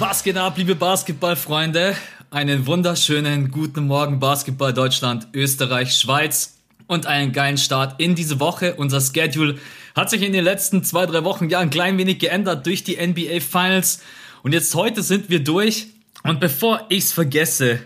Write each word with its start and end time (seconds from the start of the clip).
Was 0.00 0.22
geht 0.22 0.36
ab, 0.36 0.56
liebe 0.56 0.76
Basketballfreunde? 0.76 1.96
Einen 2.30 2.68
wunderschönen 2.68 3.50
guten 3.50 3.88
Morgen, 3.88 4.20
Basketball 4.20 4.72
Deutschland, 4.72 5.26
Österreich, 5.34 5.92
Schweiz 5.92 6.56
und 6.86 7.06
einen 7.06 7.32
geilen 7.32 7.58
Start 7.58 8.00
in 8.00 8.14
diese 8.14 8.38
Woche. 8.38 8.74
Unser 8.74 9.00
Schedule 9.00 9.58
hat 9.96 10.08
sich 10.08 10.22
in 10.22 10.32
den 10.32 10.44
letzten 10.44 10.84
zwei, 10.84 11.04
drei 11.06 11.24
Wochen 11.24 11.50
ja 11.50 11.58
ein 11.58 11.70
klein 11.70 11.98
wenig 11.98 12.20
geändert 12.20 12.64
durch 12.66 12.84
die 12.84 12.96
NBA 13.04 13.40
Finals. 13.40 14.00
Und 14.44 14.52
jetzt 14.52 14.72
heute 14.76 15.02
sind 15.02 15.30
wir 15.30 15.42
durch. 15.42 15.88
Und 16.22 16.38
bevor 16.38 16.86
ich's 16.90 17.10
vergesse, 17.10 17.80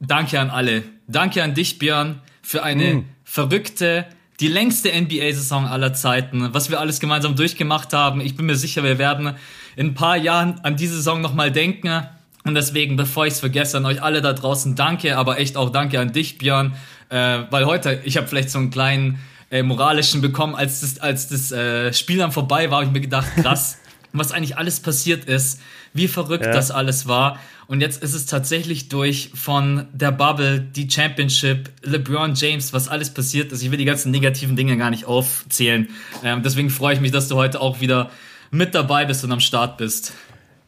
danke 0.00 0.40
an 0.40 0.48
alle. 0.48 0.84
Danke 1.06 1.42
an 1.42 1.52
dich, 1.52 1.78
Björn, 1.78 2.22
für 2.40 2.62
eine 2.62 2.94
mm. 2.94 3.04
verrückte, 3.24 4.06
die 4.40 4.48
längste 4.48 4.88
NBA-Saison 4.88 5.66
aller 5.66 5.92
Zeiten, 5.92 6.54
was 6.54 6.70
wir 6.70 6.80
alles 6.80 6.98
gemeinsam 6.98 7.36
durchgemacht 7.36 7.92
haben. 7.92 8.22
Ich 8.22 8.36
bin 8.36 8.46
mir 8.46 8.56
sicher, 8.56 8.82
wir 8.82 8.96
werden 8.96 9.36
in 9.76 9.88
ein 9.88 9.94
paar 9.94 10.16
Jahren 10.16 10.58
an 10.62 10.76
diese 10.76 10.96
Saison 10.96 11.20
nochmal 11.20 11.52
denken. 11.52 12.02
Und 12.44 12.54
deswegen, 12.54 12.96
bevor 12.96 13.26
ich 13.26 13.34
es 13.34 13.40
vergesse, 13.40 13.76
an 13.76 13.86
euch 13.86 14.02
alle 14.02 14.22
da 14.22 14.32
draußen, 14.32 14.74
danke, 14.74 15.16
aber 15.16 15.38
echt 15.38 15.56
auch 15.56 15.70
danke 15.70 16.00
an 16.00 16.12
dich, 16.12 16.38
Björn, 16.38 16.74
äh, 17.10 17.40
weil 17.50 17.66
heute, 17.66 18.00
ich 18.04 18.16
habe 18.16 18.26
vielleicht 18.26 18.50
so 18.50 18.58
einen 18.58 18.70
kleinen 18.70 19.18
äh, 19.50 19.62
moralischen 19.62 20.20
bekommen, 20.20 20.54
als 20.54 20.80
das, 20.80 20.98
als 20.98 21.28
das 21.28 21.52
äh, 21.52 21.92
Spiel 21.92 22.18
dann 22.18 22.32
vorbei 22.32 22.70
war, 22.70 22.78
habe 22.78 22.86
ich 22.86 22.92
mir 22.92 23.00
gedacht, 23.00 23.28
krass, 23.36 23.78
was 24.12 24.32
eigentlich 24.32 24.56
alles 24.56 24.80
passiert 24.80 25.24
ist, 25.26 25.60
wie 25.92 26.08
verrückt 26.08 26.46
ja. 26.46 26.52
das 26.52 26.70
alles 26.70 27.06
war. 27.06 27.38
Und 27.66 27.80
jetzt 27.80 28.02
ist 28.02 28.14
es 28.14 28.26
tatsächlich 28.26 28.88
durch 28.88 29.30
von 29.34 29.86
der 29.92 30.12
Bubble, 30.12 30.60
die 30.60 30.88
Championship, 30.88 31.70
LeBron 31.82 32.34
James, 32.34 32.72
was 32.72 32.86
alles 32.86 33.10
passiert 33.10 33.50
ist. 33.50 33.62
Ich 33.62 33.72
will 33.72 33.78
die 33.78 33.84
ganzen 33.84 34.12
negativen 34.12 34.54
Dinge 34.54 34.76
gar 34.76 34.90
nicht 34.90 35.04
aufzählen. 35.04 35.88
Ähm, 36.22 36.42
deswegen 36.44 36.70
freue 36.70 36.94
ich 36.94 37.00
mich, 37.00 37.10
dass 37.10 37.26
du 37.26 37.34
heute 37.34 37.60
auch 37.60 37.80
wieder 37.80 38.10
mit 38.50 38.74
dabei 38.74 39.04
bist 39.04 39.24
und 39.24 39.32
am 39.32 39.40
Start 39.40 39.76
bist. 39.76 40.12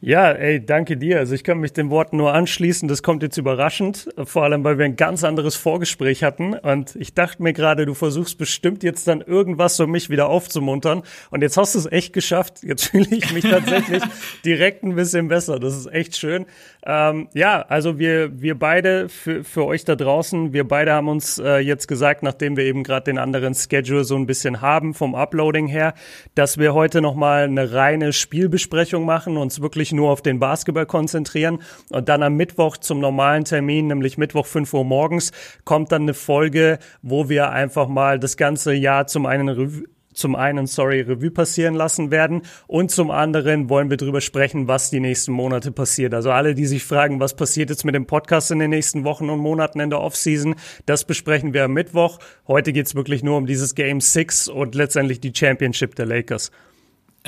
Ja, 0.01 0.31
ey, 0.31 0.65
danke 0.65 0.97
dir. 0.97 1.19
Also 1.19 1.35
ich 1.35 1.43
kann 1.43 1.59
mich 1.59 1.73
den 1.73 1.91
Worten 1.91 2.19
nur 2.19 2.33
anschließen. 2.33 2.87
Das 2.87 3.03
kommt 3.03 3.25
jetzt 3.25 3.37
überraschend, 3.37 4.09
vor 4.23 4.45
allem 4.45 4.63
weil 4.63 4.79
wir 4.79 4.85
ein 4.85 4.95
ganz 4.95 5.25
anderes 5.25 5.57
Vorgespräch 5.57 6.23
hatten. 6.23 6.55
Und 6.55 6.95
ich 6.95 7.15
dachte 7.15 7.43
mir 7.43 7.53
gerade, 7.53 7.85
du 7.85 7.95
versuchst 7.95 8.39
bestimmt 8.39 8.85
jetzt 8.85 9.09
dann 9.09 9.23
irgendwas, 9.23 9.81
um 9.81 9.91
mich 9.91 10.09
wieder 10.09 10.29
aufzumuntern. 10.29 11.03
Und 11.31 11.43
jetzt 11.43 11.57
hast 11.57 11.75
du 11.75 11.81
es 11.81 11.87
echt 11.91 12.13
geschafft. 12.13 12.63
Jetzt 12.63 12.85
fühle 12.91 13.09
ich 13.11 13.33
mich 13.33 13.43
tatsächlich 13.43 14.05
direkt 14.45 14.85
ein 14.85 14.95
bisschen 14.95 15.27
besser. 15.27 15.59
Das 15.59 15.77
ist 15.77 15.87
echt 15.87 16.17
schön. 16.17 16.47
Ähm, 16.87 17.29
ja, 17.35 17.63
also 17.63 17.99
wir, 17.99 18.41
wir 18.41 18.57
beide, 18.57 19.09
für, 19.09 19.43
für 19.43 19.65
euch 19.65 19.85
da 19.85 19.97
draußen, 19.97 20.53
wir 20.53 20.67
beide 20.67 20.93
haben 20.93 21.09
uns 21.09 21.41
äh, 21.41 21.59
jetzt 21.59 21.89
gesagt, 21.89 22.23
nachdem 22.23 22.57
wir 22.57 22.65
eben 22.65 22.85
gerade 22.85 23.05
den 23.05 23.19
anderen 23.19 23.53
Schedule 23.53 24.05
so 24.05 24.15
ein 24.15 24.27
bisschen 24.27 24.61
haben 24.61 24.95
vom 24.95 25.17
Uploading 25.17 25.67
her, 25.67 25.95
dass 26.37 26.57
wir 26.57 26.73
heute 26.73 27.01
nochmal 27.01 27.45
eine 27.45 27.73
reine 27.73 28.13
Spielbesprechung 28.13 29.05
machen, 29.05 29.37
uns 29.37 29.61
wirklich 29.61 29.88
nur 29.93 30.11
auf 30.11 30.23
den 30.23 30.39
Basketball 30.39 30.87
konzentrieren 30.87 31.61
und 31.91 32.09
dann 32.09 32.23
am 32.23 32.35
Mittwoch 32.35 32.77
zum 32.77 33.01
normalen 33.01 33.45
Termin, 33.45 33.89
nämlich 33.89 34.19
Mittwoch 34.19 34.47
5 34.47 34.73
Uhr 34.75 34.85
morgens, 34.85 35.33
kommt 35.65 35.93
dann 35.93 36.03
eine 36.03 36.15
Folge, 36.15 36.79
wo 37.03 37.29
wir 37.29 37.51
einfach 37.51 37.89
mal 37.89 38.19
das 38.19 38.37
ganze 38.37 38.73
Jahr 38.73 39.07
zum 39.07 39.27
einen 39.27 39.87
zum 40.19 40.35
einen, 40.35 40.67
sorry, 40.67 41.01
Revue 41.01 41.31
passieren 41.31 41.75
lassen 41.75 42.11
werden 42.11 42.43
und 42.67 42.91
zum 42.91 43.11
anderen 43.11 43.71
wollen 43.71 43.89
wir 43.89 43.97
darüber 43.97 44.21
sprechen, 44.21 44.67
was 44.67 44.91
die 44.91 45.01
nächsten 45.01 45.33
Monate 45.33 45.71
passiert. 45.71 46.13
Also 46.13 46.33
alle, 46.33 46.55
die 46.55 46.67
sich 46.67 46.85
fragen, 46.85 47.21
was 47.21 47.37
passiert 47.37 47.71
jetzt 47.71 47.85
mit 47.85 47.95
dem 47.95 48.07
Podcast 48.07 48.51
in 48.51 48.59
den 48.59 48.71
nächsten 48.71 49.05
Wochen 49.05 49.31
und 49.31 49.39
Monaten 49.39 49.81
in 49.81 49.91
der 49.91 50.01
Offseason, 50.01 50.57
das 50.87 51.05
besprechen 51.05 51.55
wir 51.55 51.65
am 51.65 51.73
Mittwoch. 51.73 52.19
Heute 52.47 52.73
geht's 52.73 52.95
wirklich 52.95 53.23
nur 53.23 53.37
um 53.37 53.47
dieses 53.47 53.75
Game 53.75 54.01
6 54.01 54.49
und 54.49 54.75
letztendlich 54.75 55.21
die 55.21 55.33
Championship 55.35 55.95
der 55.95 56.07
Lakers. 56.07 56.51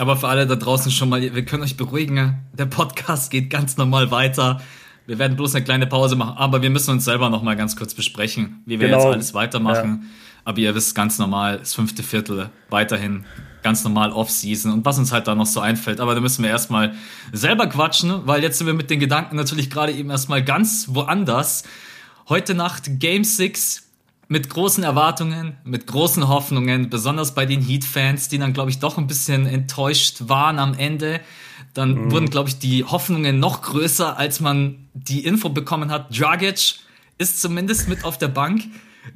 Aber 0.00 0.16
für 0.16 0.28
alle 0.28 0.46
da 0.46 0.56
draußen 0.56 0.90
schon 0.90 1.10
mal, 1.10 1.20
wir 1.20 1.44
können 1.44 1.62
euch 1.62 1.76
beruhigen, 1.76 2.38
der 2.54 2.64
Podcast 2.64 3.30
geht 3.30 3.50
ganz 3.50 3.76
normal 3.76 4.10
weiter. 4.10 4.62
Wir 5.06 5.18
werden 5.18 5.36
bloß 5.36 5.54
eine 5.54 5.62
kleine 5.62 5.86
Pause 5.86 6.16
machen, 6.16 6.38
aber 6.38 6.62
wir 6.62 6.70
müssen 6.70 6.92
uns 6.92 7.04
selber 7.04 7.28
noch 7.28 7.42
mal 7.42 7.54
ganz 7.54 7.76
kurz 7.76 7.92
besprechen, 7.92 8.62
wie 8.64 8.80
wir 8.80 8.88
genau. 8.88 9.00
jetzt 9.00 9.12
alles 9.12 9.34
weitermachen. 9.34 10.00
Ja. 10.02 10.08
Aber 10.46 10.58
ihr 10.58 10.74
wisst 10.74 10.94
ganz 10.94 11.18
normal, 11.18 11.58
das 11.58 11.74
fünfte 11.74 12.02
Viertel 12.02 12.48
weiterhin 12.70 13.26
ganz 13.62 13.84
normal 13.84 14.10
Off-Season 14.12 14.72
und 14.72 14.86
was 14.86 14.98
uns 14.98 15.12
halt 15.12 15.28
da 15.28 15.34
noch 15.34 15.44
so 15.44 15.60
einfällt. 15.60 16.00
Aber 16.00 16.14
da 16.14 16.22
müssen 16.22 16.42
wir 16.42 16.48
erstmal 16.48 16.94
selber 17.34 17.66
quatschen, 17.66 18.22
weil 18.24 18.42
jetzt 18.42 18.56
sind 18.56 18.66
wir 18.66 18.72
mit 18.72 18.88
den 18.88 19.00
Gedanken 19.00 19.36
natürlich 19.36 19.68
gerade 19.68 19.92
eben 19.92 20.08
erstmal 20.08 20.42
ganz 20.42 20.86
woanders. 20.92 21.64
Heute 22.26 22.54
Nacht 22.54 23.00
Game 23.00 23.24
6 23.24 23.89
mit 24.30 24.48
großen 24.48 24.84
Erwartungen, 24.84 25.56
mit 25.64 25.88
großen 25.88 26.28
Hoffnungen, 26.28 26.88
besonders 26.88 27.34
bei 27.34 27.46
den 27.46 27.60
Heat-Fans, 27.60 28.28
die 28.28 28.38
dann, 28.38 28.52
glaube 28.52 28.70
ich, 28.70 28.78
doch 28.78 28.96
ein 28.96 29.08
bisschen 29.08 29.44
enttäuscht 29.44 30.28
waren 30.28 30.60
am 30.60 30.74
Ende. 30.74 31.20
Dann 31.74 31.94
mhm. 31.94 32.12
wurden, 32.12 32.30
glaube 32.30 32.48
ich, 32.48 32.60
die 32.60 32.84
Hoffnungen 32.84 33.40
noch 33.40 33.60
größer, 33.60 34.16
als 34.16 34.38
man 34.38 34.88
die 34.94 35.24
Info 35.24 35.48
bekommen 35.48 35.90
hat. 35.90 36.16
Dragic 36.16 36.76
ist 37.18 37.42
zumindest 37.42 37.88
mit 37.88 38.04
auf 38.04 38.18
der 38.18 38.28
Bank. 38.28 38.62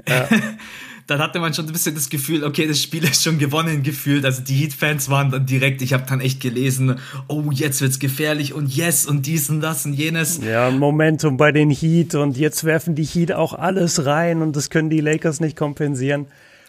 Ja. 0.09 0.29
dann 1.07 1.19
hatte 1.19 1.39
man 1.39 1.53
schon 1.53 1.67
ein 1.67 1.73
bisschen 1.73 1.95
das 1.95 2.09
Gefühl, 2.09 2.45
okay, 2.45 2.67
das 2.67 2.83
Spiel 2.83 3.05
ist 3.11 3.23
schon 3.23 3.39
gewonnen 3.39 3.83
gefühlt. 3.83 4.25
Also 4.25 4.43
die 4.43 4.55
Heat-Fans 4.55 5.11
waren 5.11 5.31
dann 5.31 5.47
direkt, 5.47 5.83
ich 5.83 5.93
habe 5.93 6.05
dann 6.09 6.21
echt 6.21 6.41
gelesen, 6.41 6.99
oh, 7.29 7.45
jetzt 7.51 7.81
wird's 7.81 7.99
gefährlich 7.99 8.55
und 8.55 8.75
yes 8.75 9.07
und 9.07 9.27
dies 9.27 9.51
und 9.51 9.61
das 9.61 9.85
und 9.85 9.95
jenes. 9.95 10.41
Ja, 10.43 10.71
Momentum 10.71 11.37
bei 11.37 11.53
den 11.53 11.71
Heat 11.71 12.15
und 12.15 12.37
jetzt 12.37 12.65
werfen 12.65 12.95
die 12.95 13.05
Heat 13.05 13.33
auch 13.33 13.53
alles 13.53 14.07
rein 14.07 14.43
und 14.43 14.57
das 14.57 14.71
können 14.71 14.91
die 14.91 15.01
Lakers 15.01 15.41
nicht 15.41 15.57
kompensieren. 15.57 16.27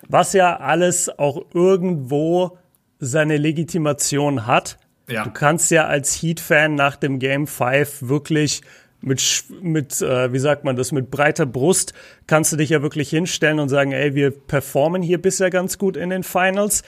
Was 0.08 0.34
ja 0.34 0.58
alles 0.58 1.10
auch 1.18 1.46
irgendwo 1.54 2.58
seine 3.00 3.38
Legitimation 3.38 4.46
hat. 4.46 4.78
Ja. 5.08 5.24
Du 5.24 5.32
kannst 5.32 5.72
ja 5.72 5.86
als 5.86 6.22
Heat-Fan 6.22 6.76
nach 6.76 6.96
dem 6.96 7.20
Game 7.20 7.48
5 7.48 8.04
wirklich 8.04 8.62
mit, 9.06 9.44
mit 9.62 10.02
äh, 10.02 10.34
wie 10.34 10.40
sagt 10.40 10.64
man 10.64 10.76
das, 10.76 10.92
mit 10.92 11.12
breiter 11.12 11.46
Brust 11.46 11.94
kannst 12.28 12.52
du 12.52 12.58
dich 12.58 12.72
ja 12.72 12.82
wirklich 12.82 13.10
hinstellen 13.10 13.60
und 13.60 13.70
sagen, 13.70 13.92
ey, 13.92 14.16
wir 14.16 14.32
performen 14.32 15.02
hier 15.02 15.22
bisher 15.22 15.50
ganz 15.50 15.78
gut 15.78 15.96
in 15.96 16.10
den 16.10 16.24
Finals. 16.24 16.84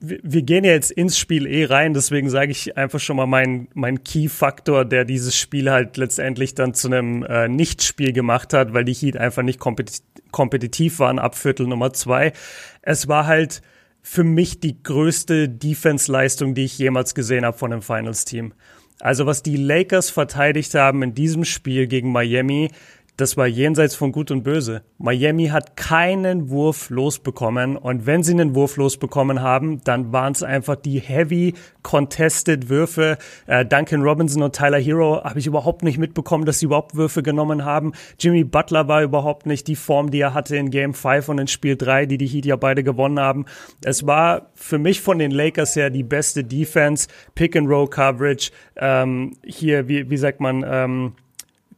Wir, 0.00 0.42
gehen 0.42 0.62
ja 0.62 0.70
jetzt 0.70 0.92
ins 0.92 1.18
Spiel 1.18 1.44
eh 1.44 1.64
rein, 1.64 1.92
deswegen 1.92 2.30
sage 2.30 2.52
ich 2.52 2.76
einfach 2.76 3.00
schon 3.00 3.16
mal 3.16 3.26
meinen 3.26 3.66
mein 3.74 4.04
Key-Faktor, 4.04 4.84
der 4.84 5.04
dieses 5.04 5.36
Spiel 5.36 5.72
halt 5.72 5.96
letztendlich 5.96 6.54
dann 6.54 6.72
zu 6.72 6.86
einem 6.86 7.24
äh, 7.24 7.48
Nicht-Spiel 7.48 8.12
gemacht 8.12 8.54
hat, 8.54 8.72
weil 8.74 8.84
die 8.84 8.94
Heat 8.94 9.16
einfach 9.16 9.42
nicht 9.42 9.58
kompetitiv, 9.58 10.04
kompetitiv 10.30 11.00
waren 11.00 11.18
ab 11.18 11.34
Viertel 11.34 11.66
Nummer 11.66 11.92
zwei. 11.92 12.32
Es 12.80 13.08
war 13.08 13.26
halt 13.26 13.60
für 14.00 14.24
mich 14.24 14.60
die 14.60 14.80
größte 14.82 15.48
Defense-Leistung, 15.48 16.54
die 16.54 16.64
ich 16.64 16.78
jemals 16.78 17.14
gesehen 17.14 17.44
habe 17.44 17.58
von 17.58 17.72
einem 17.72 17.82
Finals-Team. 17.82 18.52
Also 19.00 19.26
was 19.26 19.42
die 19.42 19.56
Lakers 19.56 20.10
verteidigt 20.10 20.74
haben 20.74 21.02
in 21.02 21.14
diesem 21.14 21.44
Spiel 21.44 21.86
gegen 21.86 22.10
Miami, 22.10 22.70
das 23.18 23.36
war 23.36 23.48
jenseits 23.48 23.96
von 23.96 24.12
Gut 24.12 24.30
und 24.30 24.44
Böse. 24.44 24.82
Miami 24.96 25.48
hat 25.48 25.76
keinen 25.76 26.50
Wurf 26.50 26.88
losbekommen 26.88 27.76
und 27.76 28.06
wenn 28.06 28.22
sie 28.22 28.32
einen 28.32 28.54
Wurf 28.54 28.76
losbekommen 28.76 29.42
haben, 29.42 29.82
dann 29.82 30.12
waren 30.12 30.32
es 30.32 30.44
einfach 30.44 30.76
die 30.76 31.00
heavy 31.00 31.54
contested 31.82 32.68
Würfe. 32.68 33.18
Äh, 33.48 33.66
Duncan 33.66 34.02
Robinson 34.02 34.44
und 34.44 34.54
Tyler 34.54 34.78
Hero 34.78 35.24
habe 35.24 35.40
ich 35.40 35.48
überhaupt 35.48 35.82
nicht 35.82 35.98
mitbekommen, 35.98 36.44
dass 36.44 36.60
sie 36.60 36.66
überhaupt 36.66 36.94
Würfe 36.94 37.24
genommen 37.24 37.64
haben. 37.64 37.92
Jimmy 38.20 38.44
Butler 38.44 38.86
war 38.86 39.02
überhaupt 39.02 39.46
nicht 39.46 39.66
die 39.66 39.76
Form, 39.76 40.12
die 40.12 40.20
er 40.20 40.32
hatte 40.32 40.56
in 40.56 40.70
Game 40.70 40.94
5 40.94 41.28
und 41.28 41.38
in 41.38 41.48
Spiel 41.48 41.76
3, 41.76 42.06
die 42.06 42.18
die 42.18 42.28
Heat 42.28 42.46
ja 42.46 42.54
beide 42.54 42.84
gewonnen 42.84 43.18
haben. 43.18 43.46
Es 43.82 44.06
war 44.06 44.50
für 44.54 44.78
mich 44.78 45.00
von 45.00 45.18
den 45.18 45.32
Lakers 45.32 45.74
her 45.74 45.90
die 45.90 46.04
beste 46.04 46.44
Defense, 46.44 47.08
Pick 47.34 47.56
and 47.56 47.68
Roll 47.68 47.90
Coverage, 47.90 48.52
ähm, 48.76 49.32
hier, 49.44 49.88
wie, 49.88 50.08
wie 50.08 50.16
sagt 50.16 50.38
man, 50.38 50.64
ähm, 50.64 51.14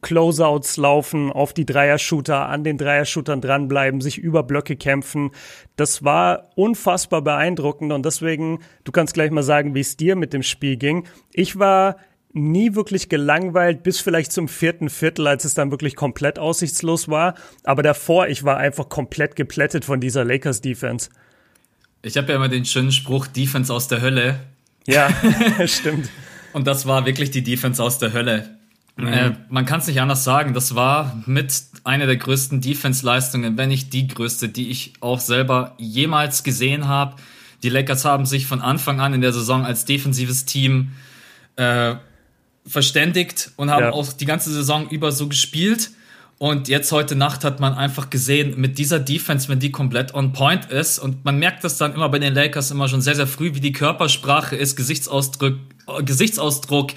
Closeouts 0.03 0.77
laufen, 0.77 1.31
auf 1.31 1.53
die 1.53 1.67
Dreier-Shooter, 1.67 2.49
an 2.49 2.65
den 2.65 2.79
Dreier-Shootern 2.79 3.41
dranbleiben, 3.41 4.01
sich 4.01 4.19
über 4.19 4.43
Blöcke 4.43 4.77
kämpfen. 4.77 5.31
Das 5.77 6.05
war 6.05 6.51
unfassbar 6.55 7.23
beeindruckend 7.23 7.93
und 7.93 8.05
deswegen, 8.05 8.61
du 8.85 8.93
kannst 8.93 9.15
gleich 9.15 9.31
mal 9.31 9.43
sagen, 9.43 9.75
wie 9.75 9.81
es 9.81 9.97
dir 9.97 10.17
mit 10.17 10.33
dem 10.33 10.43
Spiel 10.43 10.77
ging. 10.77 11.07
Ich 11.33 11.59
war 11.59 11.97
nie 12.33 12.75
wirklich 12.75 13.09
gelangweilt, 13.09 13.83
bis 13.83 14.01
vielleicht 14.01 14.33
zum 14.33 14.49
vierten 14.49 14.89
Viertel, 14.89 15.27
als 15.27 15.45
es 15.45 15.55
dann 15.55 15.71
wirklich 15.71 15.97
komplett 15.97 16.39
aussichtslos 16.39 17.09
war. 17.09 17.35
Aber 17.65 17.83
davor, 17.83 18.29
ich 18.29 18.45
war 18.45 18.57
einfach 18.57 18.89
komplett 18.89 19.37
geplättet 19.37 19.85
von 19.85 20.01
dieser 20.01 20.25
Lakers-Defense. 20.25 21.11
Ich 22.03 22.17
habe 22.17 22.29
ja 22.29 22.37
immer 22.37 22.49
den 22.49 22.65
schönen 22.65 22.93
Spruch, 22.93 23.27
Defense 23.27 23.73
aus 23.73 23.89
der 23.89 24.01
Hölle. 24.01 24.41
Ja, 24.87 25.11
stimmt. 25.67 26.09
Und 26.53 26.67
das 26.67 26.87
war 26.87 27.05
wirklich 27.05 27.31
die 27.31 27.43
Defense 27.43 27.83
aus 27.83 27.99
der 27.99 28.13
Hölle. 28.13 28.60
Mhm. 29.01 29.13
Äh, 29.13 29.33
man 29.49 29.67
kann 29.67 29.81
es 29.81 29.87
nicht 29.87 30.01
anders 30.01 30.25
sagen. 30.25 30.55
Das 30.55 30.75
war 30.75 31.23
mit 31.27 31.53
einer 31.85 32.07
der 32.07 32.17
größten 32.17 32.61
Defense-Leistungen, 32.61 33.57
wenn 33.57 33.69
nicht 33.69 33.93
die 33.93 34.07
größte, 34.07 34.49
die 34.49 34.71
ich 34.71 34.95
auch 35.01 35.21
selber 35.21 35.75
jemals 35.79 36.43
gesehen 36.43 36.89
habe. 36.89 37.17
Die 37.63 37.69
Lakers 37.69 38.05
haben 38.05 38.27
sich 38.27 38.47
von 38.47 38.61
Anfang 38.61 39.01
an 39.01 39.15
in 39.15 39.21
der 39.21 39.33
Saison 39.33 39.65
als 39.65 39.85
defensives 39.85 40.45
Team 40.45 40.93
äh, 41.57 41.95
verständigt 42.67 43.53
und 43.57 43.71
haben 43.71 43.85
ja. 43.85 43.93
auch 43.93 44.13
die 44.13 44.27
ganze 44.27 44.51
Saison 44.53 44.89
über 44.89 45.13
so 45.13 45.29
gespielt. 45.29 45.91
Und 46.43 46.69
jetzt 46.69 46.91
heute 46.91 47.17
Nacht 47.17 47.45
hat 47.45 47.61
man 47.61 47.75
einfach 47.75 48.09
gesehen, 48.09 48.59
mit 48.59 48.79
dieser 48.79 48.99
Defense, 48.99 49.51
wenn 49.51 49.59
die 49.59 49.71
komplett 49.71 50.15
on 50.15 50.33
point 50.33 50.65
ist, 50.71 50.99
und 50.99 51.23
man 51.23 51.39
merkt 51.39 51.65
das 51.65 51.77
dann 51.77 51.93
immer 51.93 52.09
bei 52.09 52.19
den 52.19 52.33
Lakers 52.33 52.71
immer 52.71 52.89
schon 52.89 53.03
sehr, 53.03 53.15
sehr 53.15 53.27
früh, 53.27 53.55
wie 53.55 53.61
die 53.61 53.73
Körpersprache 53.73 54.57
ist, 54.57 54.75
Gesichtsausdruck, 54.75 55.59
Gesichtsausdruck, 56.03 56.93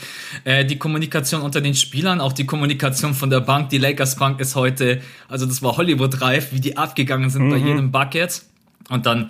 äh, 0.45 0.63
die 0.63 0.77
Kommunikation 0.77 1.41
unter 1.41 1.59
den 1.59 1.75
Spielern, 1.75 2.21
auch 2.21 2.31
die 2.31 2.45
Kommunikation 2.45 3.13
von 3.13 3.29
der 3.29 3.41
Bank. 3.41 3.67
Die 3.67 3.79
Lakers 3.79 4.15
Bank 4.15 4.39
ist 4.39 4.55
heute, 4.55 5.01
also 5.27 5.45
das 5.45 5.61
war 5.61 5.75
Hollywood-reif, 5.75 6.53
wie 6.53 6.61
die 6.61 6.77
abgegangen 6.77 7.29
sind 7.29 7.47
mhm. 7.47 7.49
bei 7.49 7.57
jedem 7.57 7.91
Bucket. 7.91 8.43
Und 8.87 9.05
dann, 9.05 9.29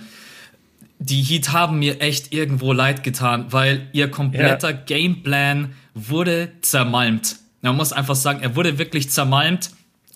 die 0.99 1.23
Heat 1.23 1.53
haben 1.53 1.79
mir 1.79 2.01
echt 2.01 2.31
irgendwo 2.31 2.71
leid 2.71 3.01
getan, 3.01 3.47
weil 3.49 3.87
ihr 3.93 4.11
kompletter 4.11 4.69
ja. 4.69 4.77
Gameplan 4.85 5.73
wurde 5.95 6.51
zermalmt. 6.61 7.37
Man 7.63 7.75
muss 7.75 7.91
einfach 7.93 8.15
sagen, 8.15 8.41
er 8.43 8.55
wurde 8.55 8.77
wirklich 8.77 9.09
zermalmt 9.09 9.71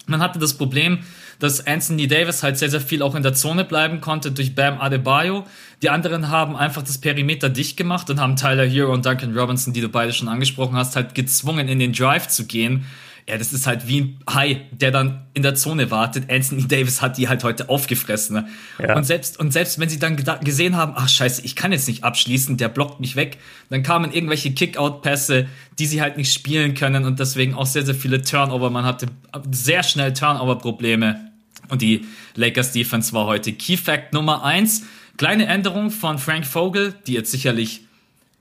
man 0.08 0.22
hatte 0.22 0.40
das 0.40 0.56
Problem, 0.56 1.00
dass 1.40 1.66
Anthony 1.68 2.08
Davis 2.08 2.42
halt 2.42 2.58
sehr, 2.58 2.70
sehr 2.70 2.82
viel 2.82 3.02
auch 3.02 3.16
in 3.16 3.24
der 3.24 3.34
Zone 3.34 3.64
bleiben 3.64 4.02
konnte 4.02 4.32
durch 4.32 4.56
Bam 4.56 4.82
Adebayo. 4.82 5.46
Die 5.82 5.90
anderen 5.90 6.30
haben 6.30 6.56
einfach 6.56 6.82
das 6.82 6.98
Perimeter 6.98 7.50
dicht 7.50 7.78
gemacht 7.78 8.10
und 8.10 8.20
haben 8.20 8.36
Tyler 8.36 8.66
Hero 8.66 8.92
und 8.92 9.06
Duncan 9.06 9.38
Robinson, 9.38 9.74
die 9.74 9.82
du 9.82 9.90
beide 9.90 10.14
schon 10.14 10.28
angesprochen 10.28 10.76
hast, 10.76 10.96
halt 10.96 11.14
gezwungen, 11.14 11.68
in 11.68 11.80
den 11.80 11.94
Drive 11.94 12.28
zu 12.28 12.46
gehen 12.46 12.86
ja, 13.30 13.38
das 13.38 13.52
ist 13.52 13.68
halt 13.68 13.88
wie 13.88 14.02
ein 14.02 14.20
Hai, 14.30 14.62
der 14.72 14.92
dann 14.92 15.26
in 15.34 15.44
der 15.44 15.54
Zone 15.54 15.92
wartet. 15.92 16.32
Anthony 16.32 16.66
Davis 16.66 17.02
hat 17.02 17.18
die 17.18 17.28
halt 17.28 17.44
heute 17.44 17.68
aufgefressen. 17.68 18.38
Ne? 18.38 18.48
Ja. 18.80 18.96
Und 18.96 19.04
selbst, 19.04 19.38
und 19.38 19.52
selbst 19.52 19.80
wenn 19.80 19.90
sie 19.90 20.00
dann 20.00 20.16
gesehen 20.16 20.78
haben, 20.78 20.94
ach 20.96 21.10
scheiße, 21.10 21.42
ich 21.44 21.58
kann 21.58 21.74
jetzt 21.74 21.90
nicht 21.90 22.06
abschließen, 22.06 22.56
der 22.56 22.70
blockt 22.70 23.02
mich 23.02 23.18
weg, 23.18 23.38
dann 23.70 23.84
kamen 23.84 24.14
irgendwelche 24.14 24.54
Kick-Out-Pässe, 24.54 25.48
die 25.78 25.86
sie 25.86 26.02
halt 26.02 26.16
nicht 26.16 26.34
spielen 26.34 26.74
können 26.74 27.04
und 27.04 27.20
deswegen 27.20 27.54
auch 27.54 27.66
sehr, 27.66 27.86
sehr 27.86 27.96
viele 27.96 28.22
Turnover. 28.22 28.70
Man 28.70 28.86
hatte 28.86 29.08
sehr 29.52 29.84
schnell 29.84 30.14
Turnover-Probleme. 30.14 31.20
Und 31.68 31.82
die 31.82 32.06
Lakers 32.36 32.72
Defense 32.72 33.12
war 33.12 33.26
heute 33.26 33.52
Key 33.52 33.76
Fact 33.76 34.14
Nummer 34.14 34.46
eins. 34.46 34.84
Kleine 35.18 35.48
Änderung 35.48 35.92
von 35.92 36.18
Frank 36.18 36.46
Vogel, 36.46 36.94
die 37.08 37.14
jetzt 37.14 37.32
sicherlich 37.32 37.82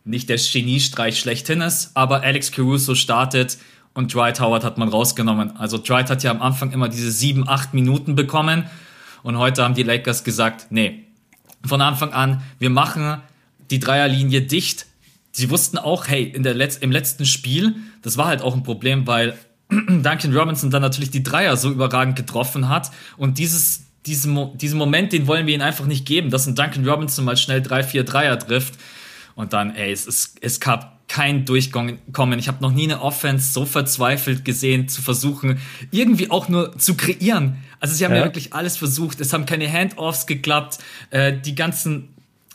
nicht 0.05 0.29
der 0.29 0.37
Geniestreich 0.37 1.19
schlechthin 1.19 1.61
ist, 1.61 1.91
aber 1.95 2.23
Alex 2.23 2.53
Caruso 2.53 2.95
startet 2.95 3.59
und 3.97 4.13
Dwight 4.13 4.41
Howard 4.41 4.63
hat 4.63 4.77
man 4.77 4.89
rausgenommen. 4.89 5.57
Also 5.57 5.79
Dwight 5.79 6.11
hat 6.11 6.23
ja 6.23 6.31
am 6.31 6.43
Anfang 6.43 6.71
immer 6.71 6.89
diese 6.89 7.11
sieben, 7.11 7.49
acht 7.49 7.73
Minuten 7.73 8.15
bekommen 8.15 8.65
und 9.23 9.39
heute 9.39 9.65
haben 9.65 9.75
die 9.75 9.83
Lakers 9.83 10.23
gesagt, 10.23 10.67
nee, 10.71 11.05
von 11.65 11.81
Anfang 11.81 12.13
an, 12.13 12.43
wir 12.59 12.71
machen 12.71 13.23
die 13.71 13.81
Dreierlinie 13.81 14.43
dicht. 14.43 14.87
Sie 15.33 15.51
wussten 15.51 15.79
auch, 15.79 16.09
hey, 16.09 16.25
in 16.25 16.43
der 16.43 16.55
Letz 16.55 16.77
im 16.77 16.93
letzten 16.93 17.25
Spiel, 17.25 17.77
das 18.03 18.19
war 18.19 18.27
halt 18.27 18.43
auch 18.43 18.55
ein 18.55 18.63
Problem, 18.63 19.07
weil 19.07 19.37
Duncan 19.71 20.37
Robinson 20.37 20.71
dann 20.71 20.83
natürlich 20.83 21.11
die 21.11 21.23
Dreier 21.23 21.57
so 21.57 21.71
überragend 21.71 22.17
getroffen 22.17 22.69
hat 22.69 22.91
und 23.17 23.39
dieses 23.39 23.87
diesen, 24.05 24.57
diesen 24.59 24.79
Moment, 24.79 25.13
den 25.13 25.27
wollen 25.27 25.47
wir 25.47 25.55
ihnen 25.55 25.65
einfach 25.65 25.87
nicht 25.87 26.07
geben, 26.07 26.31
dass 26.31 26.47
ein 26.47 26.55
Duncan 26.55 26.89
Robinson 26.89 27.25
mal 27.25 27.37
schnell 27.37 27.61
drei, 27.61 27.83
vier 27.83 28.05
Dreier 28.05 28.39
trifft. 28.39 28.75
Und 29.35 29.53
dann, 29.53 29.75
ey, 29.75 29.91
es, 29.91 30.07
es, 30.07 30.37
es 30.41 30.61
gab 30.61 30.96
kein 31.09 31.45
Durchkommen. 31.45 31.99
Ich 32.39 32.49
habe 32.49 32.63
noch 32.63 32.73
nie 32.73 32.85
eine 32.85 33.01
Offense 33.01 33.53
so 33.53 33.65
verzweifelt 33.65 34.45
gesehen, 34.45 34.89
zu 34.89 35.03
versuchen, 35.03 35.59
irgendwie 35.91 36.31
auch 36.31 36.49
nur 36.49 36.77
zu 36.79 36.95
kreieren. 36.97 37.59
Also 37.81 37.95
sie 37.95 38.05
haben 38.05 38.13
ja, 38.13 38.19
ja 38.19 38.25
wirklich 38.25 38.53
alles 38.53 38.77
versucht. 38.77 39.21
Es 39.21 39.33
haben 39.33 39.47
keine 39.47 39.71
Handoffs 39.71 40.27
geklappt. 40.27 40.79
Äh, 41.11 41.35
die 41.39 41.55
ganzen 41.55 42.09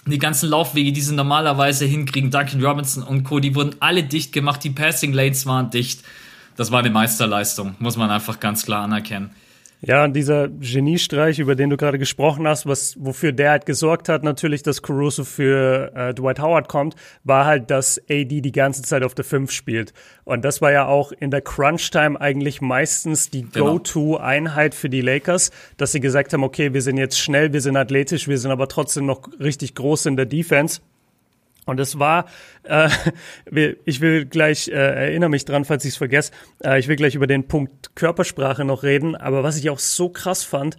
die 0.07 0.18
ganzen 0.18 0.50
Laufwege, 0.50 0.92
die 0.92 1.01
sie 1.01 1.13
normalerweise 1.13 1.86
hinkriegen, 1.86 2.31
Duncan 2.31 2.63
Robinson 2.63 3.03
und 3.03 3.24
Co., 3.24 3.39
die 3.39 3.53
wurden 3.53 3.75
alle 3.80 4.03
dicht 4.03 4.33
gemacht. 4.33 4.63
Die 4.63 4.71
Passing 4.71 5.13
Lanes 5.13 5.45
waren 5.45 5.69
dicht. 5.69 6.01
Das 6.56 6.71
war 6.71 6.80
eine 6.80 6.89
Meisterleistung, 6.89 7.75
muss 7.77 7.97
man 7.97 8.09
einfach 8.09 8.39
ganz 8.39 8.65
klar 8.65 8.83
anerkennen. 8.83 9.30
Ja, 9.83 10.07
dieser 10.07 10.48
Geniestreich, 10.48 11.39
über 11.39 11.56
den 11.56 11.72
du 11.72 11.78
gerade 11.78 11.98
gesprochen 11.98 12.48
hast, 12.48 12.68
was 12.68 12.95
wofür 13.00 13.31
der 13.31 13.50
halt 13.50 13.66
gesorgt 13.66 14.10
hat, 14.10 14.24
natürlich, 14.24 14.62
dass 14.62 14.83
Caruso 14.83 15.24
für 15.24 15.92
äh, 15.95 16.13
Dwight 16.13 16.39
Howard 16.39 16.68
kommt, 16.68 16.95
war 17.24 17.45
halt, 17.45 17.72
dass 17.72 18.00
AD 18.07 18.42
die 18.42 18.51
ganze 18.51 18.83
Zeit 18.83 19.01
auf 19.01 19.16
der 19.16 19.25
5 19.25 19.51
spielt. 19.51 19.94
Und 20.24 20.45
das 20.45 20.62
war 20.62 20.72
ja 20.72 20.86
auch 20.86 21.12
in 21.12 21.31
der 21.31 21.42
Crunch-Time 21.42 22.22
eigentlich 22.22 22.62
meistens 22.62 23.31
die 23.31 23.42
genau. 23.42 23.72
Go-To-Einheit 23.72 24.75
für 24.75 24.89
die 24.89 25.01
Lakers, 25.01 25.50
dass 25.78 25.94
sie 25.94 26.00
gesagt 26.00 26.31
haben, 26.33 26.44
okay, 26.44 26.75
wir 26.75 26.83
sind 26.83 26.98
jetzt 26.98 27.18
schnell, 27.18 27.51
wir 27.51 27.62
sind 27.62 27.75
athletisch, 27.75 28.28
wir 28.28 28.38
sind 28.38 28.51
aber 28.51 28.68
trotzdem 28.68 29.07
noch 29.07 29.28
richtig 29.39 29.74
groß 29.74 30.06
in 30.06 30.16
der 30.16 30.28
Defense. 30.28 30.81
Und 31.65 31.79
es 31.79 31.99
war, 31.99 32.25
äh, 32.63 32.89
ich 33.85 34.01
will 34.01 34.25
gleich, 34.25 34.67
äh, 34.67 34.71
erinnere 34.71 35.29
mich 35.29 35.45
dran, 35.45 35.65
falls 35.65 35.85
ich 35.85 35.91
es 35.91 35.97
vergesse, 35.97 36.31
äh, 36.63 36.79
ich 36.79 36.87
will 36.87 36.95
gleich 36.95 37.15
über 37.15 37.27
den 37.27 37.47
Punkt 37.47 37.95
Körpersprache 37.95 38.65
noch 38.65 38.83
reden, 38.83 39.15
aber 39.15 39.43
was 39.43 39.57
ich 39.57 39.69
auch 39.69 39.79
so 39.79 40.09
krass 40.09 40.43
fand 40.43 40.77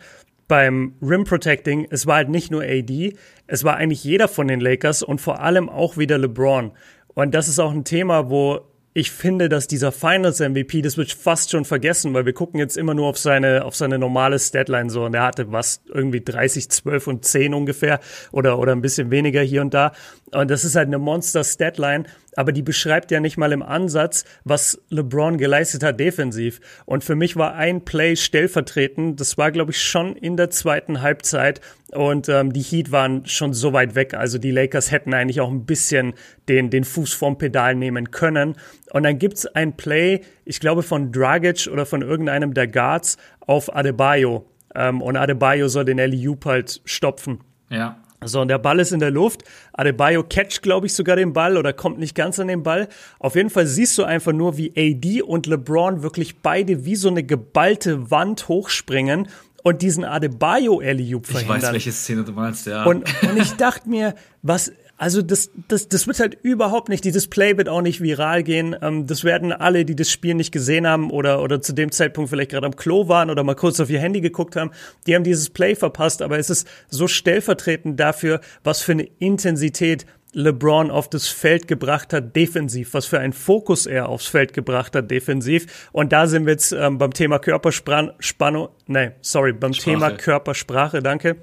beim 0.49 0.95
Rim 1.01 1.25
Protecting, 1.25 1.87
es 1.91 2.07
war 2.07 2.17
halt 2.17 2.29
nicht 2.29 2.51
nur 2.51 2.63
AD, 2.63 3.17
es 3.47 3.65
war 3.65 3.77
eigentlich 3.77 4.05
jeder 4.05 4.29
von 4.29 4.49
den 4.49 4.61
Lakers 4.61 5.03
und 5.03 5.21
vor 5.21 5.41
allem 5.41 5.69
auch 5.69 5.97
wieder 5.97 6.19
LeBron. 6.19 6.73
Und 7.15 7.35
das 7.35 7.49
ist 7.49 7.59
auch 7.59 7.73
ein 7.73 7.85
Thema, 7.85 8.29
wo 8.29 8.61
ich 8.95 9.11
finde, 9.11 9.49
dass 9.49 9.67
dieser 9.67 9.91
Finals 9.91 10.41
MVP, 10.41 10.83
das 10.83 10.99
wird 10.99 11.13
fast 11.13 11.51
schon 11.51 11.65
vergessen, 11.65 12.13
weil 12.13 12.27
wir 12.27 12.35
gucken 12.35 12.61
jetzt 12.61 12.77
immer 12.77 12.93
nur 12.93 13.07
auf 13.07 13.17
seine, 13.17 13.65
auf 13.65 13.75
seine 13.75 13.99
normale 13.99 14.39
Statline 14.39 14.91
so 14.91 15.05
und 15.05 15.15
er 15.15 15.25
hatte 15.25 15.51
was, 15.51 15.81
irgendwie 15.89 16.21
30, 16.21 16.69
12 16.69 17.07
und 17.07 17.25
10 17.25 17.55
ungefähr 17.55 18.01
oder, 18.33 18.59
oder 18.59 18.73
ein 18.73 18.83
bisschen 18.83 19.11
weniger 19.11 19.41
hier 19.41 19.63
und 19.63 19.73
da. 19.73 19.93
Und 20.33 20.51
das 20.51 20.65
ist 20.65 20.77
halt 20.77 20.89
eine 20.89 20.99
Monster-Statline, 20.99 22.05
aber 22.37 22.53
die 22.53 22.63
beschreibt 22.63 23.11
ja 23.11 23.21
nicht 23.21 23.37
mal 23.37 23.53
im 23.53 23.63
Ansatz, 23.63 24.25
was 24.45 24.81
LeBron 24.91 25.39
geleistet 25.39 25.83
hat 25.83 26.01
defensiv. 26.01 26.61
Und 26.87 27.05
für 27.05 27.15
mich 27.15 27.37
war 27.37 27.55
ein 27.55 27.85
Play 27.85 28.17
stellvertretend, 28.17 29.21
das 29.21 29.39
war, 29.39 29.51
glaube 29.51 29.73
ich, 29.73 29.83
schon 29.83 30.17
in 30.17 30.37
der 30.37 30.51
zweiten 30.51 31.03
Halbzeit. 31.03 31.61
Und 31.93 32.29
ähm, 32.31 32.53
die 32.53 32.63
Heat 32.63 32.91
waren 32.91 33.27
schon 33.27 33.53
so 33.53 33.75
weit 33.75 33.95
weg. 33.95 34.15
Also 34.15 34.39
die 34.39 34.51
Lakers 34.51 34.91
hätten 34.91 35.13
eigentlich 35.13 35.41
auch 35.43 35.51
ein 35.51 35.67
bisschen 35.67 36.15
den, 36.49 36.71
den 36.71 36.85
Fuß 36.85 37.13
vom 37.13 37.37
Pedal 37.37 37.75
nehmen 37.75 38.11
können. 38.11 38.57
Und 38.93 39.03
dann 39.03 39.19
gibt's 39.19 39.45
ein 39.47 39.77
Play, 39.77 40.23
ich 40.45 40.59
glaube 40.61 40.83
von 40.83 41.13
Dragic 41.13 41.69
oder 41.71 41.85
von 41.85 42.01
irgendeinem 42.01 42.55
der 42.55 42.67
Guards 42.67 43.19
auf 43.41 43.75
Adebayo. 43.75 44.47
Ähm, 44.75 45.03
und 45.03 45.17
Adebayo 45.17 45.69
soll 45.69 45.85
den 45.85 45.99
Eli 45.99 46.27
halt 46.45 46.81
stopfen. 46.87 47.41
Ja. 47.69 48.02
So, 48.25 48.41
und 48.41 48.49
der 48.49 48.59
Ball 48.59 48.81
ist 48.81 48.93
in 48.93 49.01
der 49.01 49.11
Luft. 49.11 49.45
Adebayo 49.73 50.23
catcht, 50.23 50.63
glaube 50.63 50.87
ich, 50.87 50.95
sogar 50.95 51.17
den 51.17 51.33
Ball 51.33 51.57
oder 51.57 51.73
kommt 51.73 51.99
nicht 51.99 52.15
ganz 52.15 52.39
an 52.39 52.49
den 52.49 52.63
Ball. 52.63 52.89
Auf 53.19 53.35
jeden 53.35 53.51
Fall 53.51 53.67
siehst 53.67 53.97
du 53.99 54.05
einfach 54.05 54.33
nur, 54.33 54.57
wie 54.57 54.73
AD 54.77 55.23
und 55.23 55.47
LeBron 55.47 56.03
wirklich 56.03 56.39
beide 56.39 56.85
wie 56.85 56.97
so 56.97 57.09
eine 57.09 57.23
geballte 57.23 58.11
Wand 58.11 58.49
hochspringen 58.49 59.29
und 59.63 59.83
diesen 59.83 60.05
Adebayo 60.05 60.81
Eliup 60.81 61.27
verhindern. 61.27 61.59
Ich 61.59 61.63
weiß, 61.65 61.73
welche 61.73 61.93
Szene 61.93 62.25
du 62.25 62.33
meinst, 62.33 62.67
ja. 62.67 62.85
Und, 62.85 63.05
und 63.23 63.39
ich 63.39 63.53
dachte 63.53 63.89
mir, 63.89 64.15
was, 64.43 64.73
also 65.03 65.21
das, 65.21 65.51
das, 65.67 65.89
das 65.89 66.07
wird 66.07 66.21
halt 66.21 66.39
überhaupt 66.43 66.89
nicht, 66.89 67.05
dieses 67.05 67.27
Play 67.27 67.57
wird 67.57 67.69
auch 67.69 67.83
nicht 67.83 68.01
viral 68.01 68.45
gehen. 68.45 68.77
Ähm, 68.81 69.05
das 69.09 69.25
werden 69.25 69.53
alle, 69.53 69.85
die 69.85 69.97
das 69.97 70.13
Spiel 70.13 70.35
nicht 70.35 70.53
gesehen 70.53 70.87
haben 70.87 71.11
oder, 71.11 71.43
oder 71.43 71.61
zu 71.61 71.73
dem 71.73 71.91
Zeitpunkt 71.91 72.31
vielleicht 72.31 72.53
gerade 72.53 72.67
am 72.67 72.77
Klo 72.77 73.09
waren 73.09 73.29
oder 73.29 73.43
mal 73.43 73.57
kurz 73.57 73.81
auf 73.81 73.91
ihr 73.91 73.99
Handy 73.99 74.21
geguckt 74.21 74.55
haben, 74.55 74.71
die 75.09 75.17
haben 75.17 75.25
dieses 75.25 75.51
Play 75.51 75.75
verpasst. 75.75 76.23
Aber 76.23 76.39
es 76.39 76.51
ist 76.51 76.69
so 76.89 77.09
stellvertretend 77.09 77.99
dafür, 77.99 78.41
was 78.63 78.83
für 78.83 78.93
eine 78.93 79.09
Intensität 79.19 80.07
LeBron 80.35 80.93
auf 80.93 81.11
das 81.11 81.27
Feld 81.27 81.67
gebracht 81.67 82.13
hat, 82.13 82.37
defensiv, 82.37 82.95
was 82.95 83.07
für 83.07 83.19
einen 83.19 83.33
Fokus 83.33 83.87
er 83.87 84.09
aufs 84.09 84.29
Feld 84.29 84.53
gebracht 84.53 84.95
hat, 84.95 85.11
defensiv. 85.11 85.91
Und 85.91 86.13
da 86.13 86.29
sind 86.29 86.47
wir 86.47 86.53
jetzt 86.53 86.71
ähm, 86.71 86.99
beim 86.99 87.13
Thema 87.13 87.41
Körperspannung, 87.41 88.69
nee, 88.87 89.11
sorry, 89.21 89.53
beim 89.53 89.73
Sprache. 89.73 89.91
Thema 89.91 90.11
Körpersprache, 90.13 91.03
danke. 91.03 91.39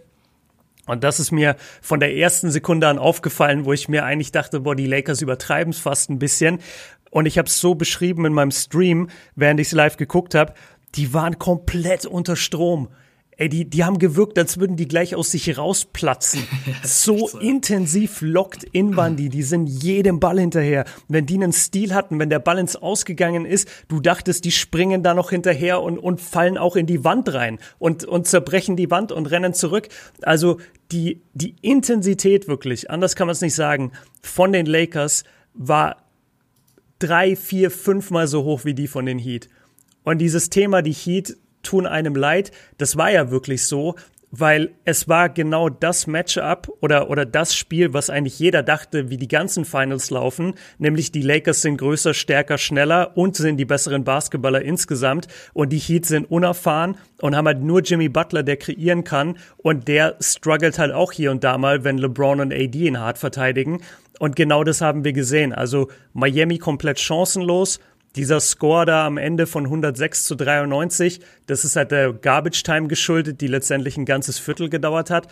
Und 0.89 1.03
das 1.03 1.19
ist 1.19 1.31
mir 1.31 1.55
von 1.81 1.99
der 1.99 2.15
ersten 2.15 2.49
Sekunde 2.49 2.87
an 2.87 2.97
aufgefallen, 2.97 3.65
wo 3.65 3.73
ich 3.73 3.89
mir 3.89 4.05
eigentlich 4.05 4.31
dachte, 4.31 4.61
boah, 4.61 4.75
die 4.75 4.87
Lakers 4.87 5.21
übertreiben 5.21 5.71
es 5.71 5.79
fast 5.79 6.09
ein 6.09 6.19
bisschen. 6.19 6.59
Und 7.11 7.25
ich 7.25 7.37
habe 7.37 7.47
es 7.47 7.59
so 7.59 7.75
beschrieben 7.75 8.25
in 8.25 8.33
meinem 8.33 8.51
Stream, 8.51 9.09
während 9.35 9.59
ich 9.59 9.67
es 9.67 9.73
live 9.73 9.97
geguckt 9.97 10.35
habe, 10.35 10.53
die 10.95 11.13
waren 11.13 11.37
komplett 11.37 12.05
unter 12.05 12.35
Strom. 12.35 12.89
Ey, 13.39 13.47
die, 13.47 13.63
die 13.63 13.85
haben 13.85 13.99
gewirkt, 13.99 14.37
als 14.37 14.59
würden 14.59 14.75
die 14.75 14.89
gleich 14.89 15.15
aus 15.15 15.31
sich 15.31 15.57
rausplatzen. 15.57 16.43
so, 16.83 17.27
so 17.27 17.39
intensiv 17.39 18.19
lockt 18.19 18.65
in 18.65 18.97
waren 18.97 19.15
die. 19.15 19.29
Die 19.29 19.43
sind 19.43 19.67
jedem 19.67 20.19
Ball 20.19 20.41
hinterher. 20.41 20.83
Wenn 21.07 21.25
die 21.25 21.35
einen 21.35 21.53
Stil 21.53 21.93
hatten, 21.93 22.19
wenn 22.19 22.29
der 22.29 22.39
Ball 22.39 22.59
ins 22.59 22.75
Ausgegangen 22.75 23.45
ist, 23.45 23.69
du 23.87 24.01
dachtest, 24.01 24.43
die 24.43 24.51
springen 24.51 25.03
da 25.03 25.13
noch 25.13 25.29
hinterher 25.29 25.81
und, 25.81 25.97
und 25.97 26.19
fallen 26.19 26.57
auch 26.57 26.75
in 26.75 26.85
die 26.85 27.05
Wand 27.05 27.33
rein 27.33 27.59
und, 27.77 28.03
und 28.03 28.27
zerbrechen 28.27 28.75
die 28.75 28.91
Wand 28.91 29.13
und 29.13 29.27
rennen 29.27 29.53
zurück. 29.53 29.87
Also 30.21 30.57
die, 30.91 31.21
die 31.33 31.55
Intensität 31.61 32.49
wirklich, 32.49 32.91
anders 32.91 33.15
kann 33.15 33.27
man 33.27 33.33
es 33.33 33.41
nicht 33.41 33.55
sagen, 33.55 33.93
von 34.21 34.51
den 34.51 34.65
Lakers 34.65 35.23
war 35.53 36.03
drei, 36.99 37.37
vier, 37.37 37.71
fünfmal 37.71 38.27
so 38.27 38.43
hoch 38.43 38.65
wie 38.65 38.73
die 38.73 38.87
von 38.87 39.05
den 39.05 39.17
Heat. 39.17 39.47
Und 40.03 40.17
dieses 40.17 40.49
Thema, 40.49 40.81
die 40.81 40.91
Heat 40.91 41.37
tun 41.63 41.85
einem 41.85 42.15
leid. 42.15 42.51
Das 42.77 42.97
war 42.97 43.11
ja 43.11 43.31
wirklich 43.31 43.65
so. 43.65 43.95
weil 44.31 44.71
es 44.85 45.07
war 45.07 45.29
genau 45.29 45.69
das 45.69 46.07
Matchup 46.07 46.71
oder, 46.81 47.09
oder 47.09 47.25
das 47.25 47.55
Spiel, 47.55 47.93
was 47.93 48.09
eigentlich 48.09 48.37
jeder 48.39 48.63
dachte, 48.63 49.09
wie 49.09 49.17
die 49.17 49.27
ganzen 49.27 49.65
Finals 49.65 50.11
laufen, 50.11 50.53
nämlich 50.77 51.11
die 51.11 51.21
Lakers 51.21 51.61
sind 51.61 51.77
größer, 51.77 52.13
stärker, 52.13 52.57
schneller 52.57 53.17
und 53.17 53.35
sind 53.35 53.57
die 53.57 53.65
besseren 53.65 54.03
Basketballer 54.03 54.61
insgesamt 54.61 55.27
und 55.53 55.69
die 55.69 55.79
Heat 55.79 56.05
sind 56.05 56.29
unerfahren 56.29 56.97
und 57.21 57.35
haben 57.35 57.47
halt 57.47 57.61
nur 57.61 57.81
Jimmy 57.81 58.09
Butler, 58.09 58.43
der 58.43 58.57
kreieren 58.57 59.03
kann 59.03 59.37
und 59.57 59.87
der 59.87 60.15
struggelt 60.19 60.77
halt 60.77 60.93
auch 60.93 61.11
hier 61.11 61.31
und 61.31 61.43
da 61.43 61.57
mal, 61.57 61.83
wenn 61.83 61.97
LeBron 61.97 62.39
und 62.39 62.53
AD 62.53 62.77
ihn 62.77 62.99
hart 62.99 63.17
verteidigen 63.17 63.81
und 64.19 64.35
genau 64.35 64.63
das 64.63 64.81
haben 64.81 65.03
wir 65.03 65.13
gesehen. 65.13 65.53
Also 65.53 65.89
Miami 66.13 66.57
komplett 66.57 66.99
chancenlos, 66.99 67.79
dieser 68.15 68.39
Score 68.39 68.85
da 68.85 69.05
am 69.05 69.17
Ende 69.17 69.47
von 69.47 69.65
106 69.65 70.25
zu 70.25 70.35
93, 70.35 71.19
das 71.45 71.63
ist 71.63 71.75
halt 71.75 71.91
der 71.91 72.13
Garbage 72.13 72.63
Time 72.63 72.87
geschuldet, 72.87 73.41
die 73.41 73.47
letztendlich 73.47 73.97
ein 73.97 74.05
ganzes 74.05 74.39
Viertel 74.39 74.69
gedauert 74.69 75.09
hat. 75.09 75.27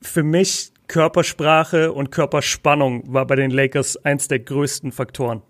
Für 0.00 0.22
mich 0.22 0.72
Körpersprache 0.88 1.92
und 1.92 2.10
Körperspannung 2.10 3.12
war 3.12 3.26
bei 3.26 3.36
den 3.36 3.50
Lakers 3.50 3.96
eins 4.04 4.28
der 4.28 4.40
größten 4.40 4.92
Faktoren. 4.92 5.42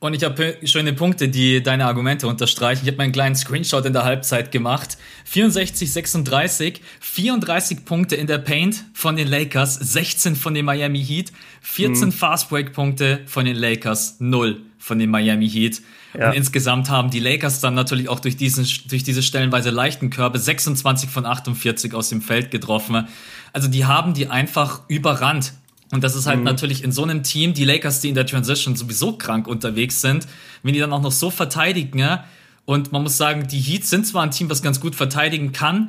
Und 0.00 0.14
ich 0.14 0.22
habe 0.22 0.56
schöne 0.62 0.92
Punkte, 0.92 1.28
die 1.28 1.60
deine 1.60 1.86
Argumente 1.86 2.28
unterstreichen. 2.28 2.82
Ich 2.84 2.88
habe 2.88 2.98
meinen 2.98 3.10
kleinen 3.10 3.34
Screenshot 3.34 3.84
in 3.84 3.92
der 3.92 4.04
Halbzeit 4.04 4.52
gemacht. 4.52 4.96
64, 5.24 5.92
36, 5.92 6.80
34 7.00 7.84
Punkte 7.84 8.14
in 8.14 8.28
der 8.28 8.38
Paint 8.38 8.84
von 8.94 9.16
den 9.16 9.26
Lakers, 9.26 9.74
16 9.74 10.36
von 10.36 10.54
den 10.54 10.66
Miami 10.66 11.04
Heat, 11.04 11.32
14 11.62 12.06
mhm. 12.06 12.12
Fastbreak-Punkte 12.12 13.22
von 13.26 13.44
den 13.44 13.56
Lakers, 13.56 14.16
0 14.20 14.67
von 14.78 14.98
den 14.98 15.10
Miami 15.10 15.48
Heat. 15.48 15.82
Ja. 16.18 16.28
Und 16.28 16.36
insgesamt 16.36 16.88
haben 16.88 17.10
die 17.10 17.20
Lakers 17.20 17.60
dann 17.60 17.74
natürlich 17.74 18.08
auch 18.08 18.20
durch, 18.20 18.36
diesen, 18.36 18.66
durch 18.88 19.02
diese 19.02 19.22
stellenweise 19.22 19.70
leichten 19.70 20.10
Körbe 20.10 20.38
26 20.38 21.10
von 21.10 21.26
48 21.26 21.94
aus 21.94 22.08
dem 22.08 22.22
Feld 22.22 22.50
getroffen. 22.50 23.08
Also 23.52 23.68
die 23.68 23.84
haben 23.84 24.14
die 24.14 24.28
einfach 24.28 24.82
überrannt. 24.88 25.52
Und 25.90 26.04
das 26.04 26.14
ist 26.14 26.26
halt 26.26 26.38
mhm. 26.38 26.44
natürlich 26.44 26.84
in 26.84 26.92
so 26.92 27.02
einem 27.02 27.22
Team, 27.22 27.54
die 27.54 27.64
Lakers, 27.64 28.00
die 28.00 28.10
in 28.10 28.14
der 28.14 28.26
Transition 28.26 28.76
sowieso 28.76 29.12
krank 29.16 29.46
unterwegs 29.46 30.00
sind, 30.00 30.26
wenn 30.62 30.74
die 30.74 30.80
dann 30.80 30.92
auch 30.92 31.02
noch 31.02 31.12
so 31.12 31.30
verteidigen, 31.30 31.98
ja, 31.98 32.24
und 32.68 32.92
man 32.92 33.02
muss 33.02 33.16
sagen, 33.16 33.48
die 33.48 33.60
Heat 33.60 33.86
sind 33.86 34.06
zwar 34.06 34.24
ein 34.24 34.30
Team, 34.30 34.50
was 34.50 34.60
ganz 34.60 34.78
gut 34.78 34.94
verteidigen 34.94 35.52
kann, 35.52 35.88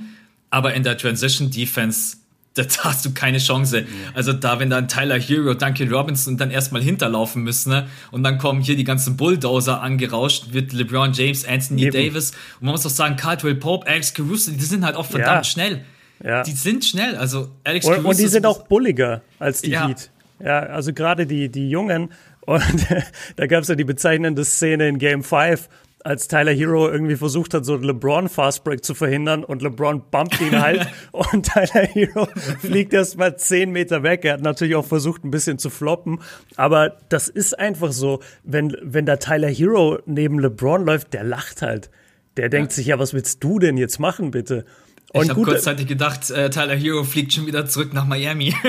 aber 0.50 0.74
in 0.76 0.84
der 0.84 0.98
Transition 0.98 1.52
Defense 1.52 2.16
da 2.64 2.84
hast 2.86 3.06
du 3.06 3.14
keine 3.14 3.38
Chance. 3.38 3.86
Also 4.14 4.34
da, 4.34 4.60
wenn 4.60 4.70
dann 4.70 4.88
Tyler 4.88 5.20
Hero, 5.20 5.54
Duncan 5.54 5.94
Robinson 5.94 6.38
dann 6.38 6.52
erstmal 6.52 6.82
hinterlaufen 6.82 7.44
müssen, 7.44 7.72
ne? 7.72 7.88
und 8.12 8.24
dann 8.24 8.38
kommen 8.38 8.62
hier 8.62 8.76
die 8.76 8.84
ganzen 8.84 9.18
Bulldozer 9.18 9.82
angerauscht, 9.82 10.54
wird 10.54 10.74
LeBron 10.74 11.14
James, 11.14 11.46
Anthony 11.46 11.84
Eben. 11.84 11.92
Davis, 11.94 12.32
und 12.60 12.66
man 12.66 12.72
muss 12.72 12.86
auch 12.86 12.92
sagen, 12.92 13.16
Caldwell 13.16 13.56
Pope, 13.56 13.88
Alex 13.88 14.14
Caruso, 14.14 14.52
die 14.52 14.60
sind 14.64 14.86
halt 14.86 14.96
auch 14.96 15.06
verdammt 15.06 15.46
ja. 15.46 15.52
schnell. 15.52 15.86
Ja. 16.24 16.44
Die 16.44 16.52
sind 16.52 16.84
schnell, 16.84 17.16
also 17.16 17.50
Alex 17.64 17.86
und, 17.86 17.94
Caruso. 17.94 18.10
Und 18.10 18.20
die 18.20 18.28
sind 18.28 18.46
auch 18.46 18.68
bulliger 18.68 19.22
als 19.40 19.62
die 19.62 19.72
ja. 19.72 19.88
Heat. 19.88 20.10
Ja, 20.44 20.60
also 20.60 20.94
gerade 20.94 21.26
die, 21.26 21.50
die 21.50 21.70
Jungen, 21.70 22.10
und 22.50 22.88
da 23.36 23.46
gab 23.46 23.62
es 23.62 23.68
ja 23.68 23.76
die 23.76 23.84
bezeichnende 23.84 24.44
Szene 24.44 24.88
in 24.88 24.98
Game 24.98 25.24
5, 25.24 25.70
als 26.10 26.28
Tyler 26.28 26.54
Hero 26.54 26.90
irgendwie 26.90 27.16
versucht 27.16 27.54
hat, 27.54 27.66
so 27.66 27.76
LeBron 27.76 28.30
Fastbreak 28.30 28.84
zu 28.84 28.96
verhindern 28.96 29.44
und 29.44 29.62
LeBron 29.62 30.02
bumpt 30.10 30.42
ihn 30.42 30.60
halt 30.60 30.88
und 31.12 31.46
Tyler 31.46 31.86
Hero 31.86 32.28
fliegt 32.60 32.94
erst 32.94 33.20
mal 33.20 33.38
zehn 33.38 33.70
Meter 33.70 34.02
weg. 34.02 34.26
Er 34.26 34.34
hat 34.34 34.42
natürlich 34.42 34.74
auch 34.74 34.88
versucht, 34.88 35.24
ein 35.24 35.30
bisschen 35.30 35.60
zu 35.60 35.70
floppen, 35.70 36.20
aber 36.56 36.98
das 37.10 37.28
ist 37.28 37.60
einfach 37.60 37.92
so, 37.92 38.22
wenn, 38.44 38.76
wenn 38.82 39.06
da 39.06 39.18
Tyler 39.18 39.50
Hero 39.50 40.00
neben 40.08 40.40
LeBron 40.40 40.84
läuft, 40.84 41.14
der 41.14 41.24
lacht 41.24 41.62
halt. 41.62 41.92
Der 42.38 42.50
denkt 42.50 42.72
ja. 42.72 42.76
sich, 42.78 42.88
ja, 42.88 42.98
was 42.98 43.14
willst 43.14 43.44
du 43.44 43.60
denn 43.60 43.78
jetzt 43.78 44.00
machen, 44.00 44.32
bitte? 44.32 44.66
Und 45.12 45.24
ich 45.24 45.30
habe 45.30 45.42
kurzzeitig 45.42 45.88
gedacht, 45.88 46.30
äh, 46.30 46.52
Tyler 46.52 46.76
Hero 46.76 47.04
fliegt 47.04 47.34
schon 47.34 47.48
wieder 47.48 47.66
zurück 47.66 47.94
nach 47.94 48.06
Miami. 48.06 48.54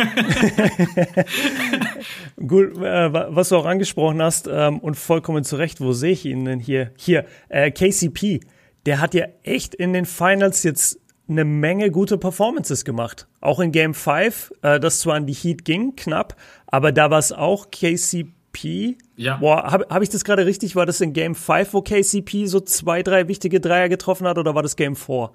gut, 2.37 2.79
äh, 2.79 3.13
was 3.13 3.51
du 3.51 3.57
auch 3.57 3.67
angesprochen 3.67 4.23
hast 4.23 4.49
ähm, 4.51 4.79
und 4.79 4.95
vollkommen 4.95 5.45
zu 5.45 5.57
Recht, 5.57 5.83
wo 5.83 5.93
sehe 5.93 6.13
ich 6.13 6.25
ihn 6.25 6.47
denn 6.47 6.59
hier? 6.59 6.93
Hier, 6.97 7.27
äh, 7.51 7.71
KCP, 7.71 8.41
der 8.87 9.01
hat 9.01 9.13
ja 9.13 9.27
echt 9.43 9.75
in 9.75 9.93
den 9.93 10.07
Finals 10.07 10.63
jetzt 10.63 10.99
eine 11.29 11.45
Menge 11.45 11.91
gute 11.91 12.17
Performances 12.17 12.85
gemacht. 12.85 13.29
Auch 13.41 13.61
in 13.61 13.71
Game 13.71 13.93
5, 13.93 14.53
äh, 14.63 14.81
das 14.81 15.01
zwar 15.01 15.17
an 15.17 15.27
die 15.27 15.35
Heat 15.35 15.67
ging, 15.67 15.95
knapp, 15.95 16.37
aber 16.67 16.91
da 16.91 17.11
war 17.11 17.19
es 17.19 17.33
auch 17.33 17.71
KCP. 17.71 18.97
Ja. 19.17 19.37
Boah, 19.37 19.71
habe 19.71 19.87
hab 19.91 20.03
ich 20.03 20.09
das 20.09 20.25
gerade 20.25 20.47
richtig? 20.47 20.75
War 20.75 20.87
das 20.87 21.03
in 21.03 21.13
Game 21.13 21.35
5, 21.35 21.75
wo 21.75 21.83
KCP 21.83 22.47
so 22.47 22.61
zwei, 22.61 23.03
drei 23.03 23.29
wichtige 23.29 23.61
Dreier 23.61 23.91
getroffen 23.91 24.27
hat 24.27 24.39
oder 24.39 24.55
war 24.55 24.63
das 24.63 24.77
Game 24.77 24.97
4? 24.97 25.31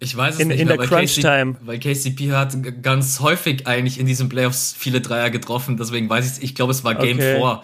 Ich 0.00 0.16
weiß 0.16 0.34
es 0.34 0.40
in, 0.40 0.48
nicht 0.48 0.60
in 0.60 0.68
mehr, 0.68 0.76
der 0.76 0.86
Crunch 0.86 1.16
KC, 1.16 1.20
Time. 1.22 1.56
Weil 1.60 1.78
KCP 1.78 2.32
hat 2.32 2.56
ganz 2.82 3.20
häufig 3.20 3.66
eigentlich 3.66 3.98
in 3.98 4.06
diesen 4.06 4.28
Playoffs 4.28 4.74
viele 4.78 5.00
Dreier 5.00 5.30
getroffen, 5.30 5.76
deswegen 5.76 6.08
weiß 6.08 6.26
ich 6.26 6.32
es. 6.32 6.38
Ich 6.38 6.54
glaube, 6.54 6.72
es 6.72 6.84
war 6.84 6.94
Game 6.94 7.16
okay. 7.16 7.36
4. 7.36 7.62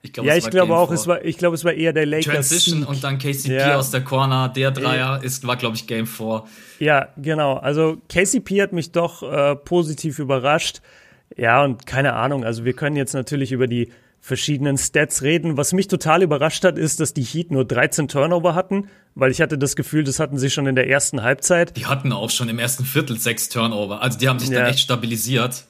Ich 0.00 0.12
glaub, 0.12 0.26
ja, 0.26 0.36
ich 0.36 0.48
glaube 0.48 0.76
auch, 0.76 0.92
es 0.92 1.06
war, 1.08 1.24
ich 1.24 1.38
glaube, 1.38 1.56
es 1.56 1.64
war 1.64 1.72
eher 1.72 1.92
der 1.92 2.06
Lakers. 2.06 2.32
Transition 2.32 2.80
Sieg. 2.80 2.88
und 2.88 3.04
dann 3.04 3.18
KCP 3.18 3.52
ja. 3.52 3.76
aus 3.76 3.90
der 3.90 4.02
Corner, 4.02 4.48
der 4.48 4.70
Dreier 4.70 5.22
ist, 5.22 5.46
war, 5.46 5.56
glaube 5.56 5.76
ich, 5.76 5.86
Game 5.86 6.06
4. 6.06 6.44
Ja, 6.78 7.08
genau. 7.16 7.54
Also 7.54 8.00
KCP 8.08 8.62
hat 8.62 8.72
mich 8.72 8.92
doch 8.92 9.22
äh, 9.22 9.56
positiv 9.56 10.20
überrascht. 10.20 10.80
Ja, 11.36 11.64
und 11.64 11.86
keine 11.86 12.14
Ahnung. 12.14 12.44
Also 12.44 12.64
wir 12.64 12.74
können 12.74 12.96
jetzt 12.96 13.12
natürlich 13.12 13.50
über 13.52 13.66
die 13.66 13.90
verschiedenen 14.28 14.78
Stats 14.78 15.22
reden. 15.22 15.56
Was 15.56 15.72
mich 15.72 15.88
total 15.88 16.22
überrascht 16.22 16.62
hat, 16.62 16.78
ist, 16.78 17.00
dass 17.00 17.14
die 17.14 17.24
Heat 17.24 17.50
nur 17.50 17.64
13 17.64 18.06
Turnover 18.06 18.54
hatten, 18.54 18.88
weil 19.14 19.32
ich 19.32 19.40
hatte 19.40 19.58
das 19.58 19.74
Gefühl, 19.74 20.04
das 20.04 20.20
hatten 20.20 20.38
sie 20.38 20.50
schon 20.50 20.66
in 20.66 20.76
der 20.76 20.88
ersten 20.88 21.22
Halbzeit. 21.22 21.76
Die 21.76 21.86
hatten 21.86 22.12
auch 22.12 22.30
schon 22.30 22.48
im 22.48 22.58
ersten 22.58 22.84
Viertel 22.84 23.18
sechs 23.18 23.48
Turnover. 23.48 24.00
Also 24.02 24.18
die 24.18 24.28
haben 24.28 24.38
sich 24.38 24.50
ja. 24.50 24.60
dann 24.60 24.68
echt 24.68 24.80
stabilisiert. 24.80 25.64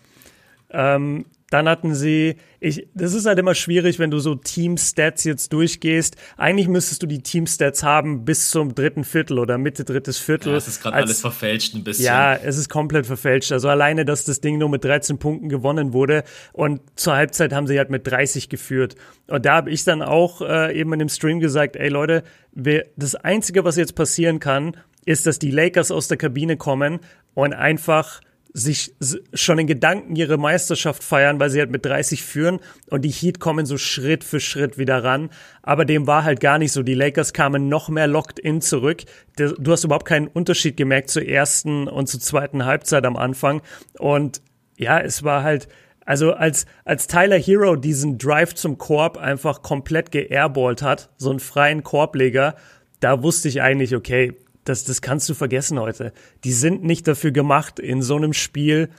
Ähm, 0.70 1.24
dann 1.50 1.69
hatten 1.69 1.95
sie, 1.95 2.37
ich, 2.61 2.88
das 2.95 3.14
ist 3.14 3.25
halt 3.25 3.38
immer 3.38 3.55
schwierig, 3.55 3.99
wenn 3.99 4.11
du 4.11 4.19
so 4.19 4.35
Team-Stats 4.35 5.25
jetzt 5.25 5.52
durchgehst. 5.52 6.17
Eigentlich 6.37 6.69
müsstest 6.69 7.02
du 7.02 7.07
die 7.07 7.23
Team-Stats 7.23 7.83
haben 7.83 8.25
bis 8.25 8.50
zum 8.50 8.75
dritten 8.75 9.05
Viertel 9.05 9.38
oder 9.38 9.57
Mitte 9.57 9.85
drittes 9.85 10.19
Viertel. 10.19 10.52
Ja, 10.52 10.59
es 10.59 10.69
ist 10.69 10.83
gerade 10.83 10.97
alles 10.97 11.21
verfälscht 11.21 11.75
ein 11.75 11.85
bisschen. 11.85 12.05
Ja, 12.05 12.35
es 12.35 12.59
ist 12.59 12.69
komplett 12.69 13.07
verfälscht. 13.07 13.50
Also 13.52 13.69
alleine, 13.69 14.05
dass 14.05 14.25
das 14.25 14.40
Ding 14.40 14.59
nur 14.59 14.69
mit 14.69 14.85
13 14.85 15.19
Punkten 15.19 15.49
gewonnen 15.49 15.95
wurde 15.95 16.23
und 16.52 16.83
zur 16.97 17.14
Halbzeit 17.14 17.55
haben 17.55 17.67
sie 17.67 17.78
halt 17.78 17.88
mit 17.88 18.07
30 18.07 18.50
geführt. 18.50 18.97
Und 19.26 19.47
da 19.47 19.57
habe 19.57 19.71
ich 19.71 19.85
dann 19.85 20.02
auch 20.02 20.43
äh, 20.43 20.78
eben 20.78 20.93
in 20.93 20.99
dem 20.99 21.09
Stream 21.09 21.40
gesagt, 21.40 21.76
ey 21.76 21.88
Leute, 21.88 22.25
wir, 22.52 22.85
das 22.97 23.14
Einzige, 23.14 23.64
was 23.64 23.76
jetzt 23.76 23.95
passieren 23.95 24.38
kann, 24.38 24.76
ist, 25.07 25.26
dass 25.26 25.38
die 25.38 25.50
Lakers 25.50 25.90
aus 25.90 26.09
der 26.09 26.19
Kabine 26.19 26.59
kommen 26.59 27.00
und 27.33 27.55
einfach 27.55 28.21
sich 28.58 28.94
schon 29.32 29.58
in 29.58 29.66
Gedanken 29.66 30.16
ihre 30.16 30.36
Meisterschaft 30.36 31.02
feiern, 31.04 31.40
weil 31.40 31.50
sie 31.50 31.60
halt 31.60 31.70
mit 31.70 31.84
30 31.84 32.22
führen 32.22 32.60
und 32.90 33.02
die 33.02 33.10
Heat 33.10 33.40
kommen 33.40 33.66
so 33.66 33.78
Schritt 33.78 34.24
für 34.24 34.40
Schritt 34.40 34.78
wieder 34.78 35.04
ran. 35.04 35.30
Aber 35.62 35.84
dem 35.84 36.06
war 36.06 36.24
halt 36.24 36.40
gar 36.40 36.58
nicht 36.58 36.72
so. 36.72 36.82
Die 36.82 36.94
Lakers 36.94 37.32
kamen 37.32 37.68
noch 37.68 37.88
mehr 37.88 38.06
locked 38.06 38.38
in 38.38 38.60
zurück. 38.60 39.04
Du 39.36 39.70
hast 39.72 39.84
überhaupt 39.84 40.06
keinen 40.06 40.28
Unterschied 40.28 40.76
gemerkt 40.76 41.10
zur 41.10 41.26
ersten 41.26 41.88
und 41.88 42.08
zur 42.08 42.20
zweiten 42.20 42.64
Halbzeit 42.64 43.06
am 43.06 43.16
Anfang. 43.16 43.62
Und 43.98 44.42
ja, 44.76 44.98
es 45.00 45.22
war 45.22 45.42
halt, 45.42 45.68
also 46.04 46.32
als, 46.32 46.66
als 46.84 47.06
Tyler 47.06 47.38
Hero 47.38 47.76
diesen 47.76 48.18
Drive 48.18 48.54
zum 48.54 48.78
Korb 48.78 49.18
einfach 49.18 49.62
komplett 49.62 50.10
geairballt 50.10 50.82
hat, 50.82 51.10
so 51.18 51.30
einen 51.30 51.40
freien 51.40 51.82
Korbleger, 51.82 52.56
da 53.00 53.22
wusste 53.22 53.48
ich 53.48 53.62
eigentlich, 53.62 53.94
okay, 53.94 54.34
das, 54.68 54.84
das 54.84 55.02
kannst 55.02 55.28
du 55.28 55.34
vergessen 55.34 55.78
heute. 55.78 56.12
Die 56.44 56.52
sind 56.52 56.84
nicht 56.84 57.08
dafür 57.08 57.30
gemacht, 57.30 57.78
in 57.78 58.02
so 58.02 58.16
einem 58.16 58.32
Spiel 58.32 58.90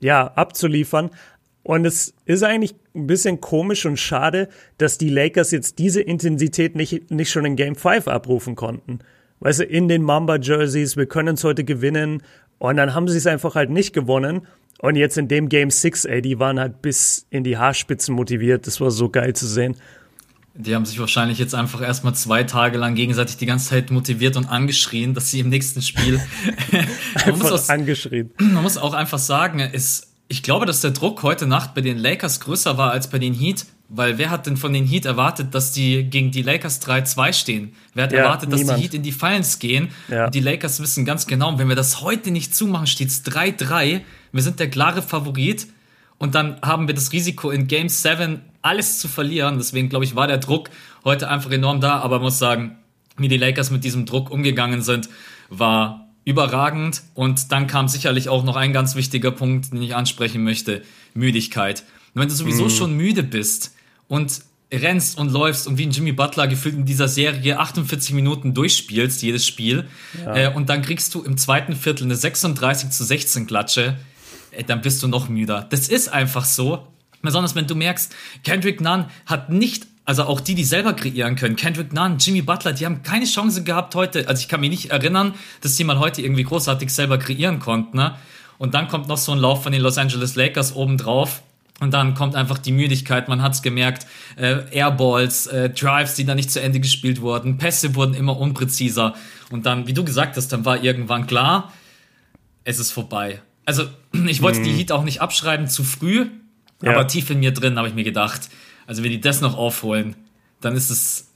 ja 0.00 0.26
abzuliefern. 0.26 1.10
Und 1.62 1.86
es 1.86 2.14
ist 2.26 2.42
eigentlich 2.42 2.74
ein 2.94 3.06
bisschen 3.06 3.40
komisch 3.40 3.86
und 3.86 3.98
schade, 3.98 4.48
dass 4.76 4.98
die 4.98 5.08
Lakers 5.08 5.50
jetzt 5.50 5.78
diese 5.78 6.02
Intensität 6.02 6.76
nicht, 6.76 7.10
nicht 7.10 7.30
schon 7.30 7.46
in 7.46 7.56
Game 7.56 7.74
5 7.74 8.06
abrufen 8.06 8.54
konnten. 8.54 8.98
Weißt 9.40 9.60
du, 9.60 9.64
in 9.64 9.88
den 9.88 10.02
Mamba-Jerseys, 10.02 10.96
wir 10.96 11.06
können 11.06 11.34
es 11.34 11.44
heute 11.44 11.64
gewinnen. 11.64 12.22
Und 12.58 12.76
dann 12.76 12.94
haben 12.94 13.08
sie 13.08 13.18
es 13.18 13.26
einfach 13.26 13.54
halt 13.54 13.70
nicht 13.70 13.94
gewonnen. 13.94 14.46
Und 14.80 14.96
jetzt 14.96 15.16
in 15.16 15.28
dem 15.28 15.48
Game 15.48 15.70
6, 15.70 16.04
ey, 16.04 16.20
die 16.20 16.38
waren 16.38 16.60
halt 16.60 16.82
bis 16.82 17.26
in 17.30 17.44
die 17.44 17.56
Haarspitzen 17.56 18.14
motiviert. 18.14 18.66
Das 18.66 18.80
war 18.80 18.90
so 18.90 19.08
geil 19.08 19.34
zu 19.34 19.46
sehen. 19.46 19.76
Die 20.56 20.74
haben 20.74 20.86
sich 20.86 21.00
wahrscheinlich 21.00 21.38
jetzt 21.38 21.54
einfach 21.54 21.82
erstmal 21.82 22.14
zwei 22.14 22.44
Tage 22.44 22.78
lang 22.78 22.94
gegenseitig 22.94 23.36
die 23.36 23.46
ganze 23.46 23.70
Zeit 23.70 23.90
motiviert 23.90 24.36
und 24.36 24.46
angeschrien, 24.46 25.12
dass 25.12 25.30
sie 25.30 25.40
im 25.40 25.48
nächsten 25.48 25.82
Spiel 25.82 26.20
man 27.26 27.38
muss 27.38 27.50
auch, 27.50 27.68
angeschrien. 27.68 28.30
Man 28.38 28.62
muss 28.62 28.78
auch 28.78 28.94
einfach 28.94 29.18
sagen, 29.18 29.58
ist, 29.58 30.12
ich 30.28 30.44
glaube, 30.44 30.64
dass 30.64 30.80
der 30.80 30.92
Druck 30.92 31.24
heute 31.24 31.46
Nacht 31.46 31.74
bei 31.74 31.80
den 31.80 31.98
Lakers 31.98 32.38
größer 32.38 32.78
war 32.78 32.92
als 32.92 33.10
bei 33.10 33.18
den 33.18 33.34
Heat, 33.34 33.66
weil 33.88 34.16
wer 34.16 34.30
hat 34.30 34.46
denn 34.46 34.56
von 34.56 34.72
den 34.72 34.86
Heat 34.86 35.06
erwartet, 35.06 35.54
dass 35.54 35.72
die 35.72 36.04
gegen 36.04 36.30
die 36.30 36.42
Lakers 36.42 36.80
3-2 36.82 37.32
stehen? 37.32 37.72
Wer 37.94 38.04
hat 38.04 38.12
ja, 38.12 38.20
erwartet, 38.20 38.52
dass 38.52 38.60
niemand. 38.60 38.78
die 38.78 38.82
Heat 38.84 38.94
in 38.94 39.02
die 39.02 39.12
Finals 39.12 39.58
gehen? 39.58 39.88
Ja. 40.08 40.26
Und 40.26 40.34
die 40.34 40.40
Lakers 40.40 40.80
wissen 40.80 41.04
ganz 41.04 41.26
genau, 41.26 41.58
wenn 41.58 41.68
wir 41.68 41.76
das 41.76 42.00
heute 42.00 42.30
nicht 42.30 42.54
zumachen, 42.54 42.86
steht 42.86 43.08
es 43.08 43.24
3-3. 43.24 44.02
Wir 44.32 44.42
sind 44.42 44.60
der 44.60 44.70
klare 44.70 45.02
Favorit. 45.02 45.66
Und 46.18 46.34
dann 46.34 46.60
haben 46.62 46.86
wir 46.86 46.94
das 46.94 47.12
Risiko 47.12 47.50
in 47.50 47.66
Game 47.66 47.88
7 47.88 48.40
alles 48.62 48.98
zu 48.98 49.08
verlieren. 49.08 49.58
Deswegen, 49.58 49.88
glaube 49.88 50.04
ich, 50.04 50.14
war 50.14 50.26
der 50.26 50.38
Druck 50.38 50.70
heute 51.04 51.28
einfach 51.28 51.50
enorm 51.50 51.80
da. 51.80 51.98
Aber 51.98 52.18
muss 52.18 52.38
sagen, 52.38 52.78
wie 53.16 53.28
die 53.28 53.36
Lakers 53.36 53.70
mit 53.70 53.84
diesem 53.84 54.06
Druck 54.06 54.30
umgegangen 54.30 54.82
sind, 54.82 55.08
war 55.48 56.08
überragend. 56.24 57.02
Und 57.14 57.52
dann 57.52 57.66
kam 57.66 57.88
sicherlich 57.88 58.28
auch 58.28 58.44
noch 58.44 58.56
ein 58.56 58.72
ganz 58.72 58.94
wichtiger 58.94 59.30
Punkt, 59.30 59.72
den 59.72 59.82
ich 59.82 59.94
ansprechen 59.94 60.42
möchte. 60.42 60.82
Müdigkeit. 61.14 61.84
Und 62.14 62.22
wenn 62.22 62.28
du 62.28 62.34
sowieso 62.34 62.66
mm. 62.66 62.70
schon 62.70 62.96
müde 62.96 63.22
bist 63.22 63.74
und 64.08 64.42
rennst 64.72 65.18
und 65.18 65.30
läufst 65.30 65.66
und 65.66 65.78
wie 65.78 65.86
ein 65.86 65.90
Jimmy 65.90 66.12
Butler 66.12 66.48
gefühlt 66.48 66.74
in 66.74 66.84
dieser 66.84 67.08
Serie 67.08 67.58
48 67.58 68.14
Minuten 68.14 68.54
durchspielst, 68.54 69.22
jedes 69.22 69.46
Spiel, 69.46 69.84
ja. 70.24 70.36
äh, 70.36 70.54
und 70.54 70.68
dann 70.68 70.82
kriegst 70.82 71.14
du 71.14 71.22
im 71.22 71.36
zweiten 71.36 71.74
Viertel 71.74 72.04
eine 72.04 72.16
36 72.16 72.90
zu 72.90 73.04
16 73.04 73.46
Klatsche, 73.46 73.96
dann 74.66 74.80
bist 74.80 75.02
du 75.02 75.08
noch 75.08 75.28
müder. 75.28 75.66
Das 75.70 75.88
ist 75.88 76.08
einfach 76.08 76.44
so. 76.44 76.86
Besonders 77.22 77.54
wenn 77.54 77.66
du 77.66 77.74
merkst, 77.74 78.14
Kendrick 78.42 78.80
Nunn 78.80 79.06
hat 79.26 79.50
nicht 79.50 79.86
also 80.04 80.24
auch 80.24 80.40
die, 80.40 80.54
die 80.54 80.64
selber 80.64 80.92
kreieren 80.92 81.36
können. 81.36 81.56
Kendrick 81.56 81.92
Nunn, 81.92 82.18
Jimmy 82.18 82.42
Butler, 82.42 82.72
die 82.72 82.84
haben 82.84 83.02
keine 83.02 83.24
Chance 83.24 83.64
gehabt 83.64 83.94
heute. 83.94 84.28
Also 84.28 84.40
ich 84.40 84.48
kann 84.48 84.60
mich 84.60 84.70
nicht 84.70 84.90
erinnern, 84.90 85.34
dass 85.62 85.76
die 85.76 85.84
mal 85.84 85.98
heute 85.98 86.20
irgendwie 86.20 86.44
großartig 86.44 86.92
selber 86.92 87.18
kreieren 87.18 87.58
konnten. 87.58 87.96
Ne? 87.96 88.14
Und 88.58 88.74
dann 88.74 88.88
kommt 88.88 89.08
noch 89.08 89.16
so 89.16 89.32
ein 89.32 89.38
Lauf 89.38 89.62
von 89.62 89.72
den 89.72 89.80
Los 89.80 89.96
Angeles 89.96 90.36
Lakers 90.36 90.76
obendrauf. 90.76 91.42
Und 91.80 91.92
dann 91.92 92.14
kommt 92.14 92.36
einfach 92.36 92.58
die 92.58 92.70
Müdigkeit, 92.70 93.28
man 93.28 93.42
hat's 93.42 93.60
gemerkt, 93.60 94.06
äh, 94.36 94.62
Airballs, 94.70 95.48
äh, 95.48 95.70
Drives, 95.70 96.14
die 96.14 96.24
da 96.24 96.34
nicht 96.34 96.50
zu 96.50 96.60
Ende 96.60 96.78
gespielt 96.78 97.20
wurden, 97.20 97.58
Pässe 97.58 97.96
wurden 97.96 98.14
immer 98.14 98.38
unpräziser. 98.38 99.14
Und 99.50 99.66
dann, 99.66 99.88
wie 99.88 99.92
du 99.92 100.04
gesagt 100.04 100.36
hast, 100.36 100.52
dann 100.52 100.64
war 100.64 100.84
irgendwann 100.84 101.26
klar, 101.26 101.72
es 102.62 102.78
ist 102.78 102.92
vorbei. 102.92 103.42
Also 103.64 103.84
ich 104.26 104.42
wollte 104.42 104.60
mhm. 104.60 104.64
die 104.64 104.72
Heat 104.72 104.92
auch 104.92 105.04
nicht 105.04 105.20
abschreiben 105.20 105.68
zu 105.68 105.84
früh, 105.84 106.26
ja. 106.82 106.92
aber 106.92 107.06
tief 107.06 107.30
in 107.30 107.40
mir 107.40 107.52
drin 107.52 107.76
habe 107.76 107.88
ich 107.88 107.94
mir 107.94 108.04
gedacht, 108.04 108.48
also 108.86 109.02
wenn 109.02 109.10
die 109.10 109.20
das 109.20 109.40
noch 109.40 109.56
aufholen, 109.56 110.16
dann 110.60 110.76
ist 110.76 110.90
es, 110.90 111.28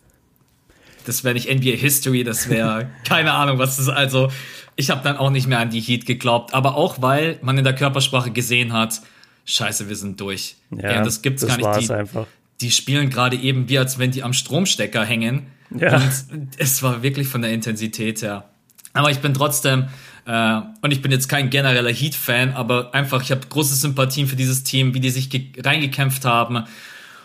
das 1.06 1.24
wäre 1.24 1.34
nicht 1.34 1.48
NBA 1.48 1.76
History, 1.76 2.24
das 2.24 2.48
wäre 2.48 2.90
keine 3.04 3.32
Ahnung, 3.32 3.58
was 3.58 3.76
das 3.76 3.86
ist. 3.86 3.92
Also 3.92 4.30
ich 4.76 4.90
habe 4.90 5.02
dann 5.02 5.16
auch 5.16 5.30
nicht 5.30 5.46
mehr 5.46 5.58
an 5.58 5.70
die 5.70 5.80
Heat 5.80 6.06
geglaubt, 6.06 6.54
aber 6.54 6.76
auch 6.76 7.00
weil 7.02 7.38
man 7.42 7.58
in 7.58 7.64
der 7.64 7.74
Körpersprache 7.74 8.30
gesehen 8.30 8.72
hat, 8.72 9.00
scheiße, 9.44 9.88
wir 9.88 9.96
sind 9.96 10.20
durch. 10.20 10.56
Ja, 10.70 10.92
ja 10.92 11.02
das 11.02 11.22
gibt's 11.22 11.42
das 11.42 11.58
gar 11.58 11.76
nicht. 11.76 11.88
Die, 11.88 11.92
einfach. 11.92 12.26
die 12.60 12.70
spielen 12.70 13.10
gerade 13.10 13.36
eben 13.36 13.68
wie 13.68 13.78
als 13.78 13.98
wenn 13.98 14.10
die 14.10 14.22
am 14.22 14.32
Stromstecker 14.32 15.04
hängen. 15.04 15.46
Ja. 15.70 15.96
Und 16.30 16.48
es 16.58 16.82
war 16.82 17.02
wirklich 17.02 17.28
von 17.28 17.42
der 17.42 17.52
Intensität 17.52 18.22
her. 18.22 18.48
Aber 18.92 19.10
ich 19.10 19.18
bin 19.18 19.34
trotzdem, 19.34 19.88
äh, 20.28 20.60
und 20.82 20.92
ich 20.92 21.00
bin 21.00 21.10
jetzt 21.10 21.28
kein 21.28 21.48
genereller 21.48 21.90
Heat-Fan, 21.90 22.52
aber 22.52 22.94
einfach, 22.94 23.22
ich 23.22 23.30
habe 23.30 23.40
große 23.48 23.74
Sympathien 23.74 24.26
für 24.26 24.36
dieses 24.36 24.62
Team, 24.62 24.92
wie 24.92 25.00
die 25.00 25.08
sich 25.08 25.30
reingekämpft 25.58 26.26
haben. 26.26 26.64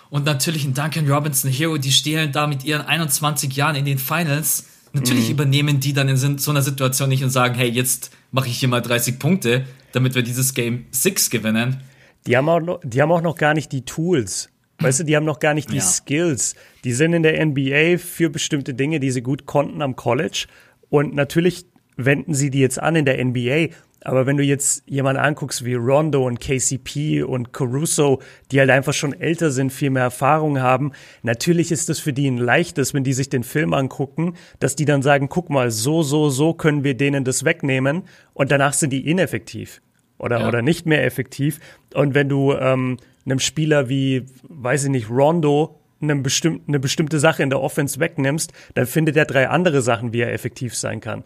Und 0.10 0.26
natürlich 0.26 0.64
ein 0.64 0.74
Duncan 0.74 1.12
Robinson 1.12 1.52
Hero, 1.52 1.78
die 1.78 1.92
stehen 1.92 2.32
da 2.32 2.48
mit 2.48 2.64
ihren 2.64 2.82
21 2.82 3.54
Jahren 3.58 3.76
in 3.76 3.84
den 3.84 3.98
Finals. 3.98 4.68
Natürlich 4.94 5.26
mhm. 5.26 5.32
übernehmen 5.32 5.80
die 5.82 5.92
dann 5.92 6.08
in 6.08 6.16
so 6.16 6.52
einer 6.52 6.62
Situation 6.62 7.10
nicht 7.10 7.24
und 7.24 7.30
sagen, 7.30 7.56
hey, 7.56 7.68
jetzt 7.68 8.12
mache 8.32 8.48
ich 8.48 8.58
hier 8.58 8.70
mal 8.70 8.80
30 8.82 9.20
Punkte, 9.20 9.66
damit 9.92 10.16
wir 10.16 10.24
dieses 10.24 10.54
Game 10.54 10.86
6 10.92 11.30
gewinnen. 11.30 11.82
Die 12.26 12.38
haben, 12.38 12.48
auch 12.48 12.62
noch, 12.62 12.80
die 12.86 13.02
haben 13.02 13.12
auch 13.12 13.22
noch 13.22 13.36
gar 13.36 13.54
nicht 13.54 13.74
die 13.74 13.84
Tools. 13.84 14.50
Weißt 14.80 15.02
du, 15.02 15.04
die 15.04 15.18
haben 15.18 15.26
noch 15.26 15.40
gar 15.40 15.54
nicht 15.54 15.72
die 15.72 15.78
ja. 15.78 15.82
Skills. 15.82 16.56
Die 16.86 16.94
sind 16.94 17.12
in 17.12 17.24
der 17.24 17.46
NBA 17.46 17.98
für 17.98 18.30
bestimmte 18.30 18.74
Dinge, 18.74 19.02
die 19.02 19.12
sie 19.12 19.22
gut 19.22 19.46
konnten 19.46 19.82
am 19.82 19.98
College. 19.98 20.46
Und 20.90 21.16
natürlich 21.16 21.66
wenden 21.98 22.34
sie 22.34 22.50
die 22.50 22.60
jetzt 22.60 22.80
an 22.80 22.96
in 22.96 23.06
der 23.06 23.24
NBA. 23.24 23.68
Aber 24.06 24.26
wenn 24.26 24.38
du 24.38 24.44
jetzt 24.44 24.84
jemanden 24.86 25.22
anguckst 25.22 25.64
wie 25.64 25.76
Rondo 25.76 26.26
und 26.28 26.42
KCP 26.42 27.24
und 27.24 27.54
Caruso, 27.54 28.22
die 28.52 28.60
halt 28.60 28.70
einfach 28.70 28.94
schon 28.94 29.14
älter 29.14 29.50
sind, 29.50 29.72
viel 29.72 29.92
mehr 29.92 30.04
Erfahrung 30.04 30.60
haben, 30.60 30.92
natürlich 31.22 31.72
ist 31.72 31.90
es 31.90 32.00
für 32.00 32.12
die 32.12 32.30
ein 32.30 32.38
leichtes, 32.38 32.94
wenn 32.94 33.06
die 33.06 33.14
sich 33.14 33.30
den 33.30 33.44
Film 33.44 33.74
angucken, 33.74 34.36
dass 34.60 34.76
die 34.76 34.86
dann 34.86 35.02
sagen, 35.02 35.30
guck 35.30 35.50
mal, 35.50 35.72
so, 35.72 36.04
so, 36.04 36.30
so 36.30 36.54
können 36.54 36.84
wir 36.84 36.96
denen 36.96 37.24
das 37.24 37.46
wegnehmen 37.46 38.04
und 38.34 38.52
danach 38.52 38.74
sind 38.74 38.92
die 38.92 39.10
ineffektiv 39.10 39.82
oder, 40.18 40.42
ja. 40.42 40.48
oder 40.50 40.62
nicht 40.62 40.86
mehr 40.86 41.06
effektiv. 41.06 41.60
Und 41.94 42.14
wenn 42.14 42.28
du 42.28 42.54
ähm, 42.54 42.98
einem 43.26 43.40
Spieler 43.40 43.88
wie, 43.88 44.26
weiß 44.44 44.86
ich 44.86 44.90
nicht, 44.90 45.10
Rondo 45.10 45.80
eine, 46.02 46.16
bestimm 46.18 46.62
eine 46.68 46.80
bestimmte 46.80 47.20
Sache 47.20 47.44
in 47.44 47.50
der 47.50 47.62
Offense 47.62 48.00
wegnimmst, 48.00 48.52
dann 48.74 48.86
findet 48.86 49.16
er 49.16 49.26
drei 49.26 49.48
andere 49.48 49.82
Sachen, 49.82 50.12
wie 50.12 50.20
er 50.20 50.34
effektiv 50.34 50.76
sein 50.76 51.00
kann. 51.00 51.24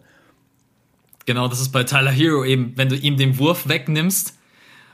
Genau, 1.28 1.46
das 1.46 1.60
ist 1.60 1.72
bei 1.72 1.84
Tyler 1.84 2.10
Hero 2.10 2.42
eben, 2.42 2.72
wenn 2.76 2.88
du 2.88 2.96
ihm 2.96 3.18
den 3.18 3.38
Wurf 3.38 3.68
wegnimmst 3.68 4.32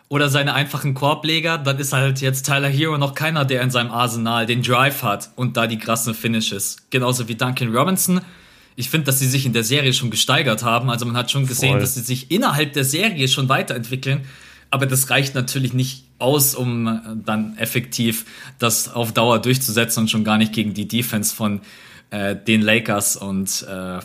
oder 0.09 0.29
seine 0.29 0.55
einfachen 0.55 0.93
Korbleger, 0.93 1.59
dann 1.59 1.79
ist 1.79 1.93
halt 1.93 2.21
jetzt 2.21 2.45
Tyler 2.45 2.69
Hero 2.69 2.99
noch 2.99 3.15
keiner, 3.15 3.45
der 3.45 3.63
in 3.63 3.71
seinem 3.71 3.93
Arsenal 3.93 4.45
den 4.45 4.63
Drive 4.63 5.05
hat 5.05 5.31
und 5.37 5.57
da 5.57 5.69
die 5.69 5.79
krassen 5.79 6.13
Finishes. 6.13 6.79
Genauso 6.91 7.29
wie 7.29 7.37
Duncan 7.37 7.73
Robinson 7.73 8.21
ich 8.77 8.91
finde, 8.91 9.07
dass 9.07 9.21
sie 9.21 9.29
sich 9.29 9.47
in 9.47 9.53
der 9.53 9.63
Serie 9.63 9.93
schon 9.93 10.11
gesteigert 10.11 10.65
haben. 10.65 10.91
Also 10.91 11.07
man 11.07 11.17
hat 11.17 11.31
schon 11.31 11.47
gesehen, 11.47 11.75
Voll. 11.75 11.81
dass 11.81 11.95
sie 11.95 12.01
sich 12.01 12.33
innerhalb 12.33 12.73
der 12.73 12.85
Serie 12.85 13.29
schon 13.29 13.49
weiterentwickeln. 13.49 14.23
Aber 14.71 14.87
das 14.87 15.11
reicht 15.11 15.37
natürlich 15.37 15.73
nicht 15.73 16.05
aus, 16.19 16.57
um 16.57 16.89
äh, 16.89 17.01
dann 17.25 17.57
effektiv 17.59 18.25
das 18.59 18.93
auf 18.93 19.13
Dauer 19.13 19.39
durchzusetzen 19.39 20.01
und 20.01 20.11
schon 20.11 20.25
gar 20.25 20.39
nicht 20.39 20.53
gegen 20.53 20.75
die 20.75 20.89
Defense 20.89 21.33
von 21.33 21.61
äh, 22.11 22.35
den 22.35 22.61
Lakers. 22.61 23.17
Und 23.17 23.65
äh, 23.71 24.01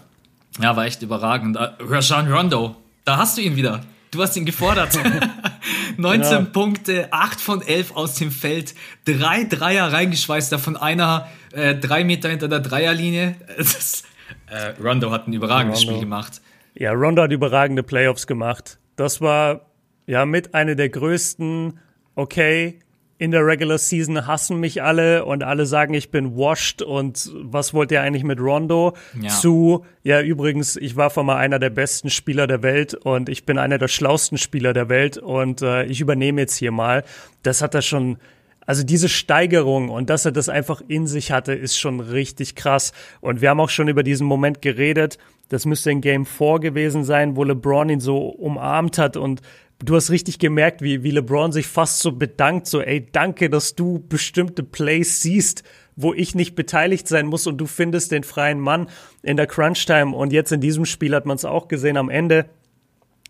ja, 0.61 0.75
war 0.75 0.85
echt 0.85 1.01
überragend. 1.01 1.55
Äh, 1.55 1.69
Rajan 1.79 2.31
Rondo, 2.31 2.75
da 3.05 3.17
hast 3.17 3.37
du 3.37 3.41
ihn 3.41 3.55
wieder. 3.55 3.81
Du 4.11 4.21
hast 4.21 4.35
ihn 4.35 4.45
gefordert. 4.45 4.97
19 5.97 6.31
ja. 6.31 6.41
Punkte, 6.41 7.07
8 7.11 7.41
von 7.41 7.61
11 7.61 7.95
aus 7.95 8.15
dem 8.15 8.31
Feld, 8.31 8.75
drei 9.05 9.43
Dreier 9.43 9.91
reingeschweißt, 9.91 10.51
davon 10.51 10.77
einer 10.77 11.27
äh, 11.51 11.75
drei 11.75 12.03
Meter 12.03 12.29
hinter 12.29 12.47
der 12.47 12.59
Dreierlinie. 12.59 13.35
Das, 13.57 14.03
äh, 14.47 14.81
Rondo 14.81 15.11
hat 15.11 15.27
ein 15.27 15.33
überragendes 15.33 15.81
Rondo. 15.81 15.93
Spiel 15.93 16.01
gemacht. 16.01 16.41
Ja, 16.75 16.91
Rondo 16.91 17.21
hat 17.21 17.31
überragende 17.31 17.83
Playoffs 17.83 18.27
gemacht. 18.27 18.79
Das 18.95 19.21
war 19.21 19.61
ja 20.07 20.25
mit 20.25 20.53
einer 20.53 20.75
der 20.75 20.89
größten, 20.89 21.79
okay, 22.15 22.79
in 23.19 23.31
der 23.31 23.45
Regular 23.45 23.77
Season 23.77 24.25
hassen 24.25 24.61
mich 24.61 24.81
alle 24.81 25.25
und 25.25 25.43
alle 25.43 25.65
sagen, 25.65 25.93
ich 25.93 26.09
bin 26.09 26.37
washed 26.37 26.81
und 26.81 27.29
was 27.35 27.73
wollt 27.73 27.91
ihr 27.91 28.01
eigentlich 28.01 28.23
mit 28.23 28.39
Rondo? 28.39 28.95
Ja. 29.21 29.27
Zu, 29.27 29.85
ja, 30.03 30.21
übrigens, 30.21 30.77
ich 30.77 30.95
war 30.95 31.09
vor 31.09 31.25
mal 31.25 31.35
einer 31.35 31.59
der 31.59 31.69
besten 31.69 32.09
Spieler 32.09 32.47
der 32.47 32.63
Welt 32.63 32.93
und 32.93 33.27
ich 33.27 33.45
bin 33.45 33.57
einer 33.57 33.77
der 33.77 33.89
schlausten 33.89 34.37
Spieler 34.37 34.71
der 34.71 34.87
Welt 34.87 35.17
und 35.17 35.61
äh, 35.61 35.83
ich 35.83 35.99
übernehme 35.99 36.39
jetzt 36.39 36.55
hier 36.55 36.71
mal. 36.71 37.03
Das 37.43 37.61
hat 37.61 37.75
er 37.75 37.81
schon 37.81 38.17
also 38.65 38.83
diese 38.83 39.09
Steigerung 39.09 39.89
und 39.89 40.09
dass 40.09 40.25
er 40.25 40.31
das 40.31 40.47
einfach 40.47 40.81
in 40.87 41.05
sich 41.05 41.31
hatte, 41.31 41.53
ist 41.53 41.77
schon 41.77 41.99
richtig 41.99 42.55
krass. 42.55 42.93
Und 43.19 43.41
wir 43.41 43.49
haben 43.49 43.59
auch 43.59 43.69
schon 43.69 43.87
über 43.87 44.03
diesen 44.03 44.27
Moment 44.27 44.61
geredet. 44.61 45.17
Das 45.49 45.65
müsste 45.65 45.91
in 45.91 46.01
Game 46.01 46.25
4 46.25 46.59
gewesen 46.59 47.03
sein, 47.03 47.35
wo 47.35 47.43
LeBron 47.43 47.89
ihn 47.89 47.99
so 47.99 48.27
umarmt 48.27 48.97
hat 48.99 49.17
und 49.17 49.41
du 49.83 49.95
hast 49.95 50.11
richtig 50.11 50.39
gemerkt, 50.39 50.81
wie, 50.81 51.03
wie 51.03 51.11
LeBron 51.11 51.51
sich 51.51 51.67
fast 51.67 51.99
so 51.99 52.11
bedankt, 52.11 52.67
so, 52.67 52.81
ey, 52.81 53.07
danke, 53.11 53.49
dass 53.49 53.75
du 53.75 54.03
bestimmte 54.07 54.63
Plays 54.63 55.21
siehst, 55.21 55.63
wo 55.95 56.13
ich 56.13 56.35
nicht 56.35 56.55
beteiligt 56.55 57.07
sein 57.07 57.27
muss 57.27 57.47
und 57.47 57.57
du 57.57 57.65
findest 57.65 58.11
den 58.11 58.23
freien 58.23 58.59
Mann 58.59 58.87
in 59.21 59.37
der 59.37 59.47
Crunch-Time. 59.47 60.15
Und 60.15 60.31
jetzt 60.31 60.51
in 60.51 60.61
diesem 60.61 60.85
Spiel 60.85 61.13
hat 61.13 61.25
man 61.25 61.35
es 61.35 61.45
auch 61.45 61.67
gesehen 61.67 61.97
am 61.97 62.09
Ende, 62.09 62.45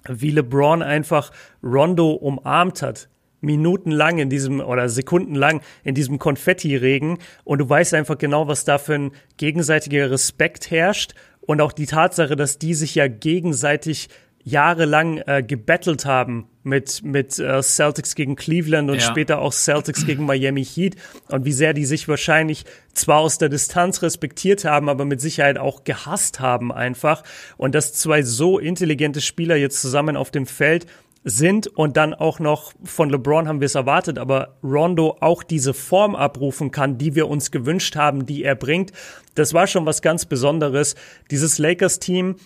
wie 0.08 0.32
LeBron 0.32 0.82
einfach 0.82 1.32
Rondo 1.64 2.12
umarmt 2.12 2.82
hat. 2.82 3.10
Minutenlang 3.42 4.18
in 4.18 4.30
diesem 4.30 4.60
oder 4.60 4.90
sekundenlang 4.90 5.62
in 5.84 5.96
diesem 5.96 6.20
Konfetti-Regen. 6.20 7.20
Und 7.44 7.60
du 7.60 7.70
weißt 7.70 7.94
einfach 7.94 8.18
genau, 8.18 8.48
was 8.48 8.66
da 8.66 8.78
für 8.78 8.96
ein 8.96 9.12
gegenseitiger 9.38 10.12
Respekt 10.12 10.70
herrscht. 10.72 11.14
Und 11.40 11.62
auch 11.62 11.72
die 11.72 11.86
Tatsache, 11.86 12.36
dass 12.36 12.60
die 12.60 12.74
sich 12.74 12.96
ja 12.96 13.08
gegenseitig 13.08 14.10
jahrelang 14.44 15.18
äh, 15.26 15.44
gebettelt 15.46 16.06
haben 16.06 16.48
mit, 16.64 17.04
mit 17.04 17.40
äh, 17.40 17.62
Celtics 17.62 18.16
gegen 18.16 18.36
Cleveland 18.36 18.90
und 18.90 18.98
ja. 18.98 19.02
später 19.02 19.40
auch 19.40 19.54
Celtics 19.54 20.06
gegen 20.06 20.26
Miami 20.26 20.64
Heat 20.64 20.96
und 21.30 21.46
wie 21.46 21.52
sehr 21.52 21.74
die 21.74 21.86
sich 21.86 22.08
wahrscheinlich 22.08 22.66
zwar 22.94 23.20
aus 23.20 23.38
der 23.38 23.50
Distanz 23.50 24.02
respektiert 24.02 24.66
haben, 24.66 24.90
aber 24.90 25.06
mit 25.06 25.22
Sicherheit 25.22 25.58
auch 25.58 25.84
gehasst 25.84 26.40
haben 26.40 26.72
einfach 26.72 27.24
und 27.58 27.76
dass 27.76 27.94
zwei 27.94 28.24
so 28.24 28.60
intelligente 28.60 29.22
Spieler 29.22 29.56
jetzt 29.56 29.82
zusammen 29.82 30.16
auf 30.16 30.32
dem 30.32 30.46
Feld 30.46 30.86
sind 31.24 31.68
und 31.68 31.98
dann 31.98 32.14
auch 32.14 32.40
noch 32.40 32.72
von 32.84 33.10
LeBron 33.10 33.48
haben 33.48 33.60
wir 33.60 33.66
es 33.66 33.76
erwartet, 33.76 34.18
aber 34.18 34.58
Rondo 34.64 35.18
auch 35.20 35.44
diese 35.44 35.74
Form 35.74 36.16
abrufen 36.16 36.72
kann, 36.72 36.98
die 36.98 37.14
wir 37.14 37.28
uns 37.28 37.52
gewünscht 37.52 37.96
haben, 37.98 38.26
die 38.26 38.44
er 38.44 38.56
bringt. 38.56 38.94
Das 39.36 39.54
war 39.54 39.68
schon 39.68 39.86
was 39.86 40.02
ganz 40.02 40.26
Besonderes. 40.26 40.96
Dieses 41.30 41.58
Lakers-Team 41.58 42.38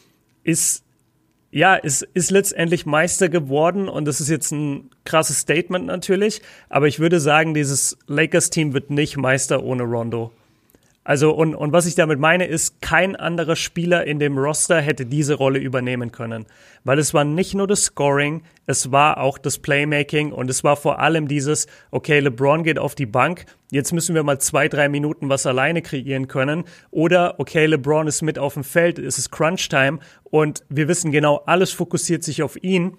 ist 0.43 0.83
ja, 1.53 1.75
ist, 1.75 2.01
ist 2.15 2.31
letztendlich 2.31 2.87
Meister 2.87 3.29
geworden 3.29 3.87
und 3.87 4.05
das 4.05 4.19
ist 4.19 4.27
jetzt 4.27 4.51
ein 4.51 4.89
krasses 5.05 5.39
Statement 5.39 5.85
natürlich, 5.85 6.41
aber 6.67 6.87
ich 6.87 6.99
würde 6.99 7.19
sagen, 7.19 7.53
dieses 7.53 7.95
Lakers-Team 8.07 8.73
wird 8.73 8.89
nicht 8.89 9.17
Meister 9.17 9.63
ohne 9.63 9.83
Rondo. 9.83 10.31
Also, 11.05 11.31
und, 11.31 11.53
und 11.53 11.73
was 11.73 11.85
ich 11.85 11.95
damit 11.95 12.19
meine, 12.19 12.45
ist, 12.45 12.81
kein 12.81 13.15
anderer 13.17 13.57
Spieler 13.57 14.05
in 14.05 14.19
dem 14.19 14.37
Roster 14.37 14.79
hätte 14.79 15.05
diese 15.05 15.33
Rolle 15.33 15.59
übernehmen 15.59 16.13
können. 16.13 16.45
Weil 16.85 16.97
es 16.97 17.13
war 17.13 17.25
nicht 17.25 17.55
nur 17.55 17.67
das 17.67 17.83
Scoring, 17.85 18.43
es 18.67 18.91
war 18.91 19.17
auch 19.17 19.37
das 19.37 19.57
Playmaking 19.57 20.31
und 20.31 20.49
es 20.49 20.63
war 20.63 20.77
vor 20.77 20.99
allem 20.99 21.27
dieses, 21.27 21.67
okay, 21.91 22.19
LeBron 22.19 22.63
geht 22.63 22.79
auf 22.79 22.95
die 22.95 23.05
Bank, 23.05 23.45
jetzt 23.69 23.91
müssen 23.91 24.15
wir 24.15 24.23
mal 24.23 24.39
zwei, 24.39 24.69
drei 24.69 24.87
Minuten 24.87 25.27
was 25.27 25.45
alleine 25.45 25.81
kreieren 25.81 26.29
können. 26.29 26.63
Oder, 26.89 27.39
okay, 27.39 27.65
LeBron 27.65 28.07
ist 28.07 28.21
mit 28.21 28.39
auf 28.39 28.53
dem 28.53 28.63
Feld, 28.63 28.97
es 28.97 29.17
ist 29.17 29.29
Crunch-Time 29.29 29.99
und 30.23 30.63
wir 30.69 30.87
wissen 30.87 31.11
genau, 31.11 31.43
alles 31.45 31.71
fokussiert 31.71 32.23
sich 32.23 32.43
auf 32.43 32.61
ihn 32.63 32.97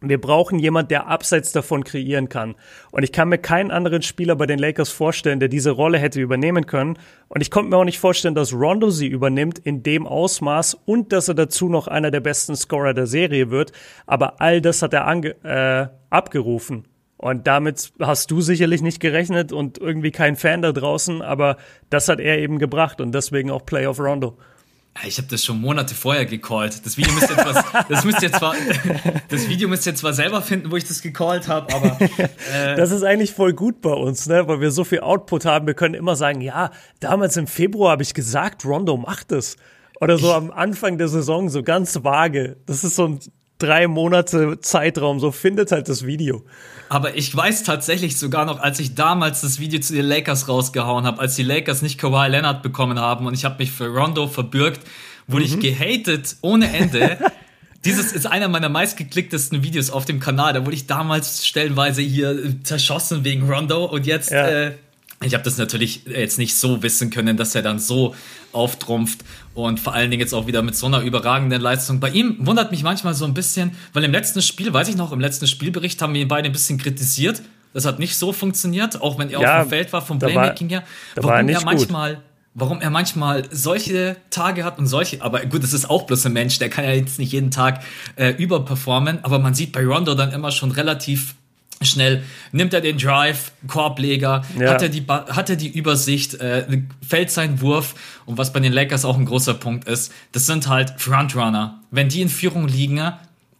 wir 0.00 0.20
brauchen 0.20 0.58
jemand, 0.58 0.90
der 0.90 1.08
abseits 1.08 1.52
davon 1.52 1.82
kreieren 1.84 2.28
kann. 2.28 2.54
Und 2.90 3.02
ich 3.02 3.12
kann 3.12 3.28
mir 3.28 3.38
keinen 3.38 3.70
anderen 3.70 4.02
Spieler 4.02 4.36
bei 4.36 4.46
den 4.46 4.58
Lakers 4.58 4.90
vorstellen, 4.90 5.40
der 5.40 5.48
diese 5.48 5.70
Rolle 5.70 5.98
hätte 5.98 6.20
übernehmen 6.20 6.66
können. 6.66 6.98
Und 7.28 7.40
ich 7.40 7.50
konnte 7.50 7.70
mir 7.70 7.76
auch 7.76 7.84
nicht 7.84 7.98
vorstellen, 7.98 8.34
dass 8.34 8.52
Rondo 8.52 8.90
sie 8.90 9.08
übernimmt 9.08 9.58
in 9.58 9.82
dem 9.82 10.06
Ausmaß 10.06 10.74
und 10.84 11.12
dass 11.12 11.28
er 11.28 11.34
dazu 11.34 11.68
noch 11.68 11.88
einer 11.88 12.10
der 12.10 12.20
besten 12.20 12.54
Scorer 12.54 12.94
der 12.94 13.06
Serie 13.06 13.50
wird. 13.50 13.72
Aber 14.06 14.40
all 14.40 14.60
das 14.60 14.82
hat 14.82 14.94
er 14.94 15.06
ange 15.06 15.34
äh, 15.42 15.88
abgerufen. 16.10 16.84
Und 17.16 17.48
damit 17.48 17.92
hast 17.98 18.30
du 18.30 18.40
sicherlich 18.40 18.80
nicht 18.80 19.00
gerechnet 19.00 19.50
und 19.52 19.78
irgendwie 19.78 20.12
kein 20.12 20.36
Fan 20.36 20.62
da 20.62 20.70
draußen, 20.70 21.20
aber 21.20 21.56
das 21.90 22.08
hat 22.08 22.20
er 22.20 22.38
eben 22.38 22.60
gebracht 22.60 23.00
und 23.00 23.12
deswegen 23.12 23.50
auch 23.50 23.66
Playoff 23.66 23.98
Rondo. 23.98 24.38
Ich 25.06 25.18
habe 25.18 25.28
das 25.28 25.44
schon 25.44 25.60
Monate 25.60 25.94
vorher 25.94 26.26
gecallt. 26.26 26.84
Das 26.84 26.96
Video 26.96 27.12
müsst 27.12 27.30
ihr 27.30 27.36
zwar, 27.36 27.84
das 27.88 28.04
müsst 28.04 28.22
ihr 28.22 28.32
zwar, 28.32 28.54
das 29.28 29.48
Video 29.48 29.68
müsst 29.68 29.86
ihr 29.86 29.94
zwar 29.94 30.12
selber 30.12 30.42
finden, 30.42 30.70
wo 30.70 30.76
ich 30.76 30.84
das 30.84 31.02
gecallt 31.02 31.48
habe, 31.48 31.72
aber 31.74 31.98
äh 32.52 32.76
das 32.76 32.90
ist 32.90 33.02
eigentlich 33.02 33.32
voll 33.32 33.52
gut 33.52 33.80
bei 33.80 33.92
uns, 33.92 34.26
ne, 34.26 34.48
weil 34.48 34.60
wir 34.60 34.70
so 34.70 34.84
viel 34.84 35.00
Output 35.00 35.44
haben. 35.44 35.66
Wir 35.66 35.74
können 35.74 35.94
immer 35.94 36.16
sagen, 36.16 36.40
ja, 36.40 36.70
damals 37.00 37.36
im 37.36 37.46
Februar 37.46 37.92
habe 37.92 38.02
ich 38.02 38.14
gesagt, 38.14 38.64
Rondo 38.64 38.96
macht 38.96 39.32
es. 39.32 39.56
Oder 40.00 40.16
so 40.18 40.32
am 40.32 40.50
Anfang 40.50 40.96
der 40.96 41.08
Saison 41.08 41.48
so 41.48 41.62
ganz 41.62 42.04
vage. 42.04 42.56
Das 42.66 42.84
ist 42.84 42.96
so 42.96 43.06
ein 43.06 43.20
drei 43.58 43.86
Monate 43.86 44.60
Zeitraum, 44.60 45.20
so 45.20 45.32
findet 45.32 45.72
halt 45.72 45.88
das 45.88 46.06
Video. 46.06 46.44
Aber 46.88 47.16
ich 47.16 47.34
weiß 47.34 47.64
tatsächlich 47.64 48.16
sogar 48.16 48.46
noch, 48.46 48.60
als 48.60 48.80
ich 48.80 48.94
damals 48.94 49.42
das 49.42 49.58
Video 49.58 49.80
zu 49.80 49.92
den 49.92 50.06
Lakers 50.06 50.48
rausgehauen 50.48 51.04
habe, 51.04 51.20
als 51.20 51.36
die 51.36 51.42
Lakers 51.42 51.82
nicht 51.82 51.98
Kawhi 51.98 52.28
Leonard 52.28 52.62
bekommen 52.62 52.98
haben 52.98 53.26
und 53.26 53.34
ich 53.34 53.44
habe 53.44 53.56
mich 53.58 53.70
für 53.70 53.88
Rondo 53.88 54.26
verbürgt, 54.26 54.80
wurde 55.26 55.44
mhm. 55.46 55.52
ich 55.52 55.60
gehatet 55.60 56.36
ohne 56.40 56.72
Ende. 56.72 57.18
Dieses 57.84 58.12
ist 58.12 58.26
einer 58.26 58.48
meiner 58.48 58.68
meistgeklicktesten 58.68 59.62
Videos 59.62 59.90
auf 59.90 60.04
dem 60.04 60.18
Kanal. 60.18 60.52
Da 60.52 60.64
wurde 60.64 60.74
ich 60.74 60.86
damals 60.86 61.46
stellenweise 61.46 62.02
hier 62.02 62.54
zerschossen 62.64 63.24
wegen 63.24 63.48
Rondo 63.48 63.84
und 63.84 64.06
jetzt 64.06 64.30
ja. 64.30 64.48
äh, 64.48 64.74
ich 65.24 65.34
habe 65.34 65.42
das 65.42 65.58
natürlich 65.58 66.02
jetzt 66.06 66.38
nicht 66.38 66.56
so 66.56 66.82
wissen 66.82 67.10
können, 67.10 67.36
dass 67.36 67.54
er 67.54 67.62
dann 67.62 67.80
so 67.80 68.14
auftrumpft 68.52 69.24
und 69.66 69.80
vor 69.80 69.94
allen 69.94 70.10
Dingen 70.10 70.20
jetzt 70.20 70.34
auch 70.34 70.46
wieder 70.46 70.62
mit 70.62 70.76
so 70.76 70.86
einer 70.86 71.00
überragenden 71.00 71.60
Leistung. 71.60 72.00
Bei 72.00 72.10
ihm 72.10 72.36
wundert 72.40 72.70
mich 72.70 72.82
manchmal 72.82 73.14
so 73.14 73.24
ein 73.24 73.34
bisschen, 73.34 73.72
weil 73.92 74.04
im 74.04 74.12
letzten 74.12 74.42
Spiel, 74.42 74.72
weiß 74.72 74.88
ich 74.88 74.96
noch, 74.96 75.12
im 75.12 75.20
letzten 75.20 75.46
Spielbericht 75.46 76.00
haben 76.00 76.14
wir 76.14 76.22
ihn 76.22 76.28
beide 76.28 76.48
ein 76.48 76.52
bisschen 76.52 76.78
kritisiert. 76.78 77.42
Das 77.74 77.84
hat 77.84 77.98
nicht 77.98 78.16
so 78.16 78.32
funktioniert, 78.32 79.00
auch 79.02 79.18
wenn 79.18 79.30
er 79.30 79.40
ja, 79.40 79.60
auf 79.60 79.66
dem 79.66 79.70
Feld 79.70 79.92
war 79.92 80.02
vom 80.02 80.18
Playmaking 80.18 80.68
her. 80.68 80.84
Warum 81.16 81.48
er, 81.48 81.58
er 81.58 81.64
manchmal, 81.64 82.14
gut. 82.14 82.22
warum 82.54 82.80
er 82.80 82.90
manchmal 82.90 83.44
solche 83.50 84.16
Tage 84.30 84.64
hat 84.64 84.78
und 84.78 84.86
solche, 84.86 85.22
aber 85.22 85.44
gut, 85.44 85.62
das 85.62 85.72
ist 85.72 85.90
auch 85.90 86.04
bloß 86.04 86.26
ein 86.26 86.32
Mensch, 86.32 86.58
der 86.58 86.70
kann 86.70 86.84
ja 86.84 86.92
jetzt 86.92 87.18
nicht 87.18 87.32
jeden 87.32 87.50
Tag 87.50 87.82
äh, 88.16 88.30
überperformen, 88.30 89.18
aber 89.22 89.38
man 89.38 89.54
sieht 89.54 89.72
bei 89.72 89.84
Rondo 89.84 90.14
dann 90.14 90.32
immer 90.32 90.50
schon 90.50 90.70
relativ 90.70 91.34
schnell 91.82 92.22
nimmt 92.52 92.74
er 92.74 92.80
den 92.80 92.98
Drive, 92.98 93.52
Korbleger, 93.66 94.44
ja. 94.58 94.70
hat, 94.70 94.82
er 94.82 94.88
die, 94.88 95.04
hat 95.06 95.50
er 95.50 95.56
die 95.56 95.68
Übersicht, 95.68 96.34
äh, 96.34 96.82
fällt 97.06 97.30
sein 97.30 97.60
Wurf 97.60 97.94
und 98.26 98.38
was 98.38 98.52
bei 98.52 98.60
den 98.60 98.72
Lakers 98.72 99.04
auch 99.04 99.18
ein 99.18 99.26
großer 99.26 99.54
Punkt 99.54 99.88
ist, 99.88 100.12
das 100.32 100.46
sind 100.46 100.68
halt 100.68 100.94
Frontrunner. 100.98 101.80
Wenn 101.90 102.08
die 102.08 102.22
in 102.22 102.28
Führung 102.28 102.68
liegen, 102.68 103.00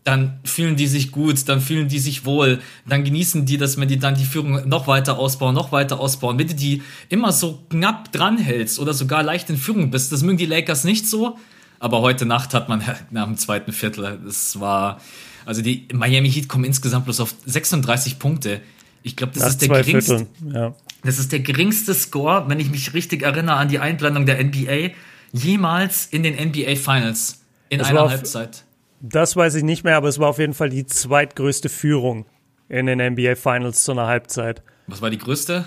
dann 0.09 0.41
fühlen 0.45 0.77
die 0.77 0.87
sich 0.87 1.13
gut, 1.13 1.49
dann 1.49 1.61
fühlen 1.61 1.89
die 1.89 1.99
sich 1.99 2.25
wohl, 2.25 2.61
dann 2.87 3.05
genießen 3.05 3.45
die 3.45 3.59
das, 3.59 3.79
wenn 3.79 3.89
die 3.89 3.99
dann 3.99 4.15
die 4.15 4.25
Führung 4.25 4.67
noch 4.67 4.87
weiter 4.87 5.19
ausbauen, 5.19 5.55
noch 5.55 5.71
weiter 5.71 6.01
ausbauen. 6.01 6.39
Wenn 6.39 6.49
du 6.49 6.55
die 6.55 6.83
immer 7.11 7.31
so 7.31 7.63
knapp 7.69 8.11
dranhältst 8.11 8.79
oder 8.79 8.95
sogar 8.95 9.23
leicht 9.23 9.51
in 9.51 9.59
Führung 9.59 9.91
bist, 9.91 10.11
das 10.11 10.23
mögen 10.23 10.39
die 10.39 10.47
Lakers 10.47 10.85
nicht 10.85 11.07
so, 11.07 11.37
aber 11.79 12.01
heute 12.01 12.25
Nacht 12.25 12.55
hat 12.55 12.71
man 12.71 12.83
nach 13.11 13.27
dem 13.27 13.37
zweiten 13.37 13.73
Viertel, 13.73 14.19
das 14.25 14.59
war, 14.59 14.99
also 15.45 15.63
die 15.63 15.89
Miami 15.93 16.31
Heat 16.31 16.49
kommen 16.49 16.65
insgesamt 16.65 17.05
bloß 17.05 17.21
auf 17.21 17.35
36 17.47 18.19
Punkte. 18.19 18.61
Ich 19.03 19.17
glaube, 19.17 19.33
das 19.35 19.43
Nach 19.43 19.49
ist 19.51 19.63
der 19.63 19.69
geringste. 19.69 20.27
Ja. 20.53 20.75
Das 21.05 21.19
ist 21.19 21.33
der 21.33 21.41
geringste 21.41 21.95
Score, 21.95 22.45
wenn 22.49 22.59
ich 22.61 22.71
mich 22.71 22.95
richtig 22.95 23.23
erinnere 23.23 23.57
an 23.57 23.69
die 23.69 23.79
Einblendung 23.79 24.27
der 24.27 24.43
NBA, 24.43 24.91
jemals 25.33 26.07
in 26.07 26.23
den 26.23 26.35
NBA 26.35 26.77
Finals 26.77 27.43
in 27.69 27.79
das 27.79 27.89
einer 27.89 28.03
auf, 28.03 28.11
Halbzeit. 28.11 28.65
Das 29.01 29.37
weiß 29.37 29.55
ich 29.55 29.63
nicht 29.63 29.85
mehr, 29.85 29.97
aber 29.97 30.09
es 30.09 30.19
war 30.19 30.29
auf 30.29 30.39
jeden 30.39 30.55
Fall 30.55 30.71
die 30.71 30.87
zweitgrößte 30.87 31.69
Führung 31.69 32.27
in 32.69 32.87
den 32.87 32.99
NBA 32.99 33.37
Finals 33.37 33.85
zu 33.85 33.93
einer 33.93 34.07
Halbzeit. 34.07 34.63
Was 34.87 35.01
war 35.01 35.11
die 35.11 35.19
größte? 35.19 35.65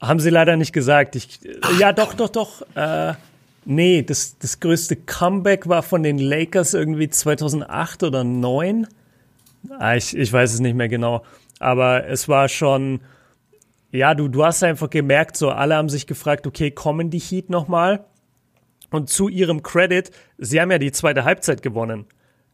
Haben 0.00 0.20
sie 0.20 0.30
leider 0.30 0.56
nicht 0.56 0.72
gesagt. 0.72 1.16
Ich, 1.16 1.40
Ach, 1.62 1.78
ja, 1.78 1.92
doch, 1.92 2.14
doch, 2.14 2.28
doch. 2.28 2.62
Äh, 2.74 3.14
nee, 3.66 4.02
das, 4.02 4.38
das 4.38 4.60
größte 4.60 4.96
Comeback 4.96 5.68
war 5.68 5.82
von 5.82 6.02
den 6.02 6.18
Lakers 6.18 6.74
irgendwie 6.74 7.08
2008 7.08 8.02
oder 8.04 8.22
2009. 8.22 8.86
Ah, 9.78 9.96
ich, 9.96 10.16
ich 10.16 10.32
weiß 10.32 10.54
es 10.54 10.60
nicht 10.60 10.76
mehr 10.76 10.88
genau. 10.88 11.24
Aber 11.58 12.06
es 12.06 12.28
war 12.28 12.48
schon, 12.48 13.00
ja, 13.90 14.14
du, 14.14 14.28
du 14.28 14.44
hast 14.44 14.62
einfach 14.62 14.90
gemerkt, 14.90 15.36
so 15.36 15.50
alle 15.50 15.76
haben 15.76 15.88
sich 15.88 16.06
gefragt, 16.06 16.46
okay, 16.46 16.70
kommen 16.70 17.10
die 17.10 17.18
Heat 17.18 17.50
nochmal? 17.50 18.04
Und 18.90 19.10
zu 19.10 19.28
ihrem 19.28 19.62
Credit, 19.62 20.10
sie 20.38 20.60
haben 20.60 20.70
ja 20.70 20.78
die 20.78 20.92
zweite 20.92 21.24
Halbzeit 21.24 21.62
gewonnen. 21.62 22.06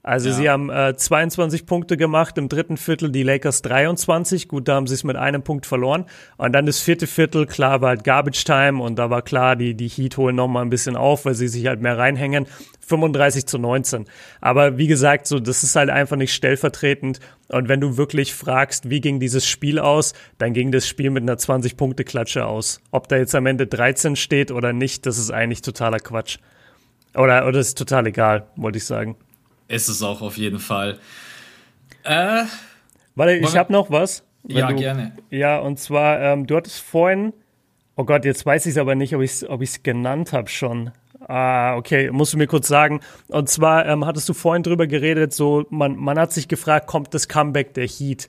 Also 0.04 0.30
ja. 0.30 0.34
sie 0.34 0.50
haben 0.50 0.68
äh, 0.68 0.96
22 0.96 1.64
Punkte 1.64 1.96
gemacht, 1.96 2.36
im 2.36 2.48
dritten 2.48 2.76
Viertel 2.76 3.12
die 3.12 3.22
Lakers 3.22 3.62
23. 3.62 4.48
Gut, 4.48 4.66
da 4.66 4.74
haben 4.74 4.88
sie 4.88 4.94
es 4.94 5.04
mit 5.04 5.14
einem 5.14 5.42
Punkt 5.42 5.64
verloren. 5.64 6.06
Und 6.36 6.52
dann 6.52 6.66
das 6.66 6.80
vierte 6.80 7.06
Viertel, 7.06 7.46
klar, 7.46 7.80
war 7.80 7.90
halt 7.90 8.02
Garbage 8.02 8.44
Time 8.44 8.82
und 8.82 8.98
da 8.98 9.10
war 9.10 9.22
klar, 9.22 9.54
die, 9.54 9.74
die 9.74 9.86
Heat 9.86 10.16
holen 10.16 10.34
nochmal 10.34 10.64
ein 10.64 10.70
bisschen 10.70 10.96
auf, 10.96 11.24
weil 11.24 11.34
sie 11.34 11.46
sich 11.46 11.66
halt 11.66 11.80
mehr 11.80 11.98
reinhängen. 11.98 12.46
35 12.84 13.46
zu 13.46 13.58
19. 13.58 14.06
Aber 14.40 14.76
wie 14.76 14.88
gesagt, 14.88 15.28
so, 15.28 15.38
das 15.38 15.62
ist 15.62 15.76
halt 15.76 15.88
einfach 15.88 16.16
nicht 16.16 16.34
stellvertretend. 16.34 17.20
Und 17.48 17.68
wenn 17.68 17.80
du 17.80 17.96
wirklich 17.96 18.34
fragst, 18.34 18.90
wie 18.90 19.00
ging 19.00 19.20
dieses 19.20 19.46
Spiel 19.46 19.78
aus, 19.78 20.14
dann 20.38 20.52
ging 20.52 20.72
das 20.72 20.88
Spiel 20.88 21.10
mit 21.10 21.22
einer 21.22 21.36
20-Punkte-Klatsche 21.36 22.44
aus. 22.44 22.80
Ob 22.90 23.06
da 23.06 23.18
jetzt 23.18 23.36
am 23.36 23.46
Ende 23.46 23.68
13 23.68 24.16
steht 24.16 24.50
oder 24.50 24.72
nicht, 24.72 25.06
das 25.06 25.18
ist 25.18 25.30
eigentlich 25.30 25.62
totaler 25.62 26.00
Quatsch. 26.00 26.38
Oder, 27.14 27.46
oder 27.46 27.60
ist 27.60 27.78
total 27.78 28.08
egal, 28.08 28.48
wollte 28.56 28.78
ich 28.78 28.84
sagen. 28.84 29.16
Ist 29.72 29.88
es 29.88 30.02
auch 30.02 30.20
auf 30.20 30.36
jeden 30.36 30.58
Fall. 30.58 30.98
Äh, 32.04 32.44
Warte, 33.14 33.32
ich 33.32 33.56
habe 33.56 33.72
noch 33.72 33.90
was. 33.90 34.22
Ja, 34.46 34.68
du, 34.68 34.76
gerne. 34.76 35.12
Ja, 35.30 35.60
und 35.60 35.78
zwar, 35.78 36.20
ähm, 36.20 36.46
du 36.46 36.56
hattest 36.56 36.80
vorhin, 36.80 37.32
oh 37.96 38.04
Gott, 38.04 38.26
jetzt 38.26 38.44
weiß 38.44 38.66
ich 38.66 38.72
es 38.72 38.78
aber 38.78 38.94
nicht, 38.94 39.16
ob 39.16 39.22
ich 39.22 39.30
es 39.30 39.48
ob 39.48 39.62
genannt 39.82 40.34
habe 40.34 40.48
schon. 40.48 40.90
Ah, 41.26 41.76
okay, 41.76 42.10
musst 42.10 42.34
du 42.34 42.36
mir 42.36 42.48
kurz 42.48 42.68
sagen. 42.68 43.00
Und 43.28 43.48
zwar 43.48 43.86
ähm, 43.86 44.04
hattest 44.04 44.28
du 44.28 44.34
vorhin 44.34 44.62
drüber 44.62 44.86
geredet, 44.86 45.32
so 45.32 45.64
man, 45.70 45.96
man 45.96 46.18
hat 46.18 46.32
sich 46.32 46.48
gefragt, 46.48 46.86
kommt 46.86 47.14
das 47.14 47.28
Comeback 47.28 47.72
der 47.72 47.86
Heat? 47.86 48.28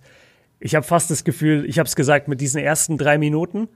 Ich 0.62 0.76
habe 0.76 0.86
fast 0.86 1.12
das 1.12 1.26
Gefühl, 1.26 1.66
ich 1.68 1.78
habe 1.78 1.88
es 1.88 1.96
gesagt, 1.98 2.30
mit 2.30 2.40
diesen 2.40 2.62
ersten 2.62 2.98
drei 2.98 3.18
Minuten. 3.18 3.68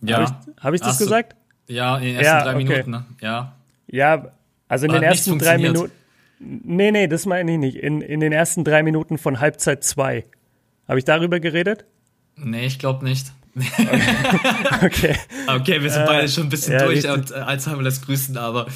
Ja. 0.00 0.20
Habe 0.20 0.24
ich, 0.24 0.64
hab 0.64 0.74
ich 0.74 0.80
das 0.80 0.98
gesagt? 0.98 1.36
Ja, 1.66 1.98
in 1.98 2.04
den 2.04 2.16
ersten 2.16 2.24
ja, 2.24 2.42
drei 2.44 2.54
okay. 2.54 2.64
Minuten, 2.64 2.90
ne? 2.92 3.04
ja. 3.20 3.52
Ja, 3.90 4.32
also 4.68 4.86
in 4.86 4.92
den 4.92 5.02
ersten 5.02 5.38
drei 5.38 5.58
Minuten. 5.58 5.97
Nee, 6.40 6.92
nee, 6.92 7.08
das 7.08 7.26
meine 7.26 7.52
ich 7.52 7.58
nicht. 7.58 7.76
In, 7.76 8.00
in 8.00 8.20
den 8.20 8.32
ersten 8.32 8.64
drei 8.64 8.82
Minuten 8.82 9.18
von 9.18 9.40
Halbzeit 9.40 9.82
zwei. 9.84 10.24
Habe 10.86 10.98
ich 10.98 11.04
darüber 11.04 11.40
geredet? 11.40 11.84
Nee, 12.36 12.66
ich 12.66 12.78
glaube 12.78 13.04
nicht. 13.04 13.26
okay. 14.82 15.16
okay, 15.48 15.82
wir 15.82 15.90
sind 15.90 16.06
beide 16.06 16.24
äh, 16.24 16.28
schon 16.28 16.44
ein 16.44 16.48
bisschen 16.48 16.74
ja, 16.74 16.84
durch 16.84 17.04
richtig. 17.04 17.10
und 17.10 17.30
äh, 17.32 17.34
Alzheimer 17.34 17.82
lässt 17.82 18.06
grüßen, 18.06 18.36
aber 18.36 18.68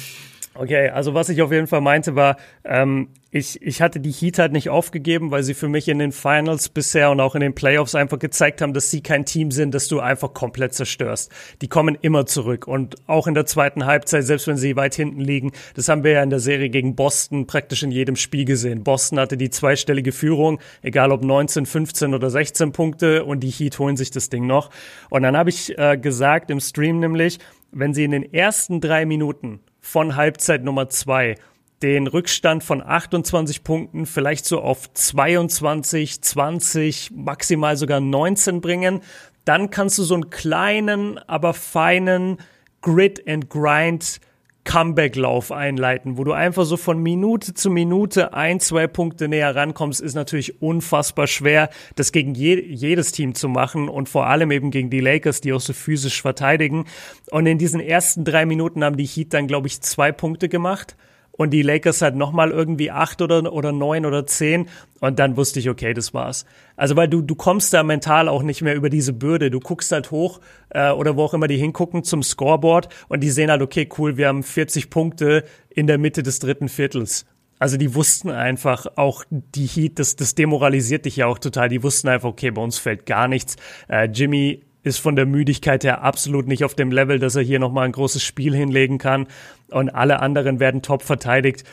Okay, 0.55 0.89
also 0.89 1.15
was 1.15 1.29
ich 1.29 1.41
auf 1.41 1.51
jeden 1.51 1.65
Fall 1.65 1.81
meinte 1.81 2.15
war, 2.15 2.37
ähm, 2.63 3.09
ich, 3.31 3.59
ich 3.63 3.81
hatte 3.81 3.99
die 3.99 4.11
Heat 4.11 4.37
halt 4.37 4.51
nicht 4.51 4.69
aufgegeben, 4.69 5.31
weil 5.31 5.41
sie 5.41 5.55
für 5.55 5.67
mich 5.67 5.87
in 5.87 5.97
den 5.97 6.11
Finals 6.11 6.69
bisher 6.69 7.09
und 7.09 7.19
auch 7.19 7.33
in 7.33 7.41
den 7.41 7.55
Playoffs 7.55 7.95
einfach 7.95 8.19
gezeigt 8.19 8.61
haben, 8.61 8.75
dass 8.75 8.91
sie 8.91 9.01
kein 9.01 9.25
Team 9.25 9.49
sind, 9.49 9.73
das 9.73 9.87
du 9.87 9.99
einfach 9.99 10.35
komplett 10.35 10.75
zerstörst. 10.75 11.31
Die 11.63 11.67
kommen 11.67 11.97
immer 11.99 12.27
zurück 12.27 12.67
und 12.67 12.97
auch 13.07 13.25
in 13.25 13.33
der 13.33 13.47
zweiten 13.47 13.87
Halbzeit, 13.87 14.25
selbst 14.25 14.45
wenn 14.45 14.57
sie 14.57 14.75
weit 14.75 14.93
hinten 14.93 15.21
liegen, 15.21 15.51
das 15.73 15.89
haben 15.89 16.03
wir 16.03 16.11
ja 16.11 16.21
in 16.21 16.29
der 16.29 16.39
Serie 16.39 16.69
gegen 16.69 16.95
Boston 16.95 17.47
praktisch 17.47 17.81
in 17.81 17.89
jedem 17.89 18.15
Spiel 18.15 18.45
gesehen. 18.45 18.83
Boston 18.83 19.19
hatte 19.19 19.37
die 19.37 19.49
zweistellige 19.49 20.11
Führung, 20.11 20.59
egal 20.83 21.11
ob 21.11 21.23
19, 21.23 21.65
15 21.65 22.13
oder 22.13 22.29
16 22.29 22.71
Punkte 22.73 23.25
und 23.25 23.39
die 23.39 23.49
Heat 23.49 23.79
holen 23.79 23.97
sich 23.97 24.11
das 24.11 24.29
Ding 24.29 24.45
noch. 24.45 24.69
Und 25.09 25.23
dann 25.23 25.35
habe 25.35 25.49
ich 25.49 25.75
äh, 25.79 25.97
gesagt 25.97 26.51
im 26.51 26.59
Stream 26.59 26.99
nämlich, 26.99 27.39
wenn 27.71 27.95
sie 27.95 28.03
in 28.03 28.11
den 28.11 28.31
ersten 28.31 28.79
drei 28.79 29.07
Minuten 29.07 29.59
von 29.83 30.15
Halbzeit 30.15 30.63
Nummer 30.63 30.89
zwei. 30.89 31.35
Den 31.83 32.07
Rückstand 32.07 32.63
von 32.63 32.81
28 32.81 33.65
Punkten 33.65 34.05
vielleicht 34.05 34.45
so 34.45 34.61
auf 34.61 34.91
22, 34.93 36.21
20, 36.21 37.11
maximal 37.13 37.75
sogar 37.75 37.99
19 37.99 38.61
bringen, 38.61 39.01
dann 39.43 39.69
kannst 39.69 39.97
du 39.97 40.03
so 40.03 40.13
einen 40.13 40.29
kleinen, 40.29 41.19
aber 41.27 41.53
feinen 41.53 42.37
Grit 42.81 43.27
and 43.27 43.49
Grind 43.49 44.21
Comeback-Lauf 44.65 45.51
einleiten, 45.51 46.17
wo 46.17 46.23
du 46.23 46.31
einfach 46.31 46.65
so 46.65 46.77
von 46.77 47.01
Minute 47.01 47.53
zu 47.53 47.69
Minute 47.69 48.33
ein, 48.33 48.59
zwei 48.59 48.87
Punkte 48.87 49.27
näher 49.27 49.55
rankommst, 49.55 50.01
ist 50.01 50.13
natürlich 50.13 50.61
unfassbar 50.61 51.27
schwer, 51.27 51.69
das 51.95 52.11
gegen 52.11 52.33
je 52.33 52.61
jedes 52.61 53.11
Team 53.11 53.35
zu 53.35 53.49
machen 53.49 53.89
und 53.89 54.09
vor 54.09 54.27
allem 54.27 54.51
eben 54.51 54.71
gegen 54.71 54.89
die 54.89 55.01
Lakers, 55.01 55.41
die 55.41 55.53
auch 55.53 55.59
so 55.59 55.73
physisch 55.73 56.21
verteidigen. 56.21 56.85
Und 57.29 57.45
in 57.45 57.57
diesen 57.57 57.79
ersten 57.79 58.23
drei 58.23 58.45
Minuten 58.45 58.83
haben 58.83 58.97
die 58.97 59.05
Heat 59.05 59.33
dann, 59.33 59.47
glaube 59.47 59.67
ich, 59.67 59.81
zwei 59.81 60.11
Punkte 60.11 60.49
gemacht 60.49 60.95
und 61.35 61.49
die 61.51 61.63
Lakers 61.63 62.01
halt 62.01 62.15
nochmal 62.15 62.51
irgendwie 62.51 62.91
acht 62.91 63.21
oder, 63.21 63.51
oder 63.51 63.71
neun 63.71 64.05
oder 64.05 64.25
zehn 64.25 64.67
und 64.99 65.19
dann 65.19 65.35
wusste 65.35 65.59
ich, 65.59 65.69
okay, 65.69 65.93
das 65.93 66.13
war's. 66.13 66.45
Also 66.75 66.95
weil 66.95 67.07
du, 67.07 67.21
du 67.21 67.35
kommst 67.35 67.73
da 67.73 67.83
mental 67.83 68.29
auch 68.29 68.43
nicht 68.43 68.61
mehr 68.61 68.75
über 68.75 68.89
diese 68.89 69.13
Bürde. 69.13 69.49
Du 69.49 69.59
guckst 69.59 69.91
halt 69.91 70.11
hoch 70.11 70.39
äh, 70.69 70.91
oder 70.91 71.17
wo 71.17 71.23
auch 71.23 71.33
immer 71.33 71.47
die 71.47 71.57
hingucken 71.57 72.03
zum 72.03 72.23
Scoreboard 72.23 72.89
und 73.09 73.21
die 73.21 73.31
sehen 73.31 73.49
halt, 73.49 73.61
okay, 73.61 73.89
cool, 73.97 74.17
wir 74.17 74.27
haben 74.27 74.43
40 74.43 74.89
Punkte 74.89 75.43
in 75.69 75.87
der 75.87 75.97
Mitte 75.97 76.23
des 76.23 76.39
dritten 76.39 76.69
Viertels. 76.69 77.25
Also 77.59 77.77
die 77.77 77.95
wussten 77.95 78.29
einfach 78.29 78.85
auch 78.95 79.23
die 79.29 79.65
Heat, 79.65 79.97
das, 79.97 80.15
das 80.15 80.35
demoralisiert 80.35 81.05
dich 81.05 81.15
ja 81.17 81.27
auch 81.27 81.39
total. 81.39 81.69
Die 81.69 81.81
wussten 81.81 82.09
einfach, 82.09 82.29
okay, 82.29 82.51
bei 82.51 82.61
uns 82.61 82.77
fällt 82.77 83.05
gar 83.05 83.27
nichts. 83.27 83.55
Äh, 83.87 84.09
Jimmy 84.11 84.63
ist 84.83 84.99
von 84.99 85.15
der 85.15 85.25
Müdigkeit 85.25 85.83
her 85.83 86.01
absolut 86.01 86.47
nicht 86.47 86.63
auf 86.63 86.75
dem 86.75 86.91
Level, 86.91 87.19
dass 87.19 87.35
er 87.35 87.41
hier 87.41 87.59
nochmal 87.59 87.85
ein 87.85 87.93
großes 87.93 88.23
Spiel 88.23 88.55
hinlegen 88.55 88.97
kann. 88.97 89.27
Und 89.71 89.89
alle 89.89 90.19
anderen 90.19 90.59
werden 90.59 90.81
top 90.81 91.03
verteidigt. 91.03 91.63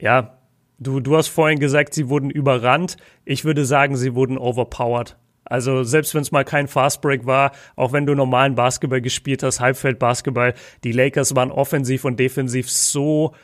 Ja, 0.00 0.38
du, 0.78 1.00
du 1.00 1.16
hast 1.16 1.28
vorhin 1.28 1.58
gesagt, 1.58 1.94
sie 1.94 2.08
wurden 2.08 2.30
überrannt. 2.30 2.96
Ich 3.24 3.44
würde 3.44 3.64
sagen, 3.64 3.96
sie 3.96 4.14
wurden 4.14 4.38
overpowered. 4.38 5.16
Also 5.44 5.82
selbst 5.82 6.14
wenn 6.14 6.22
es 6.22 6.32
mal 6.32 6.44
kein 6.44 6.68
Fastbreak 6.68 7.26
war, 7.26 7.52
auch 7.76 7.92
wenn 7.92 8.06
du 8.06 8.14
normalen 8.14 8.54
Basketball 8.54 9.00
gespielt 9.00 9.42
hast, 9.42 9.60
Halbfeld-Basketball, 9.60 10.54
die 10.84 10.92
Lakers 10.92 11.34
waren 11.34 11.50
offensiv 11.50 12.04
und 12.04 12.18
defensiv 12.18 12.70
so 12.70 13.34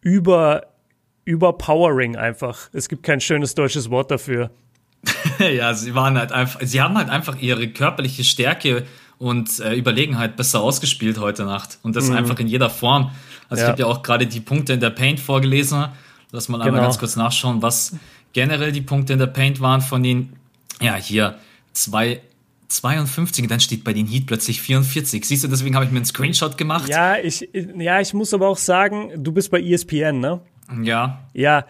über 0.00 0.66
überpowering 1.24 2.16
einfach. 2.16 2.68
Es 2.72 2.88
gibt 2.88 3.04
kein 3.04 3.20
schönes 3.20 3.54
deutsches 3.54 3.90
Wort 3.90 4.10
dafür. 4.10 4.50
ja, 5.38 5.74
sie 5.74 5.94
waren 5.94 6.16
halt 6.16 6.32
einfach, 6.32 6.60
sie 6.62 6.80
haben 6.80 6.96
halt 6.96 7.08
einfach 7.08 7.36
ihre 7.40 7.68
körperliche 7.68 8.24
Stärke 8.24 8.86
und 9.18 9.60
äh, 9.60 9.74
Überlegenheit 9.74 10.36
besser 10.36 10.60
ausgespielt 10.60 11.18
heute 11.18 11.44
Nacht. 11.44 11.78
Und 11.82 11.96
das 11.96 12.08
mhm. 12.08 12.16
einfach 12.16 12.38
in 12.38 12.48
jeder 12.48 12.70
Form. 12.70 13.10
Also 13.48 13.62
ja. 13.62 13.68
ich 13.68 13.72
habe 13.72 13.82
ja 13.82 13.86
auch 13.86 14.02
gerade 14.02 14.26
die 14.26 14.40
Punkte 14.40 14.72
in 14.72 14.80
der 14.80 14.90
Paint 14.90 15.20
vorgelesen. 15.20 15.86
Lass 16.30 16.48
mal 16.48 16.58
genau. 16.58 16.68
einmal 16.68 16.82
ganz 16.82 16.98
kurz 16.98 17.16
nachschauen, 17.16 17.62
was 17.62 17.96
generell 18.32 18.72
die 18.72 18.80
Punkte 18.80 19.12
in 19.12 19.18
der 19.18 19.26
Paint 19.26 19.60
waren 19.60 19.80
von 19.80 20.02
den, 20.02 20.32
ja, 20.80 20.94
hier 20.96 21.38
zwei 21.72 22.20
52, 22.72 23.46
dann 23.48 23.60
steht 23.60 23.84
bei 23.84 23.92
den 23.92 24.06
Heat 24.06 24.26
plötzlich 24.26 24.62
44. 24.62 25.24
Siehst 25.24 25.44
du, 25.44 25.48
deswegen 25.48 25.74
habe 25.74 25.84
ich 25.84 25.90
mir 25.90 25.98
einen 25.98 26.06
Screenshot 26.06 26.56
gemacht. 26.56 26.88
Ja, 26.88 27.16
ich, 27.18 27.48
ja, 27.52 28.00
ich 28.00 28.14
muss 28.14 28.32
aber 28.32 28.48
auch 28.48 28.56
sagen, 28.56 29.12
du 29.22 29.32
bist 29.32 29.50
bei 29.50 29.60
ESPN, 29.60 30.20
ne? 30.20 30.40
Ja. 30.82 31.22
Ja, 31.34 31.66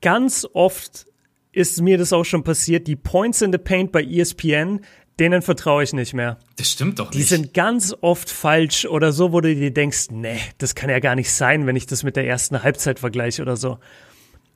ganz 0.00 0.46
oft 0.52 1.06
ist 1.52 1.80
mir 1.80 1.98
das 1.98 2.12
auch 2.12 2.24
schon 2.24 2.44
passiert. 2.44 2.86
Die 2.86 2.96
Points 2.96 3.42
in 3.42 3.52
the 3.52 3.58
Paint 3.58 3.92
bei 3.92 4.02
ESPN, 4.02 4.80
denen 5.20 5.42
vertraue 5.42 5.82
ich 5.82 5.92
nicht 5.92 6.14
mehr. 6.14 6.38
Das 6.56 6.70
stimmt 6.70 6.98
doch 6.98 7.10
nicht. 7.10 7.18
Die 7.18 7.22
sind 7.22 7.54
ganz 7.54 7.94
oft 8.00 8.30
falsch 8.30 8.86
oder 8.86 9.12
so, 9.12 9.32
wo 9.32 9.40
du 9.40 9.54
dir 9.54 9.72
denkst, 9.72 10.06
nee, 10.10 10.38
das 10.58 10.74
kann 10.74 10.90
ja 10.90 10.98
gar 10.98 11.14
nicht 11.14 11.30
sein, 11.30 11.66
wenn 11.66 11.76
ich 11.76 11.86
das 11.86 12.02
mit 12.02 12.16
der 12.16 12.26
ersten 12.26 12.62
Halbzeit 12.62 12.98
vergleiche 12.98 13.42
oder 13.42 13.56
so. 13.56 13.78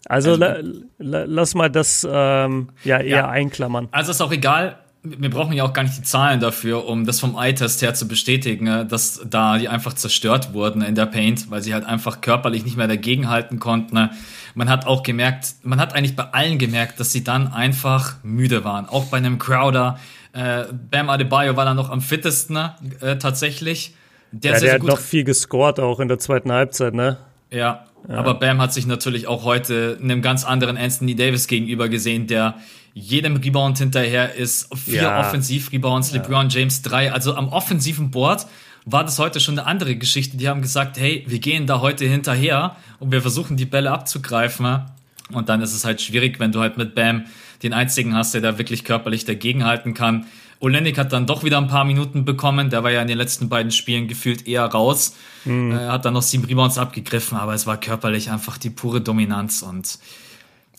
Also, 0.09 0.31
also 0.31 0.41
la, 0.41 0.59
la, 0.99 1.25
lass 1.27 1.55
mal 1.55 1.69
das 1.69 2.07
ähm, 2.09 2.69
ja 2.85 2.99
eher 2.99 3.19
ja. 3.19 3.29
einklammern. 3.29 3.89
Also 3.91 4.13
ist 4.13 4.21
auch 4.21 4.33
egal, 4.33 4.79
wir 5.03 5.31
brauchen 5.31 5.53
ja 5.53 5.65
auch 5.65 5.73
gar 5.73 5.83
nicht 5.83 5.97
die 5.99 6.03
Zahlen 6.03 6.41
dafür, 6.41 6.87
um 6.87 7.07
das 7.07 7.21
vom 7.21 7.37
Eye-Test 7.37 7.83
her 7.83 7.95
zu 7.95 8.09
bestätigen, 8.09 8.65
ne, 8.65 8.87
dass 8.87 9.21
da 9.29 9.59
die 9.59 9.69
einfach 9.69 9.95
zerstört 9.95 10.53
wurden 10.53 10.83
in 10.83 10.95
der 10.95 11.07
Paint, 11.07 11.51
weil 11.51 11.63
sie 11.63 11.75
halt 11.75 11.85
einfach 11.85 12.21
körperlich 12.21 12.65
nicht 12.65 12.77
mehr 12.77 12.89
dagegenhalten 12.89 13.59
konnten. 13.59 13.95
Ne. 13.95 14.11
Man 14.57 14.71
hat 14.71 14.87
auch 14.87 15.03
gemerkt, 15.03 15.55
man 15.65 15.79
hat 15.79 15.95
eigentlich 15.95 16.17
bei 16.17 16.25
allen 16.33 16.57
gemerkt, 16.57 16.99
dass 16.99 17.13
sie 17.13 17.23
dann 17.23 17.53
einfach 17.53 18.17
müde 18.23 18.65
waren. 18.65 18.89
Auch 18.89 19.05
bei 19.05 19.19
einem 19.19 19.39
Crowder. 19.39 19.99
Äh, 20.33 20.65
Bam 20.91 21.11
Adebayo 21.11 21.57
war 21.57 21.67
dann 21.67 21.77
noch 21.77 21.91
am 21.91 22.01
fittesten 22.01 22.55
ne, 22.55 22.75
äh, 23.03 23.17
tatsächlich. 23.19 23.95
Der, 24.33 24.55
ja, 24.55 24.61
der 24.61 24.75
hat 24.75 24.83
noch 24.83 24.99
viel 24.99 25.25
gescored 25.25 25.79
auch 25.79 26.01
in 26.01 26.09
der 26.09 26.19
zweiten 26.19 26.51
Halbzeit, 26.51 26.95
ne? 26.95 27.19
Ja, 27.51 27.85
ja, 28.09 28.15
aber 28.15 28.33
Bam 28.33 28.59
hat 28.63 28.73
sich 28.73 28.87
natürlich 28.87 29.27
auch 29.27 29.45
heute 29.45 29.99
einem 30.03 30.23
ganz 30.23 30.47
anderen 30.47 30.79
Anthony 30.79 31.15
Davis 31.15 31.49
gegenüber 31.49 31.91
gesehen, 31.91 32.27
der 32.27 32.55
jedem 32.95 33.37
Rebound 33.37 33.77
hinterher 33.77 34.37
ist. 34.37 34.75
Vier 34.75 35.03
ja. 35.03 35.21
Offensiv-Rebounds. 35.21 36.13
LeBron 36.13 36.49
James 36.49 36.81
drei. 36.81 37.13
Also 37.13 37.35
am 37.35 37.51
offensiven 37.51 38.11
Board 38.11 38.47
war 38.87 39.05
das 39.05 39.19
heute 39.19 39.41
schon 39.41 39.59
eine 39.59 39.67
andere 39.67 39.97
Geschichte. 39.97 40.37
Die 40.37 40.49
haben 40.49 40.63
gesagt, 40.63 40.97
hey, 40.97 41.25
wir 41.27 41.41
gehen 41.41 41.67
da 41.67 41.81
heute 41.81 42.07
hinterher 42.07 42.77
und 43.01 43.11
wir 43.11 43.21
versuchen 43.21 43.57
die 43.57 43.65
Bälle 43.65 43.91
abzugreifen. 43.91 44.83
Und 45.33 45.49
dann 45.49 45.61
ist 45.61 45.75
es 45.75 45.85
halt 45.85 46.01
schwierig, 46.01 46.39
wenn 46.39 46.53
du 46.53 46.61
halt 46.61 46.79
mit 46.79 46.95
Bam 46.95 47.25
den 47.65 47.73
einzigen 47.73 48.15
hast, 48.15 48.33
der 48.33 48.41
da 48.41 48.59
wirklich 48.59 48.85
körperlich 48.85 49.25
dagegenhalten 49.25 49.93
kann. 49.93 50.27
Olenik 50.61 50.99
hat 50.99 51.13
dann 51.13 51.27
doch 51.27 51.43
wieder 51.43 51.59
ein 51.59 51.67
paar 51.67 51.85
Minuten 51.85 52.25
bekommen. 52.25 52.71
Der 52.71 52.85
war 52.85 52.93
ja 52.93 53.03
in 53.03 53.09
den 53.09 53.19
letzten 53.19 53.49
beiden 53.49 53.73
Spielen 53.73 54.07
gefühlt 54.07 54.47
eher 54.47 54.65
raus. 54.65 55.17
Mhm. 55.45 55.73
Äh, 55.73 55.89
hat 55.89 56.05
dann 56.05 56.15
noch 56.15 56.23
sieben 56.23 56.45
Rebounds 56.45 56.79
abgegriffen, 56.79 57.37
aber 57.37 57.55
es 57.55 57.67
war 57.67 57.79
körperlich 57.79 58.31
einfach 58.31 58.57
die 58.57 58.71
pure 58.71 59.01
Dominanz 59.01 59.63
und 59.63 59.99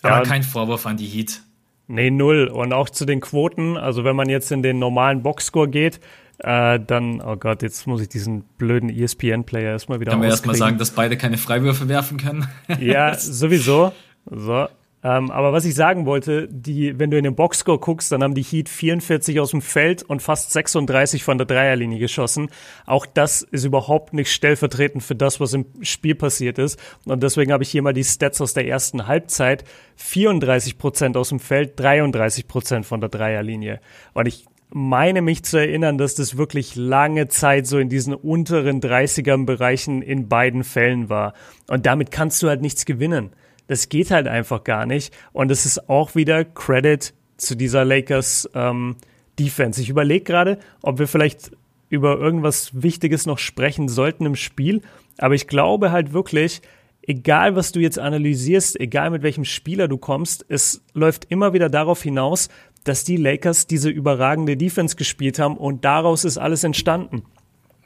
ja, 0.02 0.10
aber 0.10 0.22
kein 0.24 0.42
Vorwurf 0.42 0.86
an 0.86 0.96
die 0.96 1.06
Heat. 1.06 1.42
Nee, 1.88 2.10
null. 2.10 2.48
Und 2.48 2.72
auch 2.72 2.88
zu 2.88 3.04
den 3.04 3.20
Quoten, 3.20 3.76
also 3.76 4.04
wenn 4.04 4.16
man 4.16 4.28
jetzt 4.28 4.50
in 4.50 4.62
den 4.62 4.78
normalen 4.78 5.22
Boxscore 5.22 5.68
geht, 5.68 6.00
äh, 6.38 6.78
dann, 6.78 7.20
oh 7.20 7.36
Gott, 7.36 7.62
jetzt 7.62 7.86
muss 7.86 8.00
ich 8.00 8.08
diesen 8.08 8.42
blöden 8.58 8.90
ESPN-Player 8.90 9.72
erstmal 9.72 10.00
wieder 10.00 10.12
Können 10.12 10.22
wir 10.22 10.30
erstmal 10.30 10.56
sagen, 10.56 10.78
dass 10.78 10.90
beide 10.90 11.16
keine 11.16 11.36
Freiwürfe 11.38 11.88
werfen 11.88 12.18
können? 12.18 12.46
ja, 12.80 13.14
sowieso. 13.18 13.92
So, 14.30 14.68
ähm, 15.04 15.30
aber 15.30 15.52
was 15.52 15.64
ich 15.64 15.76
sagen 15.76 16.06
wollte, 16.06 16.48
die, 16.48 16.98
wenn 16.98 17.10
du 17.10 17.18
in 17.18 17.22
den 17.22 17.36
Boxscore 17.36 17.78
guckst, 17.78 18.10
dann 18.10 18.22
haben 18.22 18.34
die 18.34 18.42
Heat 18.42 18.68
44 18.68 19.38
aus 19.38 19.52
dem 19.52 19.62
Feld 19.62 20.02
und 20.02 20.22
fast 20.22 20.52
36 20.52 21.22
von 21.22 21.38
der 21.38 21.46
Dreierlinie 21.46 22.00
geschossen. 22.00 22.50
Auch 22.84 23.06
das 23.06 23.42
ist 23.42 23.64
überhaupt 23.64 24.12
nicht 24.12 24.32
stellvertretend 24.32 25.04
für 25.04 25.14
das, 25.14 25.38
was 25.38 25.54
im 25.54 25.66
Spiel 25.82 26.16
passiert 26.16 26.58
ist. 26.58 26.80
Und 27.04 27.22
deswegen 27.22 27.52
habe 27.52 27.62
ich 27.62 27.70
hier 27.70 27.82
mal 27.82 27.92
die 27.92 28.02
Stats 28.02 28.40
aus 28.40 28.54
der 28.54 28.66
ersten 28.66 29.06
Halbzeit. 29.06 29.64
34 29.96 30.78
Prozent 30.78 31.16
aus 31.16 31.28
dem 31.28 31.38
Feld, 31.38 31.78
33 31.78 32.48
Prozent 32.48 32.84
von 32.84 33.00
der 33.00 33.08
Dreierlinie. 33.08 33.80
Und 34.14 34.26
ich 34.26 34.46
meine 34.70 35.22
mich 35.22 35.44
zu 35.44 35.56
erinnern, 35.56 35.98
dass 35.98 36.14
das 36.14 36.36
wirklich 36.36 36.76
lange 36.76 37.28
Zeit 37.28 37.66
so 37.66 37.78
in 37.78 37.88
diesen 37.88 38.14
unteren 38.14 38.80
30er 38.80 39.44
Bereichen 39.44 40.02
in 40.02 40.28
beiden 40.28 40.64
Fällen 40.64 41.08
war. 41.08 41.34
Und 41.68 41.86
damit 41.86 42.10
kannst 42.10 42.42
du 42.42 42.48
halt 42.48 42.60
nichts 42.60 42.84
gewinnen. 42.84 43.30
Das 43.66 43.88
geht 43.88 44.10
halt 44.10 44.28
einfach 44.28 44.64
gar 44.64 44.86
nicht. 44.86 45.14
Und 45.32 45.50
es 45.50 45.66
ist 45.66 45.88
auch 45.88 46.14
wieder 46.14 46.44
Credit 46.44 47.14
zu 47.36 47.54
dieser 47.54 47.84
Lakers 47.84 48.48
ähm, 48.54 48.96
Defense. 49.38 49.80
Ich 49.80 49.88
überlege 49.88 50.24
gerade, 50.24 50.58
ob 50.82 50.98
wir 50.98 51.06
vielleicht 51.06 51.52
über 51.88 52.18
irgendwas 52.18 52.82
Wichtiges 52.82 53.26
noch 53.26 53.38
sprechen 53.38 53.88
sollten 53.88 54.26
im 54.26 54.36
Spiel. 54.36 54.82
Aber 55.16 55.34
ich 55.34 55.46
glaube 55.46 55.90
halt 55.92 56.12
wirklich, 56.12 56.60
egal 57.02 57.56
was 57.56 57.72
du 57.72 57.80
jetzt 57.80 57.98
analysierst, 57.98 58.78
egal 58.78 59.10
mit 59.10 59.22
welchem 59.22 59.44
Spieler 59.44 59.88
du 59.88 59.96
kommst, 59.96 60.44
es 60.48 60.82
läuft 60.92 61.26
immer 61.30 61.52
wieder 61.52 61.70
darauf 61.70 62.02
hinaus, 62.02 62.48
dass 62.88 63.04
die 63.04 63.16
Lakers 63.16 63.66
diese 63.66 63.90
überragende 63.90 64.56
Defense 64.56 64.96
gespielt 64.96 65.38
haben 65.38 65.56
und 65.56 65.84
daraus 65.84 66.24
ist 66.24 66.38
alles 66.38 66.64
entstanden. 66.64 67.22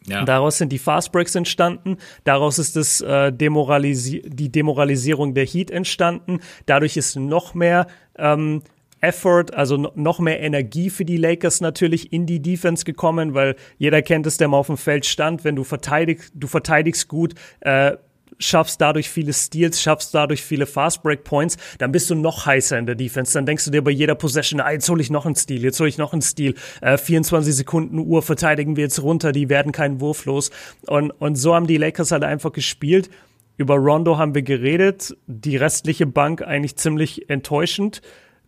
Ja. 0.07 0.25
Daraus 0.25 0.59
sind 0.59 0.73
die 0.73 0.79
Fastbreaks 0.79 1.35
entstanden, 1.35 1.97
daraus 2.25 2.59
ist 2.59 2.77
das, 2.77 3.01
äh, 3.01 3.33
Demoralisi 3.33 4.23
die 4.27 4.51
Demoralisierung 4.51 5.35
der 5.35 5.47
Heat 5.47 5.71
entstanden, 5.71 6.41
dadurch 6.67 6.97
ist 6.97 7.17
noch 7.17 7.55
mehr 7.55 7.87
ähm, 8.19 8.63
Effort, 9.01 9.47
also 9.53 9.77
noch 9.77 10.21
mehr 10.21 10.41
Energie 10.41 10.89
für 10.89 11.05
die 11.05 11.17
Lakers 11.17 11.61
natürlich 11.61 12.13
in 12.13 12.25
die 12.25 12.41
Defense 12.41 12.85
gekommen, 12.85 13.35
weil 13.35 13.57
jeder 13.79 14.01
kennt 14.01 14.27
es, 14.27 14.37
der 14.37 14.49
mal 14.49 14.59
auf 14.59 14.69
dem 14.69 14.77
Feld 14.77 15.07
stand, 15.07 15.45
wenn 15.45 15.57
du 15.57 15.65
verteidigst, 15.65 16.33
du 16.35 16.47
verteidigst 16.47 17.09
gut, 17.09 17.35
äh, 17.61 17.97
schaffst 18.43 18.81
dadurch 18.81 19.09
viele 19.09 19.33
Steals, 19.33 19.81
schaffst 19.81 20.15
dadurch 20.15 20.43
viele 20.43 20.67
Fast 20.67 21.03
Break 21.03 21.25
Points, 21.25 21.57
dann 21.79 21.93
bist 21.93 22.11
du 22.11 22.15
noch 22.15 22.47
heißer 22.47 22.79
in 22.79 22.87
der 22.87 22.95
Defense. 22.95 23.33
Dann 23.33 23.47
denkst 23.47 23.65
du 23.65 23.71
dir 23.71 23.83
bei 23.83 23.91
jeder 23.91 24.15
Possession, 24.15 24.61
ah, 24.61 24.71
jetzt 24.71 24.89
hole 24.89 25.01
ich 25.01 25.11
noch 25.11 25.27
einen 25.27 25.37
Steal, 25.37 25.63
jetzt 25.63 25.81
hole 25.81 25.89
ich 25.89 25.99
noch 25.99 26.13
einen 26.13 26.23
Steal. 26.23 26.55
Äh, 26.81 26.99
24 26.99 27.55
Sekunden 27.55 27.99
Uhr 27.99 28.23
verteidigen 28.23 28.77
wir 28.77 28.85
jetzt 28.85 29.03
runter, 29.03 29.33
die 29.33 29.49
werden 29.49 29.73
keinen 29.73 30.01
Wurf 30.01 30.25
los. 30.25 30.51
Und, 30.87 31.11
und 31.11 31.37
so 31.37 31.55
haben 31.55 31.67
die 31.67 31.77
Lakers 31.77 32.13
halt 32.13 32.25
einfach 32.25 32.53
gespielt. 32.53 33.11
Über 33.57 33.77
Rondo 33.77 34.19
haben 34.19 34.35
wir 34.35 34.43
geredet, 34.43 35.17
die 35.27 35.57
restliche 35.57 36.07
Bank 36.07 36.43
eigentlich 36.43 36.77
ziemlich 36.77 37.29
enttäuschend. 37.29 38.03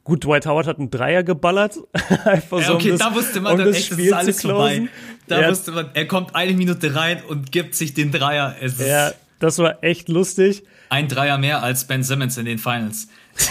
Gut, 0.04 0.24
Dwight 0.24 0.44
Howard 0.44 0.66
hat 0.66 0.78
einen 0.78 0.90
Dreier 0.90 1.22
geballert. 1.22 1.78
Einfach 2.24 2.62
so, 2.62 2.74
okay, 2.74 2.92
um 2.92 2.98
das, 2.98 3.08
da 3.08 3.14
wusste 3.14 3.40
man 3.40 3.52
um 3.52 3.58
dann 3.58 3.72
echt, 3.72 3.86
Spiel 3.86 3.96
das 3.96 4.06
ist 4.06 4.12
alles 4.12 4.42
vorbei. 4.42 4.88
Da 5.28 5.40
ja. 5.40 5.48
wusste 5.48 5.72
man, 5.72 5.88
er 5.94 6.06
kommt 6.06 6.34
eine 6.34 6.52
Minute 6.52 6.94
rein 6.94 7.22
und 7.26 7.50
gibt 7.50 7.74
sich 7.74 7.94
den 7.94 8.12
Dreier. 8.12 8.54
Es 8.60 8.78
ja, 8.78 9.12
das 9.44 9.58
war 9.58 9.84
echt 9.84 10.08
lustig. 10.08 10.62
Ein 10.88 11.06
Dreier 11.06 11.36
mehr 11.36 11.62
als 11.62 11.86
Ben 11.86 12.02
Simmons 12.02 12.38
in 12.38 12.46
den 12.46 12.58
Finals. 12.58 13.08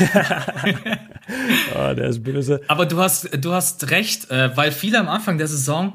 oh, 1.76 1.94
der 1.94 2.06
ist 2.06 2.24
böse. 2.24 2.62
Aber 2.68 2.88
du 2.88 2.98
hast, 2.98 3.30
du 3.38 3.52
hast 3.52 3.92
recht, 3.92 4.32
äh, 4.32 4.58
weil 4.58 4.72
viele 4.72 5.00
am 5.00 5.08
Anfang 5.08 5.38
der 5.38 5.48
Saison 5.48 5.94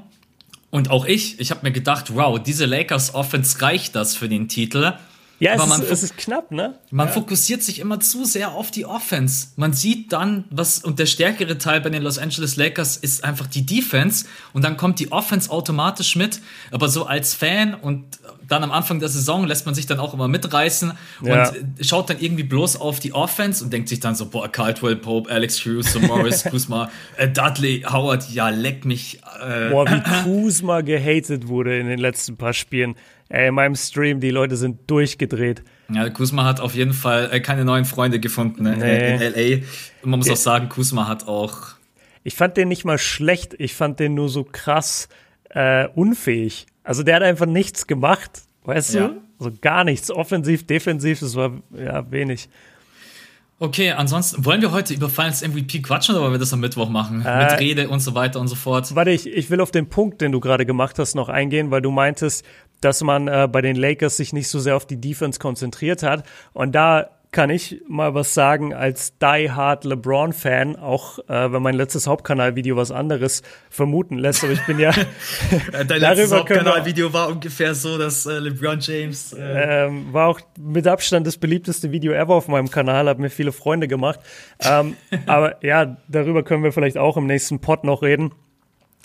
und 0.70 0.90
auch 0.90 1.04
ich, 1.04 1.40
ich 1.40 1.50
habe 1.50 1.62
mir 1.64 1.72
gedacht, 1.72 2.14
wow, 2.14 2.40
diese 2.40 2.66
Lakers 2.66 3.12
Offense 3.12 3.60
reicht 3.60 3.96
das 3.96 4.14
für 4.14 4.28
den 4.28 4.48
Titel. 4.48 4.92
Ja, 5.40 5.54
es, 5.54 5.64
ist, 5.64 5.90
es 5.90 6.02
ist 6.04 6.16
knapp, 6.16 6.52
ne? 6.52 6.78
Man 6.90 7.08
ja. 7.08 7.12
fokussiert 7.12 7.64
sich 7.64 7.80
immer 7.80 7.98
zu 7.98 8.24
sehr 8.24 8.52
auf 8.52 8.70
die 8.70 8.86
Offense. 8.86 9.48
Man 9.56 9.72
sieht 9.72 10.12
dann, 10.12 10.44
was, 10.50 10.84
und 10.84 11.00
der 11.00 11.06
stärkere 11.06 11.58
Teil 11.58 11.80
bei 11.80 11.90
den 11.90 12.02
Los 12.02 12.18
Angeles 12.18 12.56
Lakers 12.56 12.96
ist 12.96 13.24
einfach 13.24 13.48
die 13.48 13.66
Defense 13.66 14.26
und 14.52 14.64
dann 14.64 14.76
kommt 14.76 15.00
die 15.00 15.10
Offense 15.10 15.50
automatisch 15.50 16.14
mit. 16.14 16.40
Aber 16.70 16.88
so 16.88 17.06
als 17.06 17.34
Fan 17.34 17.74
und 17.74 18.18
dann 18.48 18.64
am 18.64 18.72
Anfang 18.72 18.98
der 18.98 19.08
Saison 19.08 19.46
lässt 19.46 19.66
man 19.66 19.74
sich 19.74 19.86
dann 19.86 20.00
auch 20.00 20.14
immer 20.14 20.26
mitreißen 20.26 20.92
ja. 21.22 21.50
und 21.50 21.86
schaut 21.86 22.10
dann 22.10 22.18
irgendwie 22.18 22.42
bloß 22.42 22.80
auf 22.80 22.98
die 22.98 23.12
Offense 23.12 23.62
und 23.62 23.72
denkt 23.72 23.88
sich 23.88 24.00
dann 24.00 24.14
so, 24.14 24.26
boah, 24.26 24.50
Caldwell 24.50 24.96
Pope, 24.96 25.30
Alex 25.30 25.64
Hughes, 25.64 25.98
Morris, 26.00 26.44
Kuzma, 26.50 26.90
äh, 27.16 27.28
Dudley, 27.28 27.84
Howard, 27.90 28.28
ja, 28.30 28.48
leck 28.48 28.84
mich. 28.84 29.20
Äh. 29.40 29.70
Boah, 29.70 29.86
wie 29.86 30.00
Kuzma 30.24 30.80
gehatet 30.80 31.48
wurde 31.48 31.78
in 31.78 31.86
den 31.86 31.98
letzten 31.98 32.36
paar 32.36 32.54
Spielen. 32.54 32.96
Ey, 33.28 33.48
in 33.48 33.54
meinem 33.54 33.74
Stream, 33.74 34.20
die 34.20 34.30
Leute 34.30 34.56
sind 34.56 34.90
durchgedreht. 34.90 35.62
Ja, 35.92 36.08
Kuzma 36.08 36.44
hat 36.44 36.60
auf 36.60 36.74
jeden 36.74 36.94
Fall 36.94 37.28
äh, 37.30 37.40
keine 37.40 37.64
neuen 37.66 37.84
Freunde 37.84 38.20
gefunden 38.20 38.62
ne? 38.62 38.76
nee. 38.76 39.14
in 39.14 39.20
LA. 39.20 39.66
Und 40.02 40.10
man 40.10 40.18
muss 40.20 40.28
ja. 40.28 40.32
auch 40.32 40.38
sagen, 40.38 40.70
Kuzma 40.70 41.06
hat 41.06 41.28
auch. 41.28 41.76
Ich 42.24 42.34
fand 42.34 42.56
den 42.56 42.68
nicht 42.68 42.84
mal 42.84 42.98
schlecht, 42.98 43.54
ich 43.58 43.74
fand 43.74 44.00
den 44.00 44.14
nur 44.14 44.30
so 44.30 44.44
krass 44.44 45.08
äh, 45.50 45.86
unfähig. 45.88 46.66
Also 46.88 47.02
der 47.02 47.16
hat 47.16 47.22
einfach 47.22 47.44
nichts 47.44 47.86
gemacht, 47.86 48.44
weißt 48.64 48.94
ja. 48.94 49.08
du? 49.08 49.20
Also 49.38 49.52
gar 49.60 49.84
nichts. 49.84 50.10
Offensiv, 50.10 50.66
defensiv, 50.66 51.20
das 51.20 51.36
war 51.36 51.52
ja 51.76 52.10
wenig. 52.10 52.48
Okay, 53.58 53.90
ansonsten 53.90 54.42
wollen 54.46 54.62
wir 54.62 54.72
heute 54.72 54.94
über 54.94 55.10
Finals 55.10 55.46
MVP 55.46 55.82
quatschen 55.82 56.14
oder 56.14 56.22
wollen 56.22 56.32
wir 56.32 56.38
das 56.38 56.54
am 56.54 56.60
Mittwoch 56.60 56.88
machen? 56.88 57.22
Äh, 57.26 57.44
Mit 57.44 57.60
Rede 57.60 57.88
und 57.90 58.00
so 58.00 58.14
weiter 58.14 58.40
und 58.40 58.48
so 58.48 58.54
fort. 58.54 58.94
Warte, 58.94 59.10
ich, 59.10 59.26
ich 59.26 59.50
will 59.50 59.60
auf 59.60 59.70
den 59.70 59.90
Punkt, 59.90 60.22
den 60.22 60.32
du 60.32 60.40
gerade 60.40 60.64
gemacht 60.64 60.98
hast, 60.98 61.14
noch 61.14 61.28
eingehen, 61.28 61.70
weil 61.70 61.82
du 61.82 61.90
meintest, 61.90 62.42
dass 62.80 63.02
man 63.02 63.28
äh, 63.28 63.46
bei 63.52 63.60
den 63.60 63.76
Lakers 63.76 64.16
sich 64.16 64.32
nicht 64.32 64.48
so 64.48 64.58
sehr 64.58 64.74
auf 64.74 64.86
die 64.86 64.98
Defense 64.98 65.38
konzentriert 65.38 66.02
hat. 66.02 66.24
Und 66.54 66.74
da 66.74 67.10
kann 67.30 67.50
ich 67.50 67.82
mal 67.86 68.14
was 68.14 68.32
sagen 68.32 68.72
als 68.72 69.18
Die 69.18 69.50
Hard 69.50 69.84
LeBron-Fan, 69.84 70.76
auch 70.76 71.18
äh, 71.28 71.52
wenn 71.52 71.62
mein 71.62 71.74
letztes 71.74 72.06
Hauptkanalvideo 72.06 72.76
was 72.76 72.90
anderes 72.90 73.42
vermuten 73.68 74.16
lässt. 74.16 74.44
Aber 74.44 74.54
ich 74.54 74.64
bin 74.64 74.78
ja. 74.78 74.92
Dein 75.72 76.00
letztes 76.00 76.32
Hauptkanalvideo 76.32 77.12
war 77.12 77.28
ungefähr 77.28 77.74
so, 77.74 77.98
dass 77.98 78.24
äh, 78.24 78.38
LeBron 78.38 78.78
James. 78.80 79.34
Äh 79.34 79.86
ähm, 79.86 80.12
war 80.12 80.28
auch 80.28 80.40
mit 80.58 80.86
Abstand 80.86 81.26
das 81.26 81.36
beliebteste 81.36 81.92
Video 81.92 82.12
ever 82.12 82.34
auf 82.34 82.48
meinem 82.48 82.70
Kanal, 82.70 83.08
hat 83.08 83.18
mir 83.18 83.30
viele 83.30 83.52
Freunde 83.52 83.88
gemacht. 83.88 84.20
Ähm, 84.60 84.96
aber 85.26 85.62
ja, 85.62 85.98
darüber 86.08 86.42
können 86.42 86.62
wir 86.62 86.72
vielleicht 86.72 86.96
auch 86.96 87.18
im 87.18 87.26
nächsten 87.26 87.60
Pod 87.60 87.84
noch 87.84 88.02
reden. 88.02 88.32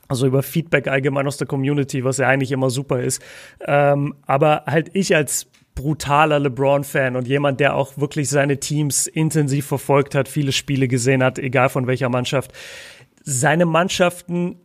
Also 0.08 0.28
über 0.28 0.44
Feedback 0.44 0.88
allgemein 0.88 1.28
aus 1.28 1.38
der 1.38 1.48
Community, 1.48 2.04
was 2.04 2.18
ja 2.18 2.28
eigentlich 2.28 2.52
immer 2.52 2.70
super 2.70 3.02
ist. 3.02 3.22
Ähm, 3.66 4.16
aber 4.28 4.64
halt 4.66 4.92
ich 4.94 5.16
als 5.16 5.48
brutaler 5.76 6.40
LeBron-Fan 6.40 7.16
und 7.16 7.28
jemand, 7.28 7.60
der 7.60 7.76
auch 7.76 7.98
wirklich 7.98 8.30
seine 8.30 8.60
Teams 8.60 9.08
intensiv 9.08 9.66
verfolgt 9.66 10.16
hat, 10.16 10.28
viele 10.28 10.52
Spiele 10.52 10.88
gesehen 10.88 11.24
hat, 11.24 11.40
egal 11.40 11.70
von 11.70 11.88
welcher 11.88 12.10
Mannschaft. 12.10 12.54
Seine 13.24 13.66
Mannschaften 13.66 14.58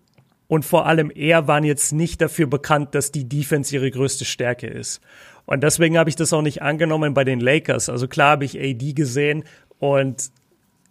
und 0.48 0.64
vor 0.64 0.86
allem 0.86 1.10
er 1.14 1.46
waren 1.46 1.64
jetzt 1.64 1.92
nicht 1.92 2.20
dafür 2.20 2.46
bekannt, 2.46 2.94
dass 2.94 3.12
die 3.12 3.28
Defense 3.28 3.74
ihre 3.74 3.90
größte 3.90 4.24
Stärke 4.24 4.66
ist. 4.66 5.00
Und 5.46 5.62
deswegen 5.62 5.96
habe 5.96 6.10
ich 6.10 6.16
das 6.16 6.32
auch 6.32 6.42
nicht 6.42 6.62
angenommen 6.62 7.14
bei 7.14 7.24
den 7.24 7.40
Lakers. 7.40 7.88
Also 7.88 8.08
klar 8.08 8.32
habe 8.32 8.44
ich 8.44 8.58
AD 8.58 8.92
gesehen 8.92 9.44
und 9.78 10.30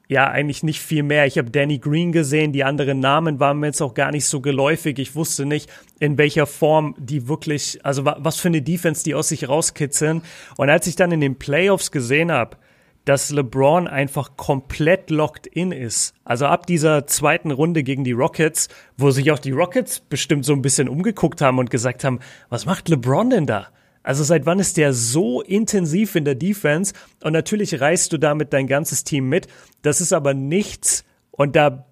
ja, 0.09 0.29
eigentlich 0.29 0.63
nicht 0.63 0.79
viel 0.79 1.03
mehr. 1.03 1.25
Ich 1.25 1.37
habe 1.37 1.51
Danny 1.51 1.79
Green 1.79 2.11
gesehen, 2.11 2.53
die 2.53 2.63
anderen 2.63 2.99
Namen 2.99 3.39
waren 3.39 3.59
mir 3.59 3.67
jetzt 3.67 3.81
auch 3.81 3.93
gar 3.93 4.11
nicht 4.11 4.25
so 4.25 4.39
geläufig. 4.39 4.99
Ich 4.99 5.15
wusste 5.15 5.45
nicht, 5.45 5.69
in 5.99 6.17
welcher 6.17 6.45
Form 6.45 6.95
die 6.97 7.27
wirklich, 7.27 7.83
also 7.83 8.05
was 8.05 8.37
für 8.37 8.47
eine 8.47 8.61
Defense 8.61 9.03
die 9.03 9.15
aus 9.15 9.27
sich 9.29 9.49
rauskitzeln. 9.49 10.21
Und 10.55 10.69
als 10.69 10.87
ich 10.87 10.95
dann 10.95 11.11
in 11.11 11.19
den 11.19 11.37
Playoffs 11.37 11.91
gesehen 11.91 12.31
habe, 12.31 12.57
dass 13.03 13.31
LeBron 13.31 13.87
einfach 13.87 14.35
komplett 14.35 15.09
locked 15.09 15.47
in 15.47 15.71
ist. 15.71 16.13
Also 16.25 16.45
ab 16.45 16.67
dieser 16.67 17.07
zweiten 17.07 17.51
Runde 17.51 17.83
gegen 17.83 18.03
die 18.03 18.11
Rockets, 18.11 18.67
wo 18.97 19.11
sich 19.11 19.31
auch 19.31 19.39
die 19.39 19.51
Rockets 19.51 20.01
bestimmt 20.01 20.43
so 20.43 20.51
ein 20.51 20.61
bisschen 20.61 20.89
umgeguckt 20.89 21.41
haben 21.41 21.57
und 21.57 21.69
gesagt 21.69 22.03
haben, 22.03 22.19
was 22.49 22.65
macht 22.65 22.89
LeBron 22.89 23.29
denn 23.29 23.45
da? 23.45 23.67
Also 24.07 24.23
seit 24.23 24.45
wann 24.45 24.59
ist 24.59 24.77
der 24.77 24.93
so 24.93 25.41
intensiv 25.41 26.15
in 26.15 26.23
der 26.23 26.35
Defense? 26.35 26.93
Und 27.21 27.33
natürlich 27.33 27.81
reißt 27.81 28.13
du 28.13 28.17
damit 28.17 28.53
dein 28.53 28.65
ganzes 28.65 29.03
Team 29.03 29.27
mit. 29.27 29.47
Das 29.81 29.99
ist 29.99 30.13
aber 30.13 30.33
nichts, 30.33 31.03
und 31.31 31.57
da 31.57 31.86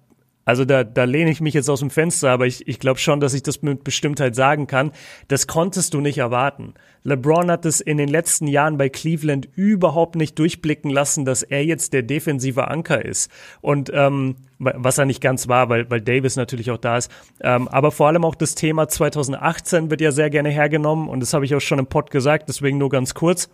also 0.46 0.64
da, 0.64 0.84
da 0.84 1.04
lehne 1.04 1.30
ich 1.30 1.40
mich 1.40 1.54
jetzt 1.54 1.68
aus 1.68 1.80
dem 1.80 1.90
Fenster, 1.90 2.30
aber 2.30 2.46
ich, 2.46 2.66
ich 2.68 2.78
glaube 2.78 3.00
schon, 3.00 3.18
dass 3.18 3.34
ich 3.34 3.42
das 3.42 3.62
mit 3.62 3.82
Bestimmtheit 3.82 4.36
sagen 4.36 4.68
kann. 4.68 4.92
Das 5.26 5.48
konntest 5.48 5.92
du 5.92 6.00
nicht 6.00 6.18
erwarten. 6.18 6.74
LeBron 7.02 7.50
hat 7.50 7.66
es 7.66 7.80
in 7.80 7.96
den 7.96 8.08
letzten 8.08 8.46
Jahren 8.46 8.78
bei 8.78 8.88
Cleveland 8.88 9.48
überhaupt 9.56 10.14
nicht 10.14 10.38
durchblicken 10.38 10.88
lassen, 10.90 11.24
dass 11.24 11.42
er 11.42 11.64
jetzt 11.64 11.92
der 11.92 12.04
defensive 12.04 12.68
Anker 12.68 13.04
ist. 13.04 13.28
Und 13.60 13.90
ähm, 13.92 14.36
was 14.58 14.98
er 14.98 15.04
nicht 15.04 15.20
ganz 15.20 15.48
war, 15.48 15.68
weil, 15.68 15.90
weil 15.90 16.00
Davis 16.00 16.36
natürlich 16.36 16.70
auch 16.70 16.78
da 16.78 16.96
ist. 16.96 17.10
Ähm, 17.40 17.66
aber 17.66 17.90
vor 17.90 18.06
allem 18.06 18.24
auch 18.24 18.36
das 18.36 18.54
Thema 18.54 18.86
2018 18.86 19.90
wird 19.90 20.00
ja 20.00 20.12
sehr 20.12 20.30
gerne 20.30 20.50
hergenommen 20.50 21.08
und 21.08 21.18
das 21.18 21.34
habe 21.34 21.44
ich 21.44 21.56
auch 21.56 21.60
schon 21.60 21.80
im 21.80 21.86
Pod 21.86 22.12
gesagt, 22.12 22.48
deswegen 22.48 22.78
nur 22.78 22.88
ganz 22.88 23.14
kurz. 23.14 23.50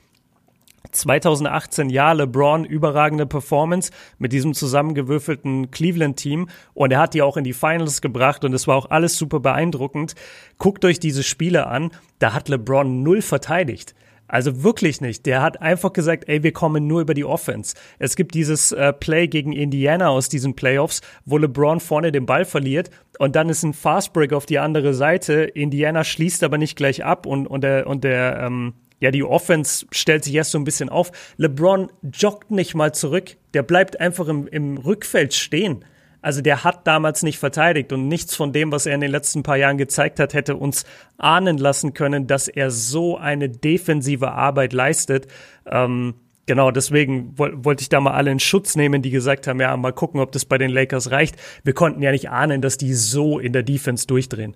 2018 0.92 1.90
ja 1.90 2.12
LeBron 2.12 2.64
überragende 2.64 3.26
Performance 3.26 3.90
mit 4.18 4.32
diesem 4.32 4.54
zusammengewürfelten 4.54 5.70
Cleveland-Team 5.70 6.48
und 6.74 6.92
er 6.92 7.00
hat 7.00 7.14
die 7.14 7.22
auch 7.22 7.36
in 7.36 7.44
die 7.44 7.52
Finals 7.52 8.00
gebracht 8.00 8.44
und 8.44 8.52
es 8.52 8.68
war 8.68 8.76
auch 8.76 8.90
alles 8.90 9.16
super 9.16 9.40
beeindruckend. 9.40 10.14
Guckt 10.58 10.84
euch 10.84 11.00
diese 11.00 11.22
Spiele 11.22 11.66
an, 11.66 11.90
da 12.18 12.32
hat 12.34 12.48
LeBron 12.48 13.02
null 13.02 13.22
verteidigt. 13.22 13.94
Also 14.32 14.62
wirklich 14.62 15.02
nicht. 15.02 15.26
Der 15.26 15.42
hat 15.42 15.60
einfach 15.60 15.92
gesagt, 15.92 16.24
ey, 16.26 16.42
wir 16.42 16.52
kommen 16.52 16.86
nur 16.86 17.02
über 17.02 17.12
die 17.12 17.26
Offense. 17.26 17.74
Es 17.98 18.16
gibt 18.16 18.34
dieses 18.34 18.72
äh, 18.72 18.94
Play 18.94 19.28
gegen 19.28 19.52
Indiana 19.52 20.08
aus 20.08 20.30
diesen 20.30 20.54
Playoffs, 20.54 21.02
wo 21.26 21.36
LeBron 21.36 21.80
vorne 21.80 22.12
den 22.12 22.24
Ball 22.24 22.46
verliert 22.46 22.88
und 23.18 23.36
dann 23.36 23.50
ist 23.50 23.62
ein 23.62 23.74
Fastbreak 23.74 24.32
auf 24.32 24.46
die 24.46 24.58
andere 24.58 24.94
Seite. 24.94 25.42
Indiana 25.42 26.02
schließt 26.02 26.42
aber 26.44 26.56
nicht 26.56 26.76
gleich 26.76 27.04
ab 27.04 27.26
und, 27.26 27.46
und 27.46 27.62
der, 27.62 27.86
und 27.86 28.04
der 28.04 28.40
ähm, 28.40 28.72
ja, 29.02 29.10
die 29.10 29.24
Offense 29.24 29.84
stellt 29.90 30.22
sich 30.22 30.32
erst 30.32 30.52
so 30.52 30.58
ein 30.58 30.64
bisschen 30.64 30.88
auf. 30.88 31.10
LeBron 31.36 31.90
joggt 32.12 32.52
nicht 32.52 32.76
mal 32.76 32.94
zurück. 32.94 33.36
Der 33.52 33.64
bleibt 33.64 33.98
einfach 33.98 34.28
im, 34.28 34.46
im 34.46 34.76
Rückfeld 34.78 35.34
stehen. 35.34 35.84
Also 36.20 36.40
der 36.40 36.62
hat 36.62 36.86
damals 36.86 37.24
nicht 37.24 37.40
verteidigt 37.40 37.92
und 37.92 38.06
nichts 38.06 38.36
von 38.36 38.52
dem, 38.52 38.70
was 38.70 38.86
er 38.86 38.94
in 38.94 39.00
den 39.00 39.10
letzten 39.10 39.42
paar 39.42 39.56
Jahren 39.56 39.76
gezeigt 39.76 40.20
hat, 40.20 40.34
hätte 40.34 40.54
uns 40.54 40.84
ahnen 41.18 41.58
lassen 41.58 41.94
können, 41.94 42.28
dass 42.28 42.46
er 42.46 42.70
so 42.70 43.18
eine 43.18 43.48
defensive 43.48 44.30
Arbeit 44.30 44.72
leistet. 44.72 45.26
Ähm, 45.66 46.14
genau, 46.46 46.70
deswegen 46.70 47.36
wollte 47.36 47.82
ich 47.82 47.88
da 47.88 48.00
mal 48.00 48.12
alle 48.12 48.30
in 48.30 48.38
Schutz 48.38 48.76
nehmen, 48.76 49.02
die 49.02 49.10
gesagt 49.10 49.48
haben, 49.48 49.60
ja, 49.60 49.76
mal 49.76 49.92
gucken, 49.92 50.20
ob 50.20 50.30
das 50.30 50.44
bei 50.44 50.58
den 50.58 50.70
Lakers 50.70 51.10
reicht. 51.10 51.34
Wir 51.64 51.74
konnten 51.74 52.02
ja 52.02 52.12
nicht 52.12 52.30
ahnen, 52.30 52.62
dass 52.62 52.76
die 52.76 52.94
so 52.94 53.40
in 53.40 53.52
der 53.52 53.64
Defense 53.64 54.06
durchdrehen 54.06 54.54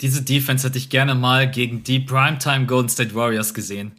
diese 0.00 0.22
Defense 0.22 0.66
hätte 0.66 0.78
ich 0.78 0.88
gerne 0.88 1.14
mal 1.14 1.50
gegen 1.50 1.84
die 1.84 2.00
Primetime 2.00 2.66
Golden 2.66 2.88
State 2.88 3.14
Warriors 3.14 3.54
gesehen. 3.54 3.92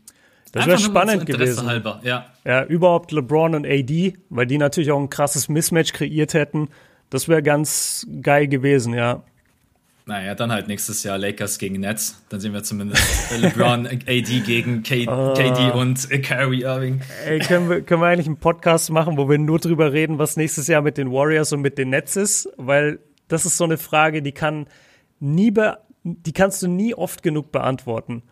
Das 0.52 0.66
wäre 0.66 0.80
spannend 0.80 1.26
gewesen. 1.26 1.66
Halber, 1.66 2.02
ja. 2.04 2.26
ja, 2.44 2.66
überhaupt 2.66 3.12
LeBron 3.12 3.56
und 3.56 3.66
AD, 3.66 4.14
weil 4.30 4.46
die 4.46 4.58
natürlich 4.58 4.92
auch 4.92 5.00
ein 5.00 5.10
krasses 5.10 5.48
Mismatch 5.48 5.94
kreiert 5.94 6.34
hätten. 6.34 6.70
Das 7.10 7.30
wäre 7.30 7.42
ganz 7.42 8.06
geil 8.22 8.48
gewesen, 8.48 8.94
ja. 8.94 9.24
Naja, 10.08 10.36
dann 10.36 10.52
halt 10.52 10.68
nächstes 10.68 11.04
Jahr 11.04 11.18
Lakers 11.18 11.58
gegen 11.58 11.80
Nets. 11.80 12.22
Dann 12.30 12.40
sehen 12.40 12.54
wir 12.54 12.64
zumindest 12.64 13.32
LeBron, 13.40 13.86
AD 14.08 14.40
gegen 14.42 14.84
K 14.84 15.08
uh, 15.08 15.34
KD 15.36 15.72
und 15.72 16.10
Kyrie 16.24 16.64
Irving. 16.64 17.02
Ey, 17.26 17.40
können 17.40 17.70
wir, 17.70 17.82
können 17.82 18.02
wir 18.02 18.08
eigentlich 18.08 18.28
einen 18.28 18.38
Podcast 18.38 18.90
machen, 18.90 19.18
wo 19.18 19.30
wir 19.30 19.38
nur 19.38 19.60
drüber 19.60 19.94
reden, 19.94 20.18
was 20.18 20.36
nächstes 20.36 20.68
Jahr 20.68 20.82
mit 20.82 20.98
den 20.98 21.12
Warriors 21.12 21.54
und 21.54 21.62
mit 21.62 21.78
den 21.78 21.92
Nets 21.92 22.16
ist? 22.18 22.50
Weil 22.58 23.00
das 23.28 23.46
ist 23.46 23.58
so 23.58 23.64
eine 23.64 23.78
Frage, 23.78 24.22
die 24.22 24.34
kann 24.34 24.66
nie 25.20 25.52
be 25.52 25.78
die 26.04 26.34
kannst 26.34 26.62
du 26.62 26.68
nie 26.68 26.94
oft 26.96 27.24
genug 27.24 27.52
beantworten. 27.52 28.24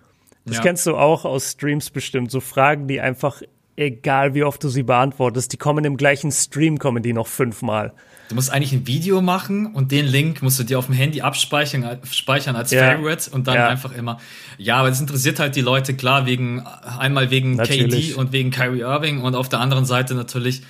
Das 0.45 0.57
ja. 0.57 0.63
kennst 0.63 0.85
du 0.85 0.95
auch 0.95 1.25
aus 1.25 1.51
Streams 1.51 1.89
bestimmt. 1.89 2.31
So 2.31 2.39
Fragen, 2.39 2.87
die 2.87 2.99
einfach, 2.99 3.41
egal 3.75 4.33
wie 4.33 4.43
oft 4.43 4.63
du 4.63 4.69
sie 4.69 4.83
beantwortest, 4.83 5.53
die 5.53 5.57
kommen 5.57 5.85
im 5.85 5.97
gleichen 5.97 6.31
Stream, 6.31 6.79
kommen 6.79 7.03
die 7.03 7.13
noch 7.13 7.27
fünfmal. 7.27 7.93
Du 8.29 8.35
musst 8.35 8.51
eigentlich 8.51 8.73
ein 8.73 8.85
Video 8.85 9.21
machen 9.21 9.73
und 9.73 9.91
den 9.91 10.05
Link 10.05 10.43
musst 10.43 10.59
du 10.59 10.63
dir 10.63 10.77
auf 10.77 10.85
dem 10.85 10.93
Handy 10.93 11.21
abspeichern 11.21 11.99
speichern 12.11 12.55
als 12.55 12.69
ja. 12.69 12.91
Favorite 12.91 13.31
und 13.31 13.47
dann 13.47 13.55
ja. 13.55 13.67
einfach 13.67 13.91
immer. 13.91 14.19
Ja, 14.59 14.77
aber 14.77 14.89
das 14.89 15.01
interessiert 15.01 15.39
halt 15.39 15.55
die 15.55 15.61
Leute 15.61 15.95
klar 15.95 16.27
wegen 16.27 16.61
einmal 16.99 17.31
wegen 17.31 17.55
natürlich. 17.55 18.09
KD 18.09 18.19
und 18.19 18.31
wegen 18.31 18.51
Kyrie 18.51 18.81
Irving 18.81 19.21
und 19.21 19.33
auf 19.33 19.49
der 19.49 19.59
anderen 19.59 19.85
Seite 19.85 20.13
natürlich 20.13 20.61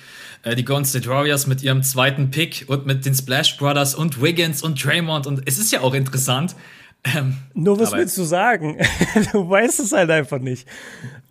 äh, 0.42 0.56
die 0.56 0.64
Golden 0.64 0.86
State 0.86 1.06
Warriors 1.06 1.46
mit 1.46 1.62
ihrem 1.62 1.82
zweiten 1.82 2.30
Pick 2.30 2.64
und 2.66 2.86
mit 2.86 3.04
den 3.04 3.14
Splash 3.14 3.58
Brothers 3.58 3.94
und 3.94 4.22
Wiggins 4.22 4.62
und 4.62 4.82
Draymond 4.82 5.26
und 5.26 5.42
es 5.44 5.58
ist 5.58 5.70
ja 5.70 5.82
auch 5.82 5.92
interessant, 5.92 6.56
Ähm, 7.02 7.36
Nur 7.54 7.80
was 7.80 7.92
willst 7.92 8.18
du 8.18 8.24
sagen? 8.24 8.76
du 9.32 9.48
weißt 9.48 9.80
es 9.80 9.92
halt 9.92 10.10
einfach 10.10 10.38
nicht. 10.38 10.68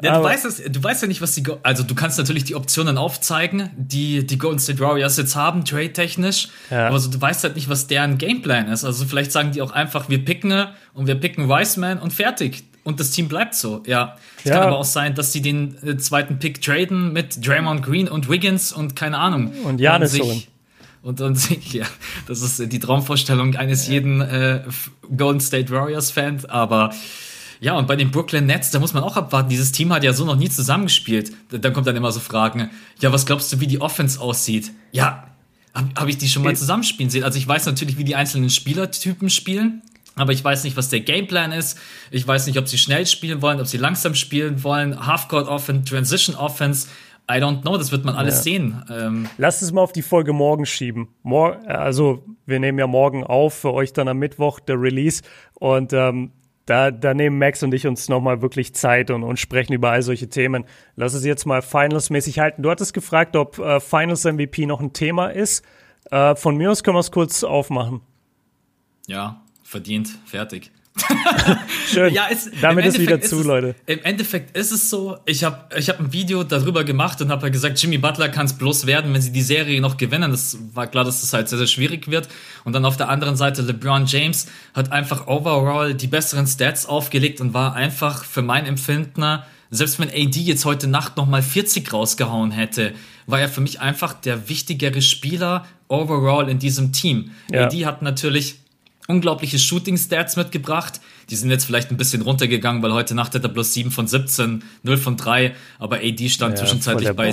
Ja, 0.01 0.17
du, 0.17 0.23
weißt 0.23 0.45
es, 0.45 0.63
du 0.63 0.83
weißt 0.83 1.03
ja 1.03 1.07
nicht, 1.07 1.21
was 1.21 1.35
die. 1.35 1.43
Go 1.43 1.59
also, 1.61 1.83
du 1.83 1.93
kannst 1.93 2.17
natürlich 2.17 2.43
die 2.43 2.55
Optionen 2.55 2.97
aufzeigen, 2.97 3.69
die 3.77 4.25
die 4.25 4.37
Golden 4.39 4.59
State 4.59 4.79
Warriors 4.79 5.17
jetzt 5.17 5.35
haben, 5.35 5.65
trade-technisch. 5.65 6.49
Ja. 6.71 6.87
Aber 6.87 6.99
so, 6.99 7.11
du 7.11 7.21
weißt 7.21 7.43
halt 7.43 7.55
nicht, 7.55 7.69
was 7.69 7.85
deren 7.85 8.17
Gameplan 8.17 8.67
ist. 8.67 8.83
Also, 8.83 9.05
vielleicht 9.05 9.31
sagen 9.31 9.51
die 9.51 9.61
auch 9.61 9.71
einfach, 9.71 10.09
wir 10.09 10.25
picken 10.25 10.67
und 10.93 11.05
wir 11.05 11.15
picken 11.15 11.47
Wiseman 11.47 11.99
und 11.99 12.13
fertig. 12.13 12.63
Und 12.83 12.99
das 12.99 13.11
Team 13.11 13.27
bleibt 13.27 13.53
so, 13.53 13.83
ja. 13.85 14.15
Es 14.39 14.45
ja. 14.45 14.55
kann 14.55 14.67
aber 14.67 14.77
auch 14.77 14.85
sein, 14.85 15.13
dass 15.13 15.31
sie 15.31 15.41
den 15.41 15.75
äh, 15.85 15.97
zweiten 15.97 16.39
Pick 16.39 16.61
traden 16.61 17.13
mit 17.13 17.45
Draymond 17.45 17.83
Green 17.83 18.07
und 18.07 18.29
Wiggins 18.29 18.71
und 18.71 18.95
keine 18.95 19.19
Ahnung. 19.19 19.51
Und 19.65 19.79
Janis 19.79 20.19
holen 20.19 20.43
und 21.01 21.19
dann 21.19 21.37
ja, 21.71 21.85
das 22.27 22.41
ist 22.41 22.71
die 22.71 22.79
Traumvorstellung 22.79 23.55
eines 23.55 23.87
ja. 23.87 23.93
jeden 23.93 24.21
äh, 24.21 24.63
Golden 25.15 25.39
State 25.39 25.71
Warriors 25.71 26.11
Fans, 26.11 26.45
aber 26.45 26.93
ja, 27.61 27.77
und 27.77 27.87
bei 27.87 27.97
den 27.97 28.09
Brooklyn 28.09 28.45
Nets, 28.45 28.71
da 28.71 28.79
muss 28.79 28.93
man 28.93 29.03
auch 29.03 29.17
abwarten. 29.17 29.49
Dieses 29.49 29.73
Team 29.73 29.91
hat 29.91 30.03
ja 30.03 30.13
so 30.13 30.23
noch 30.23 30.37
nie 30.37 30.49
zusammengespielt. 30.49 31.33
Dann 31.51 31.73
kommt 31.73 31.87
dann 31.87 31.95
immer 31.95 32.11
so 32.11 32.21
Fragen, 32.21 32.69
ja, 33.01 33.11
was 33.11 33.25
glaubst 33.25 33.51
du, 33.51 33.59
wie 33.59 33.67
die 33.67 33.81
Offense 33.81 34.19
aussieht? 34.21 34.71
Ja, 34.93 35.27
habe 35.73 35.89
hab 35.95 36.07
ich 36.07 36.17
die 36.17 36.29
schon 36.29 36.43
mal 36.43 36.55
zusammenspielen 36.55 37.09
sehen? 37.09 37.23
Also 37.23 37.37
ich 37.37 37.47
weiß 37.47 37.65
natürlich, 37.65 37.97
wie 37.97 38.05
die 38.05 38.15
einzelnen 38.15 38.49
Spielertypen 38.49 39.29
spielen, 39.29 39.81
aber 40.15 40.31
ich 40.31 40.43
weiß 40.43 40.63
nicht, 40.63 40.77
was 40.77 40.89
der 40.89 41.01
Gameplan 41.01 41.51
ist. 41.51 41.77
Ich 42.11 42.25
weiß 42.25 42.47
nicht, 42.47 42.57
ob 42.57 42.67
sie 42.67 42.77
schnell 42.77 43.05
spielen 43.05 43.41
wollen, 43.41 43.59
ob 43.59 43.67
sie 43.67 43.77
langsam 43.77 44.15
spielen 44.15 44.63
wollen. 44.63 45.05
Halfcourt 45.05 45.47
Offense, 45.47 45.83
Transition 45.83 46.35
Offense. 46.35 46.87
I 47.29 47.33
don't 47.33 47.61
know, 47.61 47.77
das 47.77 47.91
wird 47.91 48.05
man 48.05 48.15
alles 48.15 48.37
ja. 48.37 48.41
sehen. 48.41 48.83
Ähm 48.89 49.29
Lass 49.37 49.61
es 49.61 49.71
mal 49.71 49.81
auf 49.81 49.91
die 49.91 50.01
Folge 50.01 50.33
morgen 50.33 50.65
schieben. 50.65 51.09
Mor 51.21 51.59
also, 51.67 52.23
wir 52.47 52.59
nehmen 52.59 52.79
ja 52.79 52.87
morgen 52.87 53.23
auf, 53.23 53.53
für 53.53 53.71
euch 53.71 53.93
dann 53.93 54.07
am 54.07 54.17
Mittwoch 54.17 54.59
der 54.59 54.81
Release. 54.81 55.21
Und 55.53 55.93
ähm, 55.93 56.31
da, 56.65 56.91
da 56.91 57.13
nehmen 57.13 57.37
Max 57.37 57.61
und 57.61 57.73
ich 57.73 57.85
uns 57.85 58.09
nochmal 58.09 58.41
wirklich 58.41 58.73
Zeit 58.73 59.11
und, 59.11 59.23
und 59.23 59.39
sprechen 59.39 59.73
über 59.73 59.91
all 59.91 60.01
solche 60.01 60.29
Themen. 60.29 60.65
Lass 60.95 61.13
es 61.13 61.23
jetzt 61.23 61.45
mal 61.45 61.61
Finals-mäßig 61.61 62.39
halten. 62.39 62.63
Du 62.63 62.71
hattest 62.71 62.93
gefragt, 62.93 63.35
ob 63.35 63.59
äh, 63.59 63.79
Finals 63.79 64.23
MVP 64.23 64.65
noch 64.65 64.79
ein 64.79 64.93
Thema 64.93 65.27
ist. 65.27 65.63
Äh, 66.11 66.35
von 66.35 66.57
mir 66.57 66.71
aus 66.71 66.83
können 66.83 66.95
wir 66.95 67.01
es 67.01 67.11
kurz 67.11 67.43
aufmachen. 67.43 68.01
Ja, 69.07 69.43
verdient, 69.63 70.09
fertig. 70.25 70.71
Schön. 71.87 72.13
Ja, 72.13 72.27
es, 72.31 72.49
Damit 72.61 72.85
ist 72.85 72.99
wieder 72.99 73.19
zu, 73.21 73.35
ist 73.37 73.41
es, 73.41 73.47
Leute. 73.47 73.75
Im 73.85 73.99
Endeffekt 74.03 74.55
ist 74.55 74.71
es 74.71 74.89
so, 74.89 75.17
ich 75.25 75.43
habe 75.43 75.57
ich 75.77 75.89
hab 75.89 75.99
ein 75.99 76.13
Video 76.13 76.43
darüber 76.43 76.83
gemacht 76.83 77.21
und 77.21 77.29
habe 77.29 77.43
halt 77.43 77.53
gesagt, 77.53 77.81
Jimmy 77.81 77.97
Butler 77.97 78.29
kann 78.29 78.45
es 78.45 78.53
bloß 78.53 78.85
werden, 78.85 79.13
wenn 79.13 79.21
sie 79.21 79.31
die 79.31 79.41
Serie 79.41 79.81
noch 79.81 79.97
gewinnen. 79.97 80.31
Das 80.31 80.57
war 80.73 80.87
klar, 80.87 81.03
dass 81.03 81.21
das 81.21 81.33
halt 81.33 81.49
sehr, 81.49 81.57
sehr 81.57 81.67
schwierig 81.67 82.09
wird. 82.09 82.27
Und 82.63 82.73
dann 82.73 82.85
auf 82.85 82.97
der 82.97 83.09
anderen 83.09 83.35
Seite, 83.35 83.61
LeBron 83.61 84.05
James 84.05 84.47
hat 84.73 84.91
einfach 84.91 85.27
overall 85.27 85.93
die 85.93 86.07
besseren 86.07 86.47
Stats 86.47 86.85
aufgelegt 86.85 87.41
und 87.41 87.53
war 87.53 87.75
einfach 87.75 88.23
für 88.23 88.41
mein 88.41 88.65
Empfinden, 88.65 89.39
selbst 89.71 89.99
wenn 89.99 90.09
AD 90.09 90.39
jetzt 90.39 90.65
heute 90.65 90.87
Nacht 90.87 91.17
nochmal 91.17 91.41
40 91.43 91.93
rausgehauen 91.93 92.51
hätte, 92.51 92.93
war 93.27 93.39
er 93.39 93.49
für 93.49 93.61
mich 93.61 93.81
einfach 93.81 94.13
der 94.13 94.49
wichtigere 94.49 95.01
Spieler 95.01 95.65
overall 95.87 96.49
in 96.49 96.59
diesem 96.59 96.91
Team. 96.91 97.31
Ja. 97.51 97.65
AD 97.65 97.85
hat 97.85 98.01
natürlich 98.01 98.59
unglaubliche 99.09 99.57
Shooting-Stats 99.57 100.37
mitgebracht. 100.37 101.01
Die 101.29 101.35
sind 101.35 101.49
jetzt 101.49 101.65
vielleicht 101.65 101.91
ein 101.91 101.97
bisschen 101.97 102.21
runtergegangen, 102.21 102.81
weil 102.83 102.93
heute 102.93 103.15
Nacht 103.15 103.33
hat 103.35 103.43
er 103.43 103.49
bloß 103.49 103.73
7 103.73 103.91
von 103.91 104.07
17, 104.07 104.63
0 104.83 104.97
von 104.97 105.17
3, 105.17 105.55
aber 105.79 105.97
AD 105.97 106.29
stand 106.29 106.57
ja, 106.57 106.63
zwischenzeitlich 106.63 107.11
bei 107.13 107.31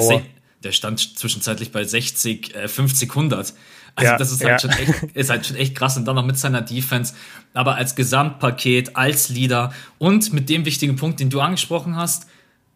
der 0.65 0.73
stand 0.73 1.19
zwischenzeitlich 1.19 1.71
bei 1.71 1.85
60, 1.85 2.55
äh, 2.55 2.67
50, 2.67 3.11
100. 3.11 3.55
Also 3.95 4.11
ja, 4.11 4.19
das 4.19 4.33
ist 4.33 4.43
halt, 4.43 4.63
ja. 4.63 4.71
schon 4.71 4.71
echt, 4.71 5.03
ist 5.15 5.31
halt 5.31 5.47
schon 5.47 5.57
echt 5.57 5.75
krass 5.75 5.97
und 5.97 6.07
dann 6.07 6.17
noch 6.17 6.25
mit 6.25 6.39
seiner 6.39 6.63
Defense. 6.63 7.15
Aber 7.55 7.77
als 7.77 7.95
Gesamtpaket, 7.95 8.97
als 8.97 9.29
Leader 9.29 9.73
und 9.99 10.33
mit 10.33 10.49
dem 10.49 10.65
wichtigen 10.65 10.97
Punkt, 10.97 11.21
den 11.21 11.31
du 11.31 11.41
angesprochen 11.41 11.95
hast, 11.95 12.27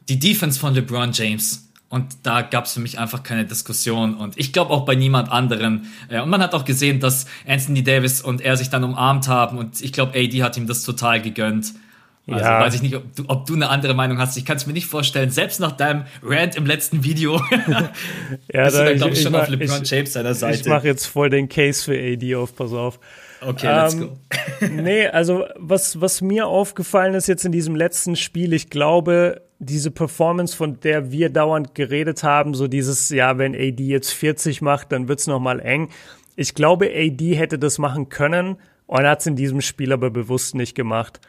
die 0.08 0.18
Defense 0.18 0.60
von 0.60 0.74
LeBron 0.74 1.12
James 1.12 1.69
und 1.90 2.06
da 2.22 2.42
gab 2.42 2.66
es 2.66 2.72
für 2.72 2.80
mich 2.80 3.00
einfach 3.00 3.24
keine 3.24 3.44
Diskussion. 3.44 4.14
Und 4.14 4.38
ich 4.38 4.52
glaube 4.52 4.70
auch 4.70 4.84
bei 4.84 4.94
niemand 4.94 5.30
anderen. 5.30 5.88
Äh, 6.08 6.20
und 6.20 6.30
man 6.30 6.40
hat 6.40 6.54
auch 6.54 6.64
gesehen, 6.64 7.00
dass 7.00 7.26
Anthony 7.46 7.82
Davis 7.82 8.22
und 8.22 8.40
er 8.40 8.56
sich 8.56 8.70
dann 8.70 8.84
umarmt 8.84 9.26
haben. 9.26 9.58
Und 9.58 9.82
ich 9.82 9.92
glaube, 9.92 10.16
AD 10.16 10.42
hat 10.44 10.56
ihm 10.56 10.68
das 10.68 10.84
total 10.84 11.20
gegönnt. 11.20 11.74
Also 12.28 12.44
ja. 12.44 12.60
weiß 12.60 12.74
ich 12.76 12.82
nicht, 12.82 12.94
ob 12.94 13.16
du, 13.16 13.24
ob 13.26 13.46
du 13.46 13.54
eine 13.54 13.70
andere 13.70 13.94
Meinung 13.94 14.18
hast. 14.18 14.36
Ich 14.36 14.44
kann 14.44 14.56
es 14.56 14.66
mir 14.66 14.72
nicht 14.72 14.86
vorstellen, 14.86 15.30
selbst 15.30 15.58
nach 15.58 15.72
deinem 15.72 16.04
Rant 16.22 16.54
im 16.54 16.64
letzten 16.64 17.02
Video. 17.02 17.42
ja, 18.52 18.64
bist 18.64 18.76
da, 18.76 18.84
du 18.84 18.94
glaube 18.94 19.14
ich, 19.14 19.22
schon 19.22 19.34
ich, 19.34 19.40
auf 19.40 19.48
LeBron 19.48 19.82
ich, 19.82 19.90
James 19.90 20.12
seiner 20.12 20.34
Seite. 20.34 20.60
Ich 20.60 20.66
mache 20.66 20.86
jetzt 20.86 21.06
voll 21.06 21.28
den 21.28 21.48
Case 21.48 21.82
für 21.82 21.98
AD 21.98 22.36
auf, 22.36 22.54
pass 22.54 22.72
auf. 22.72 23.00
Okay, 23.40 23.66
let's 23.66 23.94
ähm, 23.94 24.00
go. 24.00 24.66
nee, 24.82 25.06
also 25.06 25.44
was, 25.56 26.00
was 26.00 26.20
mir 26.20 26.46
aufgefallen 26.46 27.14
ist 27.14 27.26
jetzt 27.26 27.44
in 27.44 27.52
diesem 27.52 27.74
letzten 27.74 28.16
Spiel, 28.16 28.52
ich 28.52 28.70
glaube, 28.70 29.42
diese 29.58 29.90
Performance, 29.90 30.56
von 30.56 30.80
der 30.80 31.10
wir 31.10 31.30
dauernd 31.30 31.74
geredet 31.74 32.22
haben, 32.22 32.54
so 32.54 32.66
dieses, 32.66 33.10
ja, 33.10 33.38
wenn 33.38 33.54
AD 33.54 33.82
jetzt 33.82 34.12
40 34.12 34.62
macht, 34.62 34.92
dann 34.92 35.08
wird's 35.08 35.26
noch 35.26 35.40
mal 35.40 35.60
eng. 35.60 35.90
Ich 36.36 36.54
glaube, 36.54 36.90
AD 36.94 37.34
hätte 37.34 37.58
das 37.58 37.78
machen 37.78 38.08
können 38.08 38.56
und 38.86 39.06
hat 39.06 39.20
es 39.20 39.26
in 39.26 39.36
diesem 39.36 39.60
Spiel 39.60 39.92
aber 39.92 40.10
bewusst 40.10 40.54
nicht 40.54 40.74
gemacht. 40.74 41.20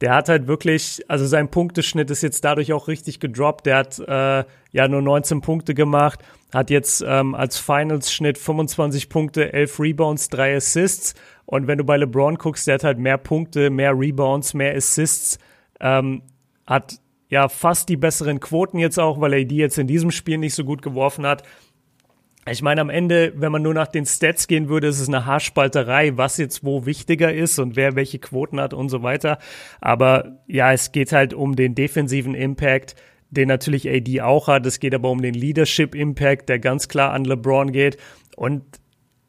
Der 0.00 0.14
hat 0.14 0.28
halt 0.28 0.46
wirklich, 0.46 1.02
also 1.08 1.26
sein 1.26 1.50
Punkteschnitt 1.50 2.10
ist 2.10 2.22
jetzt 2.22 2.44
dadurch 2.44 2.72
auch 2.72 2.86
richtig 2.86 3.18
gedroppt. 3.18 3.66
Der 3.66 3.76
hat 3.76 3.98
äh, 3.98 4.44
ja 4.72 4.88
nur 4.88 5.02
19 5.02 5.40
Punkte 5.40 5.74
gemacht, 5.74 6.20
hat 6.52 6.70
jetzt 6.70 7.04
ähm, 7.06 7.34
als 7.34 7.58
Finals-Schnitt 7.58 8.38
25 8.38 9.08
Punkte, 9.08 9.52
11 9.52 9.80
Rebounds, 9.80 10.28
3 10.28 10.56
Assists. 10.56 11.14
Und 11.50 11.66
wenn 11.66 11.78
du 11.78 11.84
bei 11.84 11.96
LeBron 11.96 12.34
guckst, 12.34 12.66
der 12.66 12.74
hat 12.74 12.84
halt 12.84 12.98
mehr 12.98 13.16
Punkte, 13.16 13.70
mehr 13.70 13.98
Rebounds, 13.98 14.52
mehr 14.52 14.76
Assists, 14.76 15.38
ähm, 15.80 16.20
hat 16.66 17.00
ja 17.30 17.48
fast 17.48 17.88
die 17.88 17.96
besseren 17.96 18.38
Quoten 18.38 18.78
jetzt 18.78 18.98
auch, 19.00 19.18
weil 19.18 19.32
er 19.32 19.44
die 19.46 19.56
jetzt 19.56 19.78
in 19.78 19.86
diesem 19.86 20.10
Spiel 20.10 20.36
nicht 20.36 20.52
so 20.52 20.62
gut 20.62 20.82
geworfen 20.82 21.24
hat. 21.24 21.44
Ich 22.50 22.60
meine, 22.60 22.82
am 22.82 22.90
Ende, 22.90 23.32
wenn 23.34 23.50
man 23.50 23.62
nur 23.62 23.72
nach 23.72 23.86
den 23.86 24.04
Stats 24.04 24.46
gehen 24.46 24.68
würde, 24.68 24.88
ist 24.88 25.00
es 25.00 25.08
eine 25.08 25.24
Haarspalterei, 25.24 26.18
was 26.18 26.36
jetzt 26.36 26.64
wo 26.64 26.84
wichtiger 26.84 27.32
ist 27.32 27.58
und 27.58 27.76
wer 27.76 27.96
welche 27.96 28.18
Quoten 28.18 28.60
hat 28.60 28.74
und 28.74 28.90
so 28.90 29.02
weiter. 29.02 29.38
Aber 29.80 30.42
ja, 30.48 30.70
es 30.74 30.92
geht 30.92 31.12
halt 31.12 31.32
um 31.32 31.56
den 31.56 31.74
defensiven 31.74 32.34
Impact, 32.34 32.94
den 33.30 33.48
natürlich 33.48 33.88
AD 33.88 34.20
auch 34.20 34.48
hat. 34.48 34.66
Es 34.66 34.80
geht 34.80 34.94
aber 34.94 35.10
um 35.10 35.22
den 35.22 35.32
Leadership 35.32 35.94
Impact, 35.94 36.50
der 36.50 36.58
ganz 36.58 36.88
klar 36.88 37.14
an 37.14 37.24
LeBron 37.24 37.72
geht. 37.72 37.96
Und 38.36 38.64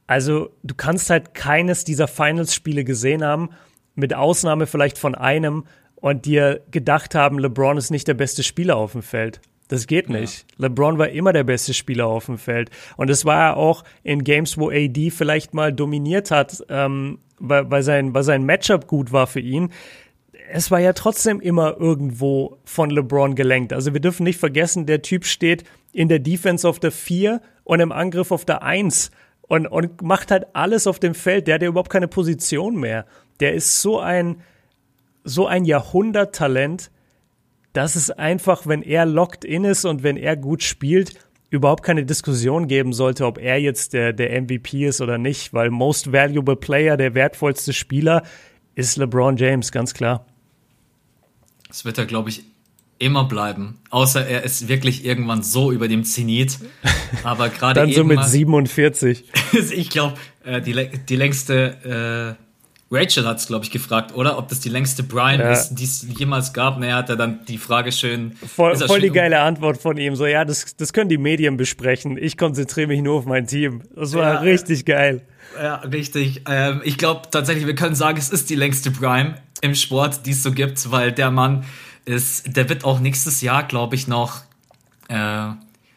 also, 0.09 0.49
du 0.63 0.73
kannst 0.73 1.11
halt 1.11 1.35
keines 1.35 1.83
dieser 1.83 2.07
Finals-Spiele 2.07 2.83
gesehen 2.83 3.23
haben, 3.23 3.49
mit 3.93 4.15
Ausnahme 4.15 4.65
vielleicht 4.65 4.97
von 4.97 5.13
einem, 5.13 5.65
und 5.97 6.25
dir 6.25 6.61
gedacht 6.71 7.13
haben, 7.13 7.37
LeBron 7.37 7.77
ist 7.77 7.91
nicht 7.91 8.07
der 8.07 8.15
beste 8.15 8.41
Spieler 8.41 8.75
auf 8.75 8.93
dem 8.93 9.03
Feld. 9.03 9.39
Das 9.67 9.85
geht 9.85 10.09
nicht. 10.09 10.47
Ja. 10.57 10.65
LeBron 10.65 10.97
war 10.97 11.09
immer 11.09 11.31
der 11.31 11.43
beste 11.43 11.75
Spieler 11.75 12.07
auf 12.07 12.25
dem 12.25 12.39
Feld. 12.39 12.71
Und 12.97 13.11
es 13.11 13.23
war 13.23 13.39
ja 13.39 13.53
auch 13.53 13.83
in 14.01 14.23
Games, 14.23 14.57
wo 14.57 14.71
AD 14.71 15.11
vielleicht 15.11 15.53
mal 15.53 15.71
dominiert 15.71 16.31
hat, 16.31 16.63
ähm, 16.69 17.19
weil, 17.37 17.69
weil, 17.69 17.83
sein, 17.83 18.11
weil 18.15 18.23
sein 18.23 18.43
Matchup 18.43 18.87
gut 18.87 19.11
war 19.11 19.27
für 19.27 19.41
ihn. 19.41 19.71
Es 20.51 20.71
war 20.71 20.79
ja 20.79 20.93
trotzdem 20.93 21.39
immer 21.39 21.77
irgendwo 21.79 22.57
von 22.65 22.89
LeBron 22.89 23.35
gelenkt. 23.35 23.73
Also 23.73 23.93
wir 23.93 24.01
dürfen 24.01 24.23
nicht 24.23 24.39
vergessen, 24.39 24.87
der 24.87 25.03
Typ 25.03 25.23
steht 25.23 25.65
in 25.93 26.07
der 26.07 26.17
Defense 26.17 26.67
auf 26.67 26.79
der 26.79 26.91
4 26.91 27.41
und 27.63 27.79
im 27.79 27.91
Angriff 27.91 28.31
auf 28.31 28.43
der 28.43 28.63
1 28.63 29.11
und, 29.49 29.67
und 29.67 30.01
macht 30.01 30.31
halt 30.31 30.45
alles 30.53 30.87
auf 30.87 30.99
dem 30.99 31.13
Feld. 31.13 31.47
Der 31.47 31.55
hat 31.55 31.61
ja 31.61 31.67
überhaupt 31.67 31.89
keine 31.91 32.07
Position 32.07 32.75
mehr. 32.75 33.05
Der 33.41 33.53
ist 33.53 33.81
so 33.81 33.99
ein, 33.99 34.41
so 35.23 35.47
ein 35.47 35.65
Jahrhunderttalent, 35.65 36.91
dass 37.73 37.95
es 37.95 38.11
einfach, 38.11 38.67
wenn 38.67 38.83
er 38.83 39.05
locked 39.05 39.43
in 39.43 39.65
ist 39.65 39.85
und 39.85 40.03
wenn 40.03 40.17
er 40.17 40.37
gut 40.37 40.63
spielt, 40.63 41.15
überhaupt 41.49 41.83
keine 41.83 42.05
Diskussion 42.05 42.67
geben 42.67 42.93
sollte, 42.93 43.25
ob 43.25 43.39
er 43.39 43.59
jetzt 43.59 43.93
der, 43.93 44.13
der 44.13 44.39
MVP 44.39 44.85
ist 44.85 45.01
oder 45.01 45.17
nicht, 45.17 45.51
weil 45.51 45.71
Most 45.71 46.11
Valuable 46.11 46.55
Player, 46.55 46.95
der 46.95 47.15
wertvollste 47.15 47.73
Spieler, 47.73 48.23
ist 48.75 48.97
LeBron 48.97 49.35
James, 49.35 49.71
ganz 49.71 49.95
klar. 49.95 50.27
Das 51.67 51.85
wird 51.85 51.97
er, 51.97 52.05
glaube 52.05 52.29
ich, 52.29 52.43
immer 52.99 53.23
bleiben. 53.23 53.79
Außer 53.89 54.25
er 54.27 54.43
ist 54.43 54.67
wirklich 54.67 55.05
irgendwann 55.05 55.41
so 55.41 55.71
über 55.71 55.87
dem 55.87 56.03
Zenit. 56.03 56.59
Aber 57.23 57.49
gerade 57.49 57.79
Dann 57.79 57.91
so 57.91 58.03
mit 58.03 58.23
47. 58.23 59.23
ich 59.71 59.89
glaube, 59.89 60.15
äh, 60.43 60.61
die, 60.61 60.89
die 61.07 61.15
längste 61.15 62.35
äh, 62.37 62.43
Rachel 62.91 63.25
hat 63.25 63.37
es, 63.37 63.47
glaube 63.47 63.65
ich, 63.65 63.71
gefragt, 63.71 64.15
oder? 64.15 64.37
Ob 64.37 64.49
das 64.49 64.59
die 64.61 64.69
längste 64.69 65.03
Brian 65.03 65.39
ja. 65.39 65.51
ist, 65.51 65.75
die 65.75 65.83
es 65.83 66.05
jemals 66.17 66.53
gab. 66.53 66.79
Naja, 66.79 66.97
hat 66.97 67.09
er 67.09 67.15
dann 67.15 67.45
die 67.47 67.59
Frage 67.59 67.91
schön. 67.91 68.33
Voll, 68.33 68.75
voll 68.75 68.87
schön 68.87 69.01
die 69.01 69.11
geile 69.11 69.41
Antwort 69.41 69.77
von 69.77 69.97
ihm. 69.97 70.15
So, 70.15 70.25
ja, 70.25 70.43
das, 70.43 70.75
das 70.75 70.91
können 70.91 71.09
die 71.09 71.19
Medien 71.19 71.55
besprechen. 71.55 72.17
Ich 72.17 72.35
konzentriere 72.35 72.87
mich 72.87 73.01
nur 73.01 73.15
auf 73.15 73.25
mein 73.25 73.45
Team. 73.45 73.83
Das 73.95 74.13
war 74.13 74.33
ja, 74.33 74.39
richtig 74.39 74.85
geil. 74.85 75.21
Ja, 75.61 75.75
richtig. 75.75 76.43
Ähm, 76.49 76.81
ich 76.83 76.97
glaube 76.97 77.21
tatsächlich, 77.29 77.67
wir 77.67 77.75
können 77.75 77.95
sagen, 77.95 78.17
es 78.17 78.29
ist 78.29 78.49
die 78.49 78.55
längste 78.55 78.89
Prime 78.89 79.35
im 79.61 79.75
Sport, 79.75 80.25
die 80.25 80.31
es 80.31 80.41
so 80.41 80.51
gibt, 80.51 80.91
weil 80.91 81.11
der 81.11 81.29
Mann 81.29 81.65
ist, 82.09 82.55
der 82.57 82.67
wird 82.69 82.83
auch 82.83 82.99
nächstes 82.99 83.41
Jahr, 83.41 83.63
glaube 83.63 83.95
ich, 83.95 84.07
noch. 84.07 84.41
Äh, 85.07 85.15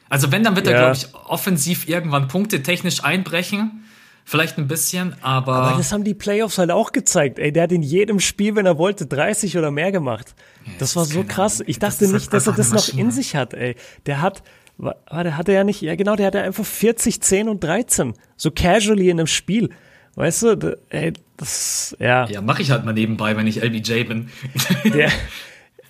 also 0.09 0.31
wenn, 0.31 0.45
dann 0.45 0.55
wird 0.57 0.67
er, 0.67 0.79
glaube 0.79 0.97
ich, 0.97 1.15
offensiv 1.15 1.89
irgendwann 1.89 2.29
Punkte 2.29 2.63
technisch 2.63 3.03
einbrechen. 3.03 3.85
vielleicht 4.25 4.59
ein 4.59 4.69
bisschen, 4.69 5.17
aber. 5.23 5.55
Aber 5.55 5.79
das 5.79 5.91
haben 5.93 6.05
die 6.05 6.15
Playoffs 6.15 6.59
halt 6.59 6.71
auch 6.71 6.93
gezeigt. 6.93 7.39
Ey, 7.39 7.51
der 7.53 7.65
hat 7.65 7.73
in 7.73 7.83
jedem 7.83 8.21
Spiel, 8.21 8.55
wenn 8.55 8.67
er 8.67 8.79
wollte, 8.79 9.07
30 9.07 9.57
oder 9.57 9.71
mehr 9.71 9.91
gemacht. 9.91 10.35
Ja, 10.65 10.73
das 10.79 10.97
war 10.97 11.07
so 11.07 11.25
krass. 11.25 11.63
Ich 11.67 11.79
dachte 11.79 12.05
das 12.05 12.13
nicht, 12.13 12.33
dass 12.33 12.47
er 12.47 12.53
das 12.53 12.73
noch 12.73 12.89
in 12.97 13.11
sich 13.11 13.35
hat, 13.35 13.55
ey. 13.55 13.75
Der 14.07 14.21
hat, 14.21 14.43
warte, 14.77 15.37
hatte 15.37 15.53
er 15.53 15.65
nicht, 15.65 15.81
ja 15.81 15.95
genau, 15.97 16.15
der 16.15 16.27
hatte 16.27 16.43
einfach 16.43 16.65
40, 16.65 17.21
10 17.23 17.49
und 17.49 17.65
13. 17.65 18.15
So 18.37 18.51
casually 18.51 19.09
in 19.09 19.19
einem 19.19 19.27
Spiel. 19.27 19.71
Weißt 20.15 20.43
du, 20.43 20.79
ey, 20.91 21.15
das, 21.39 21.97
ja. 21.99 22.27
Ja, 22.29 22.43
mache 22.43 22.61
ich 22.61 22.71
halt 22.71 22.85
mal 22.85 22.93
nebenbei, 22.93 23.35
wenn 23.35 23.47
ich 23.47 23.63
LBJ 23.63 24.05
bin. 24.05 24.29
Der, 24.85 25.11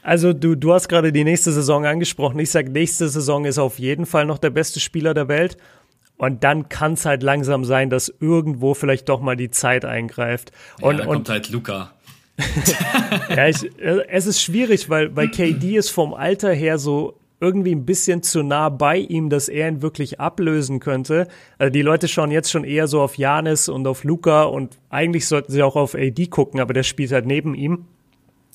also 0.03 0.33
du, 0.33 0.57
du 0.57 0.73
hast 0.75 0.89
gerade 0.89 1.13
die 1.13 1.25
nächste 1.25 1.53
Saison 1.53 1.87
angesprochen. 1.87 2.39
Ich 2.41 2.51
sag, 2.51 2.69
nächste 2.69 3.09
Saison 3.09 3.45
ist 3.45 3.59
auf 3.59 3.79
jeden 3.79 4.05
Fall 4.05 4.27
noch 4.27 4.39
der 4.39 4.51
beste 4.51 4.81
Spieler 4.81 5.15
der 5.15 5.29
Welt. 5.29 5.57
Und 6.19 6.45
dann 6.45 6.69
kann 6.69 6.93
es 6.93 7.05
halt 7.05 7.23
langsam 7.23 7.65
sein, 7.65 7.91
dass 7.91 8.13
irgendwo 8.21 8.75
vielleicht 8.75 9.09
doch 9.09 9.21
mal 9.21 9.37
die 9.37 9.51
Zeit 9.51 9.85
eingreift. 9.85 10.53
Und, 10.81 10.93
ja, 10.93 10.99
dann 10.99 11.07
kommt 11.09 11.29
halt 11.29 11.51
Luca. 11.51 11.93
ja, 13.29 13.49
ich, 13.49 13.71
es 13.79 14.27
ist 14.27 14.43
schwierig, 14.43 14.89
weil, 14.89 15.15
weil 15.15 15.29
KD 15.29 15.77
ist 15.77 15.91
vom 15.91 16.15
Alter 16.15 16.53
her 16.53 16.79
so 16.79 17.19
irgendwie 17.41 17.75
ein 17.75 17.85
bisschen 17.85 18.23
zu 18.23 18.45
nah 18.45 18.69
bei 18.69 18.99
ihm, 18.99 19.29
dass 19.29 19.49
er 19.49 19.69
ihn 19.69 19.83
wirklich 19.83 20.21
ablösen 20.21 20.79
könnte. 20.79 21.27
Also 21.59 21.73
die 21.73 21.83
Leute 21.83 22.07
schauen 22.07 22.31
jetzt 22.31 22.51
schon 22.51 22.63
eher 22.63 22.87
so 22.87 23.01
auf 23.03 23.19
Janis 23.19 23.69
und 23.69 23.87
auf 23.89 24.05
Luca 24.05 24.45
und 24.45 24.79
eigentlich 24.91 25.27
sollten 25.27 25.51
sie 25.51 25.63
auch 25.63 25.75
auf 25.75 25.97
AD 25.97 26.29
gucken, 26.29 26.61
aber 26.61 26.73
der 26.73 26.85
spielt 26.85 27.11
halt 27.11 27.27
neben 27.27 27.55
ihm. 27.55 27.87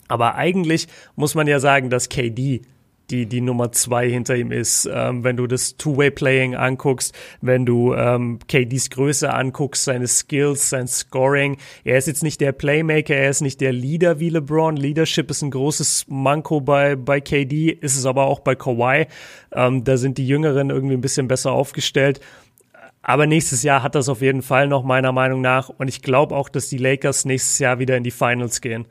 Aber 0.08 0.36
eigentlich 0.36 0.88
muss 1.16 1.36
man 1.36 1.48
ja 1.48 1.60
sagen, 1.60 1.90
dass 1.90 2.10
KD 2.10 2.62
die, 3.10 3.26
die 3.26 3.42
Nummer 3.42 3.72
zwei 3.72 4.10
hinter 4.10 4.36
ihm 4.36 4.52
ist. 4.52 4.90
Ähm, 4.92 5.24
wenn 5.24 5.38
du 5.38 5.48
das 5.48 5.78
Two-Way-Playing 5.78 6.56
anguckst, 6.56 7.16
wenn 7.42 7.66
du 7.66 7.94
ähm, 7.94 8.40
KDs 8.48 8.90
Größe 8.90 9.34
anguckst, 9.34 9.86
seine 9.86 10.08
Skills, 10.08 10.70
sein 10.70 10.88
Scoring. 10.88 11.58
Er 11.84 11.98
ist 11.98 12.08
jetzt 12.08 12.24
nicht 12.24 12.42
der 12.42 12.52
Playmaker, 12.52 13.16
er 13.16 13.30
ist 13.30 13.42
nicht 13.42 13.62
der 13.62 13.72
Leader 13.72 14.20
wie 14.20 14.30
LeBron. 14.30 14.76
Leadership 14.76 15.30
ist 15.32 15.42
ein 15.42 15.52
großes 15.52 16.06
Manko 16.10 16.62
bei, 16.62 16.96
bei 16.96 17.22
KD, 17.22 17.72
ist 17.72 17.98
es 17.98 18.06
aber 18.06 18.26
auch 18.26 18.40
bei 18.42 18.56
Kawhi. 18.56 19.08
Ähm, 19.54 19.84
da 19.84 19.98
sind 19.98 20.18
die 20.18 20.28
Jüngeren 20.28 20.70
irgendwie 20.70 20.96
ein 20.96 21.02
bisschen 21.02 21.28
besser 21.28 21.52
aufgestellt. 21.52 22.20
Aber 23.02 23.26
nächstes 23.26 23.64
Jahr 23.64 23.84
hat 23.84 23.96
das 23.96 24.10
auf 24.10 24.22
jeden 24.22 24.42
Fall 24.42 24.68
noch 24.68 24.84
meiner 24.84 25.14
Meinung 25.14 25.40
nach. 25.40 25.70
Und 25.70 25.88
ich 25.88 26.02
glaube 26.02 26.36
auch, 26.36 26.50
dass 26.50 26.68
die 26.68 26.78
Lakers 26.78 27.24
nächstes 27.24 27.58
Jahr 27.60 27.80
wieder 27.80 27.96
in 27.96 28.04
die 28.04 28.12
Finals 28.12 28.60
gehen. 28.60 28.86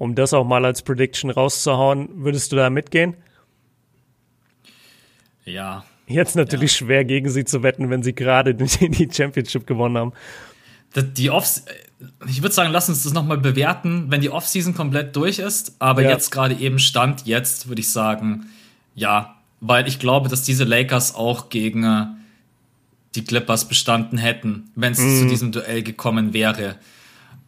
Um 0.00 0.14
das 0.14 0.32
auch 0.32 0.46
mal 0.46 0.64
als 0.64 0.80
Prediction 0.80 1.28
rauszuhauen, 1.28 2.08
würdest 2.24 2.52
du 2.52 2.56
da 2.56 2.70
mitgehen? 2.70 3.18
Ja. 5.44 5.84
Jetzt 6.06 6.36
natürlich 6.36 6.72
ja. 6.72 6.78
schwer 6.78 7.04
gegen 7.04 7.28
sie 7.28 7.44
zu 7.44 7.62
wetten, 7.62 7.90
wenn 7.90 8.02
sie 8.02 8.14
gerade 8.14 8.54
die 8.54 9.08
Championship 9.12 9.66
gewonnen 9.66 9.98
haben. 9.98 10.12
Die 10.96 11.28
Off 11.28 11.60
ich 12.26 12.40
würde 12.40 12.54
sagen, 12.54 12.72
lass 12.72 12.88
uns 12.88 13.02
das 13.02 13.12
nochmal 13.12 13.36
bewerten, 13.36 14.06
wenn 14.08 14.22
die 14.22 14.30
Offseason 14.30 14.72
komplett 14.72 15.14
durch 15.16 15.38
ist. 15.38 15.76
Aber 15.80 16.00
ja. 16.00 16.08
jetzt 16.08 16.30
gerade 16.30 16.54
eben 16.54 16.78
Stand, 16.78 17.26
jetzt 17.26 17.68
würde 17.68 17.80
ich 17.80 17.90
sagen, 17.90 18.46
ja, 18.94 19.36
weil 19.60 19.86
ich 19.86 19.98
glaube, 19.98 20.30
dass 20.30 20.42
diese 20.42 20.64
Lakers 20.64 21.14
auch 21.14 21.50
gegen 21.50 21.84
äh, 21.84 22.06
die 23.16 23.22
Clippers 23.22 23.68
bestanden 23.68 24.16
hätten, 24.16 24.70
wenn 24.76 24.94
es 24.94 24.98
mm. 24.98 25.18
zu 25.18 25.26
diesem 25.26 25.52
Duell 25.52 25.82
gekommen 25.82 26.32
wäre. 26.32 26.76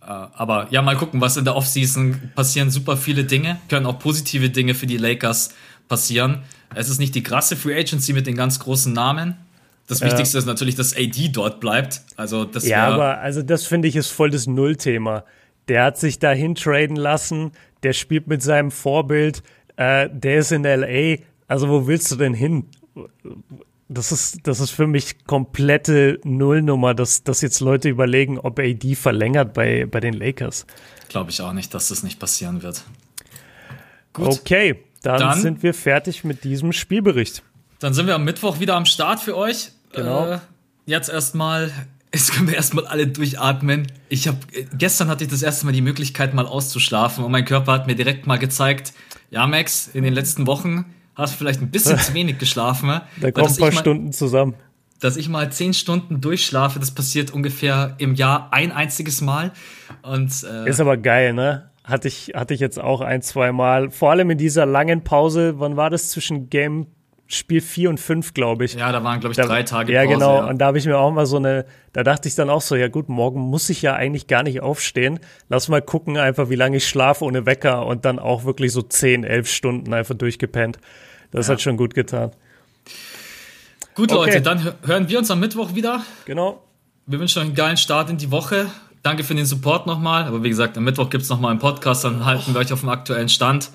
Äh, 0.07 0.11
aber 0.11 0.67
ja, 0.71 0.83
mal 0.83 0.97
gucken, 0.97 1.21
was 1.21 1.37
in 1.37 1.45
der 1.45 1.57
Offseason 1.57 2.33
passieren. 2.35 2.71
Super 2.71 2.97
viele 2.97 3.25
Dinge, 3.25 3.59
können 3.69 3.87
auch 3.87 3.99
positive 3.99 4.51
Dinge 4.51 4.75
für 4.75 4.87
die 4.87 4.97
Lakers 4.97 5.55
passieren. 5.89 6.43
Es 6.75 6.89
ist 6.89 6.99
nicht 6.99 7.15
die 7.15 7.23
krasse 7.23 7.57
Free 7.57 7.79
Agency 7.79 8.13
mit 8.13 8.27
den 8.27 8.35
ganz 8.35 8.59
großen 8.59 8.93
Namen. 8.93 9.37
Das 9.87 10.01
ja. 10.01 10.07
Wichtigste 10.07 10.39
ist 10.39 10.47
natürlich, 10.47 10.75
dass 10.75 10.97
AD 10.97 11.29
dort 11.33 11.61
bleibt. 11.61 12.03
Also 12.17 12.45
das 12.45 12.67
ja, 12.67 12.89
aber 12.89 13.19
also 13.19 13.43
das 13.43 13.67
finde 13.67 13.89
ich 13.89 13.97
ist 13.97 14.09
voll 14.09 14.31
das 14.31 14.47
Nullthema. 14.47 15.25
Der 15.69 15.85
hat 15.85 15.99
sich 15.99 16.19
dahin 16.19 16.55
traden 16.55 16.97
lassen, 16.97 17.53
der 17.83 17.93
spielt 17.93 18.27
mit 18.27 18.43
seinem 18.43 18.71
Vorbild, 18.71 19.43
äh, 19.77 20.09
der 20.13 20.39
ist 20.39 20.53
in 20.53 20.65
LA. 20.65 21.19
Also 21.47 21.69
wo 21.69 21.87
willst 21.87 22.11
du 22.11 22.17
denn 22.17 22.35
hin? 22.35 22.67
Das 23.89 24.13
ist, 24.13 24.47
das 24.47 24.61
ist 24.61 24.71
für 24.71 24.87
mich 24.87 25.27
komplette 25.27 26.19
Nullnummer, 26.25 26.95
dass, 26.95 27.25
dass 27.25 27.43
jetzt 27.43 27.61
Leute 27.61 27.89
überlegen, 27.89 28.39
ob 28.39 28.59
AD 28.59 28.95
verlängert 28.95 29.53
bei, 29.53 29.87
bei 29.87 30.01
den 30.01 30.15
Lakers. 30.15 30.67
Glaube 31.09 31.31
ich 31.31 31.41
auch 31.43 31.53
nicht, 31.53 31.75
dass 31.75 31.89
das 31.89 32.03
nicht 32.03 32.19
passieren 32.19 32.63
wird. 32.63 32.85
Gut. 34.13 34.29
Okay, 34.29 34.83
dann, 35.03 35.19
dann, 35.19 35.41
sind 35.41 35.63
wir 35.63 35.75
fertig 35.75 36.25
mit 36.25 36.45
diesem 36.45 36.73
Spielbericht. 36.73 37.43
Dann 37.81 37.95
sind 37.95 38.07
wir 38.07 38.15
am 38.15 38.25
Mittwoch 38.25 38.61
wieder 38.61 38.77
am 38.77 38.87
Start 38.87 39.21
für 39.21 39.37
euch. 39.37 39.73
Genau. 39.93 40.27
Äh, 40.27 40.39
jetzt 40.87 41.09
erstmal, 41.09 41.73
jetzt 42.15 42.33
können 42.33 42.49
wir 42.49 42.55
erstmal 42.55 42.87
alle 42.87 43.07
durchatmen. 43.07 43.91
Ich 44.09 44.29
habe 44.29 44.39
gestern 44.77 45.09
hatte 45.09 45.25
ich 45.25 45.31
das 45.31 45.43
erste 45.43 45.67
Mal 45.67 45.73
die 45.73 45.83
Möglichkeit 45.83 46.35
mal 46.35 46.47
auszuschlafen 46.47 47.25
und 47.25 47.33
mein 47.33 47.45
Körper 47.45 47.73
hat 47.73 47.87
mir 47.87 47.97
direkt 47.97 48.27
mal 48.27 48.39
gezeigt, 48.39 48.93
ja 49.31 49.47
Max, 49.47 49.89
in 49.93 50.05
den 50.05 50.15
letzten 50.15 50.47
Wochen 50.47 50.85
hast 51.15 51.35
du 51.35 51.39
vielleicht 51.39 51.61
ein 51.61 51.71
bisschen 51.71 51.99
zu 51.99 52.15
wenig 52.15 52.39
geschlafen. 52.39 52.89
Ne? 52.89 53.03
Da 53.21 53.31
kommen 53.31 53.49
ein 53.49 53.57
paar 53.57 53.73
mal, 53.73 53.79
Stunden 53.79 54.13
zusammen. 54.13 54.55
Dass 55.01 55.17
ich 55.17 55.29
mal 55.29 55.51
zehn 55.53 55.75
Stunden 55.75 56.21
durchschlafe, 56.21 56.79
das 56.79 56.93
passiert 56.93 57.33
ungefähr 57.33 57.95
im 57.99 58.15
Jahr 58.15 58.53
ein 58.53 58.73
einziges 58.73 59.21
Mal. 59.21 59.53
Und, 60.03 60.45
äh, 60.45 60.69
Ist 60.69 60.81
aber 60.81 60.97
geil, 60.97 61.33
ne? 61.33 61.71
Hatte 61.85 62.07
ich, 62.07 62.33
hatte 62.35 62.55
ich 62.55 62.61
jetzt 62.61 62.79
auch 62.79 63.01
ein, 63.01 63.23
zwei 63.23 63.51
Mal. 63.51 63.91
Vor 63.91 64.11
allem 64.11 64.31
in 64.31 64.39
dieser 64.39 64.67
langen 64.67 65.03
Pause, 65.03 65.55
wann 65.59 65.77
war 65.77 65.91
das 65.91 66.11
zwischen 66.11 66.49
Game 66.49 66.87
Spiel 67.35 67.61
4 67.61 67.91
und 67.91 67.99
5, 67.99 68.35
glaube 68.35 68.65
ich. 68.65 68.75
Ja, 68.75 68.93
da 68.93 69.03
waren, 69.03 69.21
glaube 69.21 69.33
ich, 69.33 69.37
da, 69.37 69.47
drei 69.47 69.63
Tage 69.63 69.93
Ja, 69.93 70.03
Pause, 70.03 70.15
genau. 70.15 70.37
Ja. 70.39 70.47
Und 70.47 70.59
da 70.59 70.67
habe 70.67 70.79
ich 70.79 70.87
mir 70.87 70.99
auch 70.99 71.11
mal 71.13 71.27
so 71.27 71.37
eine, 71.37 71.65
da 71.93 72.03
dachte 72.03 72.29
ich 72.29 72.35
dann 72.35 72.51
auch 72.51 72.61
so, 72.61 72.77
ja 72.77 72.89
gut, 72.89 73.09
morgen 73.09 73.41
muss 73.41 73.71
ich 73.71 73.83
ja 73.83 73.95
eigentlich 73.95 74.27
gar 74.27 74.43
nicht 74.43 74.61
aufstehen. 74.61 75.21
Lass 75.49 75.69
mal 75.69 75.83
gucken 75.83 76.17
einfach, 76.17 76.51
wie 76.51 76.57
lange 76.57 76.77
ich 76.77 76.87
schlafe 76.87 77.25
ohne 77.25 77.47
Wecker 77.47 77.87
und 77.87 78.05
dann 78.05 78.19
auch 78.19 78.45
wirklich 78.45 78.73
so 78.73 78.83
10, 78.83 79.25
11 79.25 79.51
Stunden 79.51 79.95
einfach 79.95 80.15
durchgepennt. 80.15 80.79
Das 81.31 81.49
ja. 81.49 81.55
hat 81.55 81.63
schon 81.63 81.77
gut 81.77 81.95
getan. 81.95 82.33
Gut, 83.95 84.13
okay. 84.13 84.27
Leute, 84.27 84.43
dann 84.43 84.75
hören 84.85 85.09
wir 85.09 85.19
uns 85.19 85.31
am 85.31 85.41
Mittwoch 85.41 85.75
wieder. 85.75 86.03
Genau. 86.25 86.63
Wir 87.07 87.19
wünschen 87.19 87.41
euch 87.41 87.47
einen 87.47 87.55
geilen 87.55 87.77
Start 87.77 88.11
in 88.11 88.17
die 88.17 88.31
Woche 88.31 88.67
danke 89.03 89.25
für 89.25 89.35
den 89.35 89.47
Support 89.47 89.87
nochmal. 89.87 90.25
Aber 90.25 90.43
wie 90.43 90.49
gesagt, 90.49 90.77
am 90.79 90.85
Mittwoch 90.85 91.11
gibt 91.11 91.25
es 91.25 91.29
nochmal 91.29 91.51
einen 91.51 91.61
Podcast, 91.61 92.05
dann 92.05 92.25
halten 92.25 92.55
wir 92.55 92.61
euch 92.61 92.73
auf 92.73 92.81
dem 92.81 92.89
aktuellen 92.89 93.29
Stand. 93.29 93.71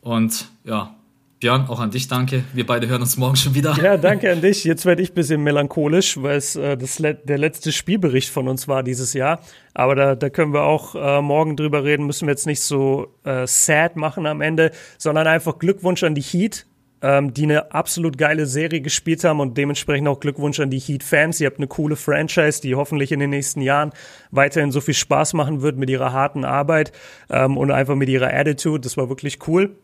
Und 0.00 0.48
ja, 0.64 0.94
Björn, 1.40 1.68
auch 1.68 1.78
an 1.78 1.90
dich 1.90 2.08
danke. 2.08 2.42
Wir 2.52 2.66
beide 2.66 2.88
hören 2.88 3.00
uns 3.00 3.16
morgen 3.16 3.36
schon 3.36 3.54
wieder. 3.54 3.76
Ja, 3.80 3.96
danke 3.96 4.30
an 4.32 4.40
dich. 4.40 4.64
Jetzt 4.64 4.84
werde 4.86 5.02
ich 5.02 5.12
ein 5.12 5.14
bisschen 5.14 5.42
melancholisch, 5.42 6.20
weil 6.20 6.36
es 6.36 6.56
äh, 6.56 6.76
das 6.76 6.98
le 6.98 7.14
der 7.14 7.38
letzte 7.38 7.70
Spielbericht 7.70 8.30
von 8.30 8.48
uns 8.48 8.66
war 8.66 8.82
dieses 8.82 9.12
Jahr. 9.12 9.40
Aber 9.72 9.94
da, 9.94 10.14
da 10.16 10.30
können 10.30 10.52
wir 10.52 10.64
auch 10.64 10.94
äh, 10.96 11.22
morgen 11.22 11.56
drüber 11.56 11.84
reden. 11.84 12.06
Müssen 12.06 12.26
wir 12.26 12.32
jetzt 12.32 12.46
nicht 12.46 12.62
so 12.62 13.14
äh, 13.24 13.46
sad 13.46 13.94
machen 13.96 14.26
am 14.26 14.40
Ende, 14.40 14.72
sondern 14.98 15.28
einfach 15.28 15.58
Glückwunsch 15.58 16.02
an 16.02 16.14
die 16.14 16.22
Heat 16.22 16.66
ähm, 17.02 17.32
die 17.32 17.44
eine 17.44 17.72
absolut 17.72 18.18
geile 18.18 18.46
Serie 18.46 18.80
gespielt 18.80 19.24
haben 19.24 19.40
und 19.40 19.56
dementsprechend 19.56 20.08
auch 20.08 20.20
Glückwunsch 20.20 20.60
an 20.60 20.70
die 20.70 20.80
Heat-Fans. 20.80 21.40
Ihr 21.40 21.46
habt 21.46 21.58
eine 21.58 21.68
coole 21.68 21.96
Franchise, 21.96 22.60
die 22.60 22.74
hoffentlich 22.74 23.12
in 23.12 23.20
den 23.20 23.30
nächsten 23.30 23.60
Jahren 23.60 23.92
weiterhin 24.30 24.72
so 24.72 24.80
viel 24.80 24.94
Spaß 24.94 25.34
machen 25.34 25.62
wird 25.62 25.76
mit 25.76 25.90
ihrer 25.90 26.12
harten 26.12 26.44
Arbeit 26.44 26.92
ähm, 27.30 27.56
und 27.56 27.70
einfach 27.70 27.94
mit 27.94 28.08
ihrer 28.08 28.32
Attitude. 28.32 28.80
Das 28.80 28.96
war 28.96 29.08
wirklich 29.08 29.46
cool. 29.46 29.76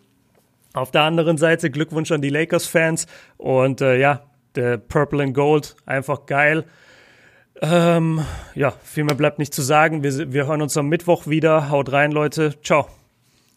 Auf 0.74 0.90
der 0.90 1.02
anderen 1.02 1.38
Seite 1.38 1.70
Glückwunsch 1.70 2.12
an 2.12 2.20
die 2.20 2.28
Lakers-Fans 2.28 3.06
und 3.38 3.80
äh, 3.80 3.98
ja, 3.98 4.22
der 4.56 4.76
Purple 4.76 5.22
and 5.22 5.34
Gold, 5.34 5.76
einfach 5.86 6.26
geil. 6.26 6.64
Ähm, 7.62 8.24
ja, 8.54 8.72
viel 8.82 9.04
mehr 9.04 9.14
bleibt 9.14 9.38
nicht 9.38 9.54
zu 9.54 9.62
sagen. 9.62 10.02
Wir, 10.02 10.32
wir 10.32 10.46
hören 10.46 10.60
uns 10.60 10.76
am 10.76 10.88
Mittwoch 10.88 11.26
wieder. 11.26 11.70
Haut 11.70 11.92
rein, 11.92 12.10
Leute. 12.10 12.60
Ciao. 12.62 12.88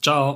Ciao. 0.01 0.35